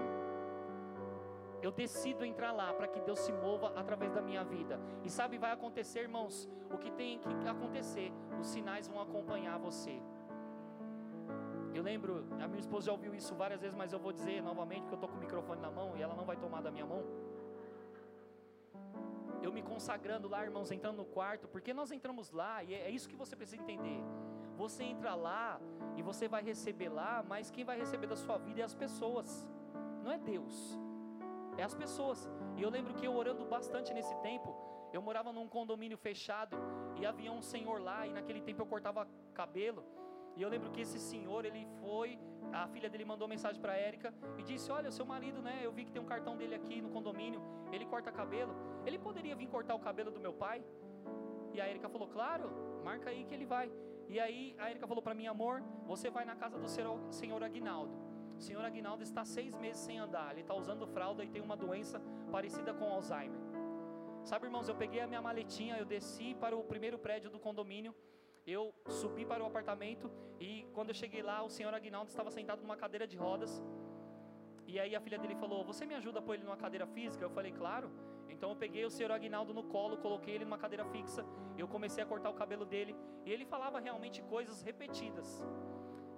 Eu 1.68 1.72
decido 1.72 2.24
entrar 2.24 2.54
lá 2.54 2.74
para 2.74 2.88
que 2.88 3.02
Deus 3.02 3.20
se 3.20 3.34
mova 3.46 3.74
através 3.76 4.14
da 4.18 4.22
minha 4.22 4.44
vida. 4.52 4.80
E 5.04 5.10
sabe, 5.10 5.38
vai 5.38 5.52
acontecer, 5.52 6.00
irmãos, 6.00 6.50
o 6.74 6.78
que 6.78 6.90
tem 6.92 7.20
que 7.20 7.48
acontecer, 7.56 8.10
os 8.40 8.48
sinais 8.48 8.88
vão 8.88 9.02
acompanhar 9.02 9.58
você. 9.60 10.02
Eu 11.78 11.84
lembro, 11.84 12.26
a 12.44 12.48
minha 12.48 12.62
esposa 12.62 12.86
já 12.86 12.94
ouviu 12.94 13.14
isso 13.14 13.36
várias 13.36 13.60
vezes, 13.60 13.76
mas 13.76 13.92
eu 13.92 14.00
vou 14.00 14.14
dizer 14.14 14.42
novamente, 14.42 14.84
porque 14.84 14.94
eu 14.94 15.02
estou 15.02 15.10
com 15.10 15.18
o 15.18 15.20
microfone 15.20 15.62
na 15.62 15.70
mão 15.70 15.90
e 15.98 16.02
ela 16.02 16.16
não 16.16 16.24
vai 16.24 16.38
tomar 16.38 16.62
da 16.62 16.72
minha 16.72 16.86
mão 16.86 17.04
eu 19.48 19.52
me 19.52 19.62
consagrando 19.62 20.28
lá, 20.28 20.44
irmãos, 20.44 20.72
entrando 20.72 20.98
no 20.98 21.06
quarto, 21.06 21.48
porque 21.48 21.74
nós 21.74 21.92
entramos 21.92 22.32
lá, 22.32 22.64
e 22.64 22.74
é, 22.74 22.88
é 22.88 22.90
isso 22.90 23.08
que 23.08 23.16
você 23.16 23.36
precisa 23.36 23.62
entender. 23.62 24.04
Você 24.58 24.84
entra 24.84 25.14
lá 25.16 25.62
e 25.96 26.02
você 26.02 26.28
vai 26.28 26.44
receber 26.44 26.90
lá, 26.90 27.24
mas 27.28 27.52
quem 27.52 27.64
vai 27.64 27.78
receber 27.78 28.08
da 28.08 28.16
sua 28.16 28.38
vida 28.38 28.62
é 28.62 28.64
as 28.64 28.74
pessoas, 28.74 29.48
não 30.04 30.12
é 30.12 30.18
Deus, 30.18 30.78
é 31.58 31.64
as 31.64 31.74
pessoas. 31.74 32.30
E 32.56 32.62
eu 32.62 32.70
lembro 32.70 32.94
que 32.94 33.06
eu 33.06 33.16
orando 33.16 33.46
bastante 33.46 33.94
nesse 33.94 34.16
tempo, 34.18 34.56
eu 34.94 35.02
morava 35.02 35.32
num 35.34 35.48
condomínio 35.48 35.98
fechado 35.98 36.58
e 37.00 37.06
havia 37.06 37.32
um 37.32 37.42
senhor 37.42 37.82
lá, 37.82 38.08
e 38.08 38.14
naquele 38.14 38.42
tempo 38.42 38.62
eu 38.62 38.66
cortava 38.66 39.08
cabelo. 39.34 39.84
E 40.36 40.42
eu 40.42 40.50
lembro 40.50 40.70
que 40.72 40.82
esse 40.82 41.00
senhor, 41.00 41.46
ele 41.46 41.68
foi, 41.82 42.20
a 42.54 42.68
filha 42.68 42.90
dele 42.90 43.04
mandou 43.04 43.28
mensagem 43.28 43.60
para 43.60 43.76
Érica 43.76 44.14
e 44.38 44.44
disse: 44.44 44.72
"Olha, 44.72 44.92
seu 44.92 45.06
marido, 45.06 45.42
né? 45.42 45.60
Eu 45.64 45.72
vi 45.72 45.84
que 45.84 45.92
tem 45.92 46.02
um 46.02 46.06
cartão 46.06 46.38
dele 46.38 46.56
aqui 46.56 46.80
no 46.80 46.90
condomínio, 46.90 47.42
ele 47.72 47.86
corta 47.86 48.12
cabelo. 48.12 48.56
Ele 48.86 49.00
poderia 49.00 49.36
vir 49.36 49.48
cortar 49.48 49.76
o 49.76 49.80
cabelo 49.80 50.12
do 50.12 50.20
meu 50.20 50.34
pai?" 50.34 50.64
E 51.54 51.60
a 51.60 51.66
Érica 51.66 51.90
falou: 51.90 52.08
"Claro, 52.08 52.52
marca 52.84 53.10
aí 53.10 53.26
que 53.26 53.34
ele 53.34 53.46
vai." 53.46 53.72
E 54.08 54.20
aí 54.20 54.56
a 54.60 54.70
Érica 54.70 54.88
falou 54.88 55.02
para 55.02 55.14
mim: 55.14 55.28
"Amor, 55.28 55.62
você 55.86 56.10
vai 56.10 56.24
na 56.24 56.36
casa 56.36 56.58
do 56.58 56.68
senhor 56.68 57.44
Aguinaldo. 57.44 58.07
O 58.38 58.42
senhor 58.42 58.64
Aguinaldo 58.64 59.04
está 59.04 59.26
seis 59.26 59.58
meses 59.58 59.82
sem 59.82 59.98
andar. 60.00 60.32
Ele 60.32 60.42
está 60.42 60.54
usando 60.54 60.88
fralda 60.88 61.24
e 61.24 61.30
tem 61.30 61.42
uma 61.42 61.58
doença 61.58 62.02
parecida 62.32 62.74
com 62.74 62.86
Alzheimer." 62.86 63.42
Sabe, 64.24 64.46
irmãos, 64.46 64.68
eu 64.68 64.76
peguei 64.76 65.02
a 65.02 65.08
minha 65.08 65.22
maletinha, 65.22 65.78
eu 65.78 65.86
desci 65.86 66.36
para 66.36 66.56
o 66.56 66.64
primeiro 66.64 66.98
prédio 67.00 67.30
do 67.30 67.40
condomínio 67.40 67.94
eu 68.48 68.74
subi 68.88 69.26
para 69.26 69.44
o 69.44 69.46
apartamento 69.46 70.10
e 70.40 70.66
quando 70.74 70.90
eu 70.92 70.96
cheguei 70.96 71.22
lá, 71.22 71.44
o 71.44 71.50
senhor 71.50 71.74
Aguinaldo 71.74 72.10
estava 72.10 72.32
sentado 72.32 72.62
numa 72.62 72.78
cadeira 72.78 73.06
de 73.06 73.18
rodas. 73.18 73.62
E 74.66 74.80
aí 74.80 74.96
a 74.96 75.02
filha 75.02 75.20
dele 75.20 75.36
falou: 75.36 75.66
Você 75.66 75.86
me 75.86 75.94
ajuda 75.94 76.20
a 76.20 76.22
pôr 76.22 76.36
ele 76.36 76.46
numa 76.46 76.56
cadeira 76.56 76.88
física? 76.88 77.26
Eu 77.26 77.30
falei: 77.30 77.52
Claro. 77.52 77.92
Então 78.30 78.52
eu 78.52 78.56
peguei 78.56 78.86
o 78.86 78.90
senhor 78.90 79.12
Aguinaldo 79.12 79.54
no 79.54 79.64
colo, 79.64 79.98
coloquei 79.98 80.36
ele 80.36 80.46
numa 80.46 80.58
cadeira 80.58 80.86
fixa. 80.86 81.26
Eu 81.58 81.68
comecei 81.68 82.02
a 82.02 82.08
cortar 82.08 82.30
o 82.30 82.34
cabelo 82.34 82.66
dele 82.66 82.96
e 83.26 83.32
ele 83.34 83.46
falava 83.46 83.80
realmente 83.80 84.22
coisas 84.22 84.62
repetidas. 84.62 85.44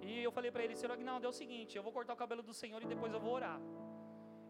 E 0.00 0.22
eu 0.22 0.32
falei 0.32 0.50
para 0.50 0.64
ele: 0.64 0.74
Senhor 0.76 0.92
Aguinaldo, 0.92 1.26
é 1.26 1.28
o 1.28 1.32
seguinte, 1.32 1.76
eu 1.76 1.82
vou 1.82 1.92
cortar 1.92 2.14
o 2.14 2.16
cabelo 2.16 2.42
do 2.42 2.54
senhor 2.54 2.82
e 2.82 2.86
depois 2.86 3.12
eu 3.12 3.20
vou 3.20 3.32
orar. 3.34 3.60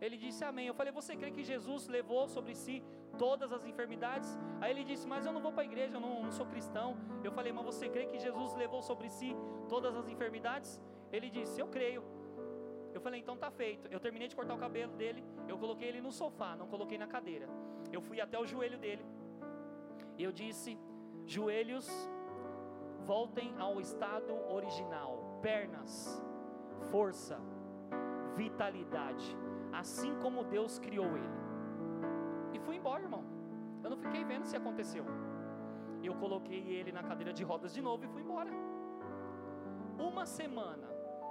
Ele 0.00 0.16
disse 0.16 0.42
amém. 0.44 0.66
Eu 0.66 0.74
falei, 0.74 0.92
você 0.92 1.14
crê 1.14 1.30
que 1.30 1.44
Jesus 1.44 1.86
levou 1.86 2.26
sobre 2.26 2.54
si 2.54 2.82
todas 3.18 3.52
as 3.52 3.66
enfermidades? 3.66 4.30
Aí 4.60 4.70
ele 4.70 4.82
disse, 4.82 5.06
mas 5.06 5.26
eu 5.26 5.32
não 5.32 5.42
vou 5.42 5.52
para 5.52 5.62
a 5.62 5.66
igreja, 5.66 5.96
eu 5.96 6.00
não, 6.00 6.22
não 6.22 6.32
sou 6.32 6.46
cristão. 6.46 6.96
Eu 7.22 7.32
falei, 7.32 7.52
mas 7.52 7.64
você 7.64 7.88
crê 7.88 8.06
que 8.06 8.18
Jesus 8.18 8.54
levou 8.54 8.82
sobre 8.82 9.10
si 9.10 9.36
todas 9.68 9.94
as 9.94 10.08
enfermidades? 10.08 10.80
Ele 11.12 11.28
disse, 11.28 11.60
eu 11.60 11.68
creio. 11.68 12.02
Eu 12.94 13.00
falei, 13.00 13.20
então 13.20 13.36
tá 13.36 13.50
feito. 13.50 13.88
Eu 13.88 14.00
terminei 14.00 14.26
de 14.26 14.34
cortar 14.34 14.54
o 14.54 14.58
cabelo 14.58 14.94
dele, 14.94 15.22
eu 15.46 15.58
coloquei 15.58 15.88
ele 15.88 16.00
no 16.00 16.10
sofá, 16.10 16.56
não 16.56 16.66
coloquei 16.66 16.96
na 16.96 17.06
cadeira. 17.06 17.46
Eu 17.92 18.00
fui 18.00 18.20
até 18.20 18.38
o 18.38 18.46
joelho 18.46 18.78
dele. 18.78 19.04
E 20.16 20.24
eu 20.24 20.32
disse: 20.32 20.78
joelhos, 21.26 21.88
voltem 23.04 23.54
ao 23.58 23.80
estado 23.80 24.32
original. 24.50 25.19
Pernas, 25.42 26.22
força, 26.90 27.38
vitalidade 28.36 29.36
assim 29.72 30.14
como 30.20 30.44
Deus 30.44 30.78
criou 30.78 31.16
ele. 31.16 31.40
E 32.52 32.58
fui 32.58 32.76
embora, 32.76 33.02
irmão. 33.02 33.24
Eu 33.82 33.90
não 33.90 33.96
fiquei 33.96 34.24
vendo 34.24 34.44
se 34.44 34.56
aconteceu. 34.56 35.04
Eu 36.02 36.14
coloquei 36.14 36.60
ele 36.78 36.92
na 36.92 37.02
cadeira 37.02 37.32
de 37.32 37.44
rodas 37.44 37.72
de 37.74 37.82
novo 37.82 38.04
e 38.04 38.08
fui 38.08 38.22
embora. 38.22 38.50
Uma 39.98 40.24
semana, 40.24 40.88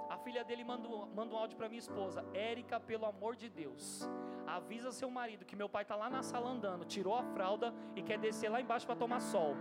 a 0.08 0.16
filha 0.18 0.44
dele 0.44 0.64
mandou, 0.64 1.06
mandou 1.14 1.38
um 1.38 1.42
áudio 1.42 1.56
para 1.56 1.68
minha 1.68 1.78
esposa: 1.78 2.24
Érica, 2.32 2.78
pelo 2.78 3.06
amor 3.06 3.34
de 3.36 3.48
Deus, 3.48 4.08
avisa 4.46 4.92
seu 4.92 5.10
marido 5.10 5.44
que 5.44 5.56
meu 5.56 5.68
pai 5.68 5.82
está 5.82 5.96
lá 5.96 6.08
na 6.08 6.22
sala 6.22 6.50
andando, 6.50 6.84
tirou 6.84 7.14
a 7.14 7.22
fralda 7.22 7.74
e 7.96 8.02
quer 8.02 8.18
descer 8.18 8.48
lá 8.48 8.60
embaixo 8.60 8.86
para 8.86 8.96
tomar 8.96 9.20
sol. 9.20 9.54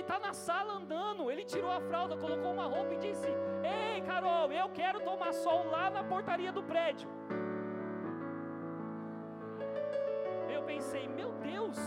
Ele 0.00 0.08
está 0.08 0.18
na 0.18 0.32
sala 0.32 0.72
andando, 0.78 1.30
ele 1.30 1.44
tirou 1.44 1.70
a 1.70 1.80
fralda, 1.80 2.16
colocou 2.16 2.52
uma 2.52 2.64
roupa 2.64 2.94
e 2.94 2.98
disse: 2.98 3.28
Ei, 3.62 4.00
Carol, 4.00 4.50
eu 4.50 4.68
quero 4.70 4.98
tomar 5.00 5.32
sol 5.32 5.66
lá 5.70 5.90
na 5.90 6.02
portaria 6.02 6.50
do 6.50 6.62
prédio. 6.62 7.08
Eu 10.48 10.62
pensei, 10.62 11.06
meu 11.08 11.32
Deus, 11.32 11.78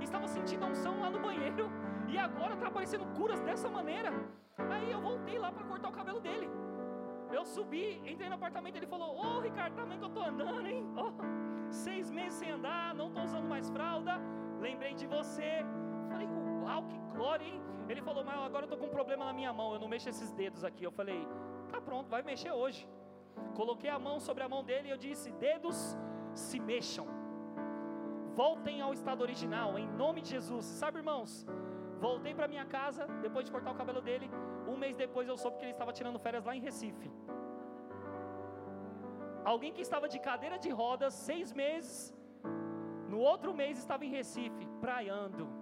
estava 0.00 0.26
sentindo 0.26 0.66
unção 0.66 1.00
lá 1.00 1.08
no 1.08 1.20
banheiro 1.20 1.70
e 2.08 2.18
agora 2.18 2.54
está 2.54 2.66
aparecendo 2.66 3.06
curas 3.16 3.40
dessa 3.40 3.68
maneira. 3.68 4.10
Aí 4.72 4.90
eu 4.90 5.00
voltei 5.00 5.38
lá 5.38 5.52
para 5.52 5.64
cortar 5.64 5.88
o 5.88 5.92
cabelo 5.92 6.20
dele. 6.20 6.50
Eu 7.30 7.44
subi, 7.44 8.02
entrei 8.04 8.28
no 8.28 8.34
apartamento, 8.34 8.76
ele 8.76 8.88
falou: 8.88 9.10
Ô 9.16 9.36
oh, 9.36 9.40
Ricardo, 9.40 9.76
também 9.76 9.98
que 9.98 10.04
eu 10.04 10.08
estou 10.08 10.24
andando, 10.24 10.66
hein? 10.66 10.84
Oh, 10.96 11.12
seis 11.70 12.10
meses 12.10 12.40
sem 12.40 12.50
andar, 12.50 12.92
não 12.92 13.06
estou 13.06 13.22
usando 13.22 13.48
mais 13.48 13.70
fralda. 13.70 14.20
Lembrei 14.60 14.94
de 14.94 15.06
você. 15.06 15.64
Uau, 16.62 16.82
que 16.90 16.98
glória, 17.16 17.44
hein? 17.44 17.60
Ele 17.88 18.02
falou, 18.08 18.24
mas 18.24 18.38
agora 18.48 18.64
eu 18.64 18.70
tô 18.72 18.76
com 18.76 18.86
um 18.86 18.96
problema 18.98 19.24
na 19.24 19.32
minha 19.32 19.52
mão, 19.52 19.72
eu 19.74 19.80
não 19.80 19.88
mexo 19.88 20.08
esses 20.08 20.30
dedos 20.32 20.64
aqui. 20.64 20.84
Eu 20.84 20.92
falei, 20.92 21.26
tá 21.70 21.80
pronto, 21.80 22.08
vai 22.08 22.22
mexer 22.22 22.52
hoje. 22.52 22.88
Coloquei 23.54 23.90
a 23.90 23.98
mão 23.98 24.18
sobre 24.20 24.42
a 24.42 24.48
mão 24.48 24.62
dele 24.62 24.88
e 24.88 24.90
eu 24.90 24.96
disse: 24.96 25.32
dedos 25.32 25.96
se 26.34 26.58
mexam. 26.60 27.06
Voltem 28.34 28.80
ao 28.80 28.92
estado 28.98 29.20
original, 29.20 29.78
em 29.78 29.86
nome 30.02 30.20
de 30.22 30.30
Jesus. 30.30 30.64
Sabe, 30.64 30.98
irmãos? 30.98 31.46
Voltei 32.00 32.34
para 32.34 32.48
minha 32.48 32.64
casa, 32.64 33.06
depois 33.20 33.44
de 33.46 33.52
cortar 33.52 33.72
o 33.72 33.80
cabelo 33.82 34.00
dele. 34.00 34.30
Um 34.66 34.76
mês 34.76 34.96
depois 34.96 35.28
eu 35.28 35.36
soube 35.36 35.58
que 35.58 35.64
ele 35.64 35.72
estava 35.72 35.92
tirando 35.92 36.18
férias 36.18 36.44
lá 36.44 36.54
em 36.56 36.60
Recife. 36.60 37.10
Alguém 39.44 39.72
que 39.72 39.82
estava 39.82 40.08
de 40.08 40.18
cadeira 40.18 40.58
de 40.58 40.70
rodas 40.70 41.14
seis 41.14 41.52
meses, 41.52 42.14
no 43.08 43.18
outro 43.18 43.52
mês 43.52 43.78
estava 43.78 44.04
em 44.04 44.10
Recife, 44.18 44.66
praiando. 44.80 45.61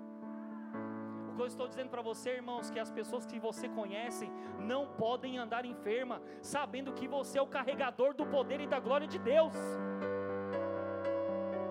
O 1.30 1.34
que 1.36 1.42
eu 1.42 1.46
estou 1.46 1.66
dizendo 1.72 1.90
para 1.94 2.02
você, 2.02 2.30
irmãos, 2.40 2.70
que 2.70 2.80
as 2.84 2.90
pessoas 2.90 3.24
que 3.24 3.38
você 3.38 3.68
conhece 3.68 4.26
não 4.58 4.82
podem 5.02 5.38
andar 5.38 5.64
enferma, 5.64 6.20
sabendo 6.42 6.92
que 6.92 7.06
você 7.16 7.38
é 7.38 7.42
o 7.42 7.46
carregador 7.46 8.12
do 8.14 8.26
poder 8.26 8.60
e 8.60 8.66
da 8.66 8.80
glória 8.80 9.06
de 9.06 9.18
Deus. 9.18 9.54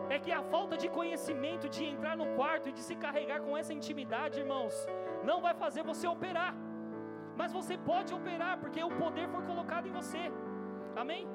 É 0.10 0.18
que 0.18 0.32
a 0.32 0.42
falta 0.54 0.76
de 0.84 0.88
conhecimento 1.00 1.68
de 1.76 1.84
entrar 1.86 2.16
no 2.22 2.28
quarto 2.38 2.70
e 2.70 2.72
de 2.72 2.84
se 2.88 2.96
carregar 2.96 3.42
com 3.42 3.56
essa 3.56 3.74
intimidade, 3.80 4.40
irmãos, 4.40 4.74
não 5.24 5.40
vai 5.42 5.54
fazer 5.54 5.84
você 5.84 6.08
operar. 6.08 6.54
Mas 7.38 7.52
você 7.52 7.78
pode 7.78 8.14
operar, 8.14 8.58
porque 8.60 8.82
o 8.84 8.96
poder 9.04 9.28
foi 9.30 9.44
colocado 9.52 9.88
em 9.88 9.92
você. 9.92 10.24
Amém? 10.96 11.28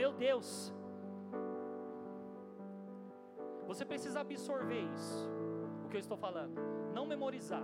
Meu 0.00 0.12
Deus, 0.12 0.72
você 3.66 3.84
precisa 3.84 4.20
absorver 4.20 4.80
isso, 4.80 5.30
o 5.84 5.88
que 5.88 5.96
eu 5.96 6.00
estou 6.00 6.16
falando, 6.16 6.60
não 6.90 7.06
memorizar. 7.06 7.62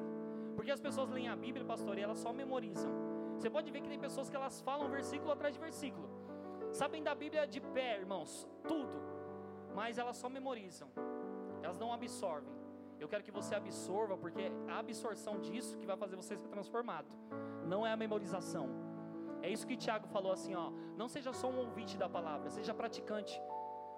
Porque 0.54 0.70
as 0.70 0.80
pessoas 0.80 1.10
leem 1.10 1.28
a 1.28 1.36
Bíblia, 1.36 1.64
pastor, 1.64 1.98
e 1.98 2.02
elas 2.02 2.18
só 2.18 2.32
memorizam. 2.32 2.90
Você 3.36 3.50
pode 3.50 3.70
ver 3.70 3.80
que 3.82 3.88
tem 3.88 3.98
pessoas 3.98 4.30
que 4.30 4.36
elas 4.36 4.60
falam 4.62 4.88
versículo 4.88 5.30
atrás 5.30 5.54
de 5.54 5.60
versículo. 5.60 6.08
Sabem 6.72 7.02
da 7.02 7.14
Bíblia 7.14 7.46
de 7.46 7.60
pé, 7.60 7.98
irmãos, 7.98 8.48
tudo. 8.66 8.96
Mas 9.74 9.98
elas 9.98 10.16
só 10.16 10.28
memorizam. 10.28 10.88
Elas 11.62 11.78
não 11.78 11.92
absorvem. 11.92 12.54
Eu 12.98 13.08
quero 13.08 13.22
que 13.22 13.30
você 13.30 13.54
absorva, 13.54 14.16
porque 14.16 14.42
é 14.42 14.52
a 14.68 14.78
absorção 14.78 15.38
disso 15.38 15.76
que 15.76 15.86
vai 15.86 15.96
fazer 15.96 16.16
você 16.16 16.36
ser 16.36 16.48
transformado. 16.48 17.08
Não 17.66 17.86
é 17.86 17.92
a 17.92 17.96
memorização. 17.96 18.68
É 19.42 19.50
isso 19.50 19.66
que 19.66 19.76
Tiago 19.76 20.06
falou 20.08 20.32
assim, 20.32 20.54
ó. 20.54 20.70
Não 20.96 21.08
seja 21.08 21.32
só 21.32 21.48
um 21.50 21.58
ouvinte 21.58 21.98
da 21.98 22.08
palavra, 22.08 22.48
seja 22.50 22.72
praticante 22.72 23.38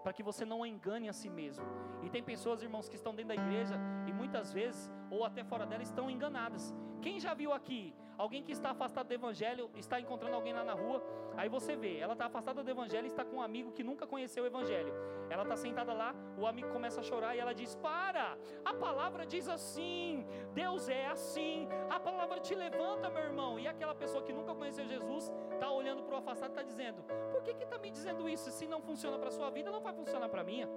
para 0.02 0.12
que 0.12 0.22
você 0.22 0.44
não 0.44 0.64
engane 0.64 1.08
a 1.08 1.12
si 1.12 1.28
mesmo. 1.28 1.64
E 2.02 2.10
tem 2.10 2.22
pessoas, 2.22 2.62
irmãos, 2.62 2.88
que 2.88 2.96
estão 2.96 3.14
dentro 3.14 3.36
da 3.36 3.42
igreja 3.42 3.76
muitas 4.22 4.52
vezes, 4.52 4.92
ou 5.10 5.24
até 5.24 5.42
fora 5.44 5.64
dela, 5.64 5.82
estão 5.82 6.10
enganadas. 6.10 6.74
Quem 7.00 7.18
já 7.20 7.32
viu 7.32 7.52
aqui 7.52 7.94
alguém 8.18 8.42
que 8.42 8.50
está 8.50 8.70
afastado 8.70 9.06
do 9.06 9.14
evangelho, 9.14 9.70
está 9.76 10.00
encontrando 10.00 10.34
alguém 10.34 10.52
lá 10.52 10.64
na 10.64 10.74
rua, 10.74 11.00
aí 11.36 11.48
você 11.48 11.76
vê, 11.76 11.98
ela 11.98 12.14
está 12.14 12.26
afastada 12.26 12.64
do 12.64 12.70
evangelho 12.70 13.06
e 13.06 13.12
está 13.14 13.24
com 13.24 13.36
um 13.36 13.42
amigo 13.42 13.70
que 13.70 13.84
nunca 13.84 14.06
conheceu 14.06 14.42
o 14.42 14.46
evangelho. 14.46 14.92
Ela 15.30 15.44
está 15.44 15.56
sentada 15.56 15.92
lá, 15.92 16.12
o 16.36 16.44
amigo 16.44 16.68
começa 16.70 16.98
a 17.00 17.02
chorar 17.02 17.36
e 17.36 17.38
ela 17.38 17.54
diz: 17.54 17.76
Para, 17.76 18.36
a 18.64 18.74
palavra 18.74 19.24
diz 19.24 19.48
assim, 19.48 20.26
Deus 20.52 20.88
é 20.88 21.06
assim, 21.06 21.68
a 21.88 22.00
palavra 22.00 22.40
te 22.40 22.54
levanta, 22.54 23.08
meu 23.08 23.22
irmão. 23.22 23.58
E 23.58 23.68
aquela 23.68 23.94
pessoa 23.94 24.24
que 24.24 24.32
nunca 24.32 24.52
conheceu 24.52 24.84
Jesus 24.84 25.32
está 25.52 25.70
olhando 25.70 26.02
para 26.02 26.16
o 26.16 26.18
afastado 26.18 26.50
e 26.50 26.54
está 26.54 26.62
dizendo: 26.62 27.04
Por 27.30 27.40
que 27.42 27.52
está 27.52 27.78
me 27.78 27.90
dizendo 27.90 28.28
isso? 28.28 28.50
Se 28.50 28.66
não 28.66 28.82
funciona 28.82 29.16
para 29.16 29.28
a 29.28 29.32
sua 29.32 29.48
vida, 29.50 29.70
não 29.70 29.80
vai 29.80 29.92
funcionar 29.92 30.28
para 30.28 30.40
a 30.40 30.44
minha. 30.44 30.68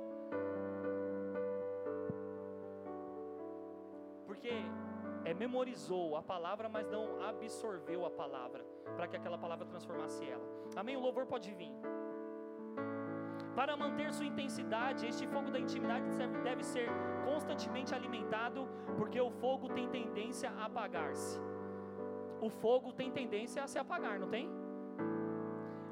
É, 5.31 5.33
memorizou 5.33 6.15
a 6.15 6.21
palavra, 6.21 6.67
mas 6.75 6.89
não 6.95 7.03
absorveu 7.31 8.05
a 8.05 8.11
palavra, 8.11 8.63
para 8.95 9.07
que 9.07 9.15
aquela 9.15 9.37
palavra 9.37 9.65
transformasse 9.65 10.23
ela. 10.29 10.45
Amém? 10.75 10.95
O 10.97 11.03
louvor 11.07 11.25
pode 11.25 11.49
vir. 11.53 11.73
Para 13.55 13.75
manter 13.75 14.13
sua 14.13 14.25
intensidade, 14.25 15.07
este 15.11 15.25
fogo 15.27 15.49
da 15.51 15.59
intimidade 15.59 16.05
deve 16.43 16.63
ser 16.63 16.87
constantemente 17.25 17.93
alimentado, 17.93 18.67
porque 18.97 19.19
o 19.19 19.31
fogo 19.43 19.69
tem 19.69 19.87
tendência 19.89 20.49
a 20.49 20.65
apagar-se. 20.65 21.39
O 22.41 22.49
fogo 22.49 22.91
tem 22.93 23.11
tendência 23.11 23.63
a 23.63 23.67
se 23.67 23.77
apagar, 23.77 24.19
não 24.19 24.29
tem? 24.29 24.49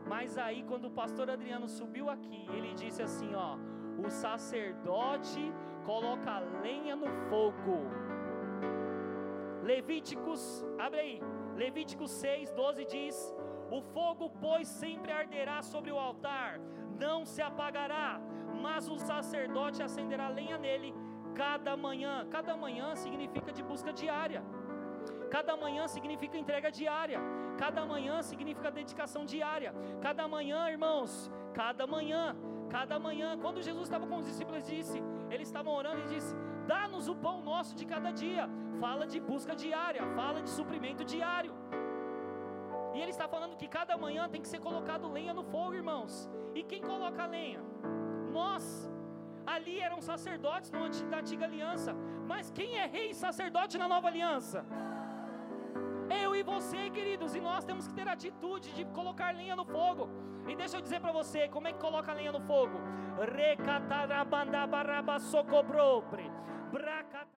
Mas 0.07 0.37
aí, 0.37 0.63
quando 0.63 0.85
o 0.85 0.91
pastor 1.01 1.29
Adriano 1.29 1.67
subiu 1.67 2.09
aqui, 2.09 2.47
ele 2.57 2.73
disse 2.73 3.01
assim: 3.03 3.35
Ó, 3.35 3.57
o 4.03 4.09
sacerdote 4.09 5.43
coloca 5.85 6.39
lenha 6.63 6.95
no 6.95 7.09
fogo 7.29 7.77
Levíticos, 9.69 10.41
abre 10.85 10.99
aí, 10.99 11.15
Levíticos 11.55 12.11
6, 12.11 12.51
12 12.51 12.85
diz: 12.93 13.15
O 13.77 13.79
fogo, 13.93 14.25
pois, 14.43 14.67
sempre 14.67 15.11
arderá 15.11 15.57
sobre 15.61 15.91
o 15.91 15.99
altar, 16.07 16.59
não 17.03 17.17
se 17.31 17.41
apagará, 17.49 18.19
mas 18.63 18.89
o 18.89 18.97
sacerdote 18.97 19.83
acenderá 19.87 20.27
lenha 20.27 20.57
nele 20.57 20.91
cada 21.35 21.77
manhã. 21.77 22.15
Cada 22.35 22.55
manhã 22.63 22.87
significa 23.03 23.51
de 23.57 23.63
busca 23.71 23.93
diária. 24.01 24.41
Cada 25.35 25.55
manhã 25.63 25.83
significa 25.95 26.35
entrega 26.43 26.71
diária. 26.71 27.19
Cada 27.63 27.85
manhã 27.85 28.15
significa 28.23 28.77
dedicação 28.79 29.23
diária. 29.33 29.71
Cada 30.01 30.27
manhã, 30.35 30.59
irmãos, 30.75 31.31
cada 31.53 31.85
manhã, 31.95 32.35
cada 32.77 32.97
manhã. 33.07 33.37
Quando 33.43 33.61
Jesus 33.61 33.83
estava 33.83 34.07
com 34.07 34.17
os 34.17 34.25
discípulos, 34.25 34.65
disse, 34.73 34.97
eles 35.29 35.47
estavam 35.47 35.73
orando 35.81 36.01
e 36.05 36.07
disse: 36.15 36.33
Dá-nos 36.73 37.07
o 37.07 37.15
pão 37.15 37.37
nosso 37.51 37.75
de 37.75 37.85
cada 37.93 38.11
dia. 38.23 38.49
Fala 38.83 39.05
de 39.13 39.19
busca 39.19 39.53
diária, 39.63 40.03
fala 40.19 40.39
de 40.45 40.49
suprimento 40.49 41.03
diário. 41.13 41.53
E 42.93 42.99
ele 43.01 43.11
está 43.15 43.27
falando 43.33 43.57
que 43.61 43.67
cada 43.77 43.97
manhã 44.05 44.23
tem 44.33 44.41
que 44.43 44.51
ser 44.53 44.61
colocado 44.67 45.11
lenha 45.17 45.33
no 45.39 45.43
fogo, 45.53 45.73
irmãos. 45.81 46.13
E 46.55 46.63
quem 46.63 46.81
coloca 46.81 47.25
lenha? 47.25 47.61
Nós. 48.31 48.63
Ali 49.45 49.75
eram 49.87 49.99
sacerdotes 50.01 50.69
na 50.71 51.17
antiga 51.19 51.45
aliança. 51.45 51.91
Mas 52.31 52.51
quem 52.57 52.77
é 52.77 52.85
rei 52.85 53.07
e 53.11 53.15
sacerdote 53.25 53.77
na 53.77 53.87
nova 53.87 54.07
aliança? 54.07 54.59
Eu 56.23 56.35
e 56.35 56.43
você, 56.43 56.89
queridos, 56.89 57.35
e 57.35 57.41
nós 57.41 57.63
temos 57.63 57.87
que 57.87 57.93
ter 57.93 58.07
a 58.07 58.13
atitude 58.13 58.71
de 58.77 58.85
colocar 58.99 59.33
lenha 59.33 59.55
no 59.55 59.65
fogo. 59.65 60.09
E 60.47 60.55
deixa 60.55 60.77
eu 60.77 60.81
dizer 60.81 60.99
para 60.99 61.11
você, 61.11 61.47
como 61.47 61.67
é 61.67 61.73
que 61.73 61.79
coloca 61.79 62.13
lenha 62.13 62.31
no 62.31 62.41
fogo? 62.41 62.79
Recatarabandabaraba 63.35 65.19
socoprobre. 65.19 66.25
Bracata 66.71 67.38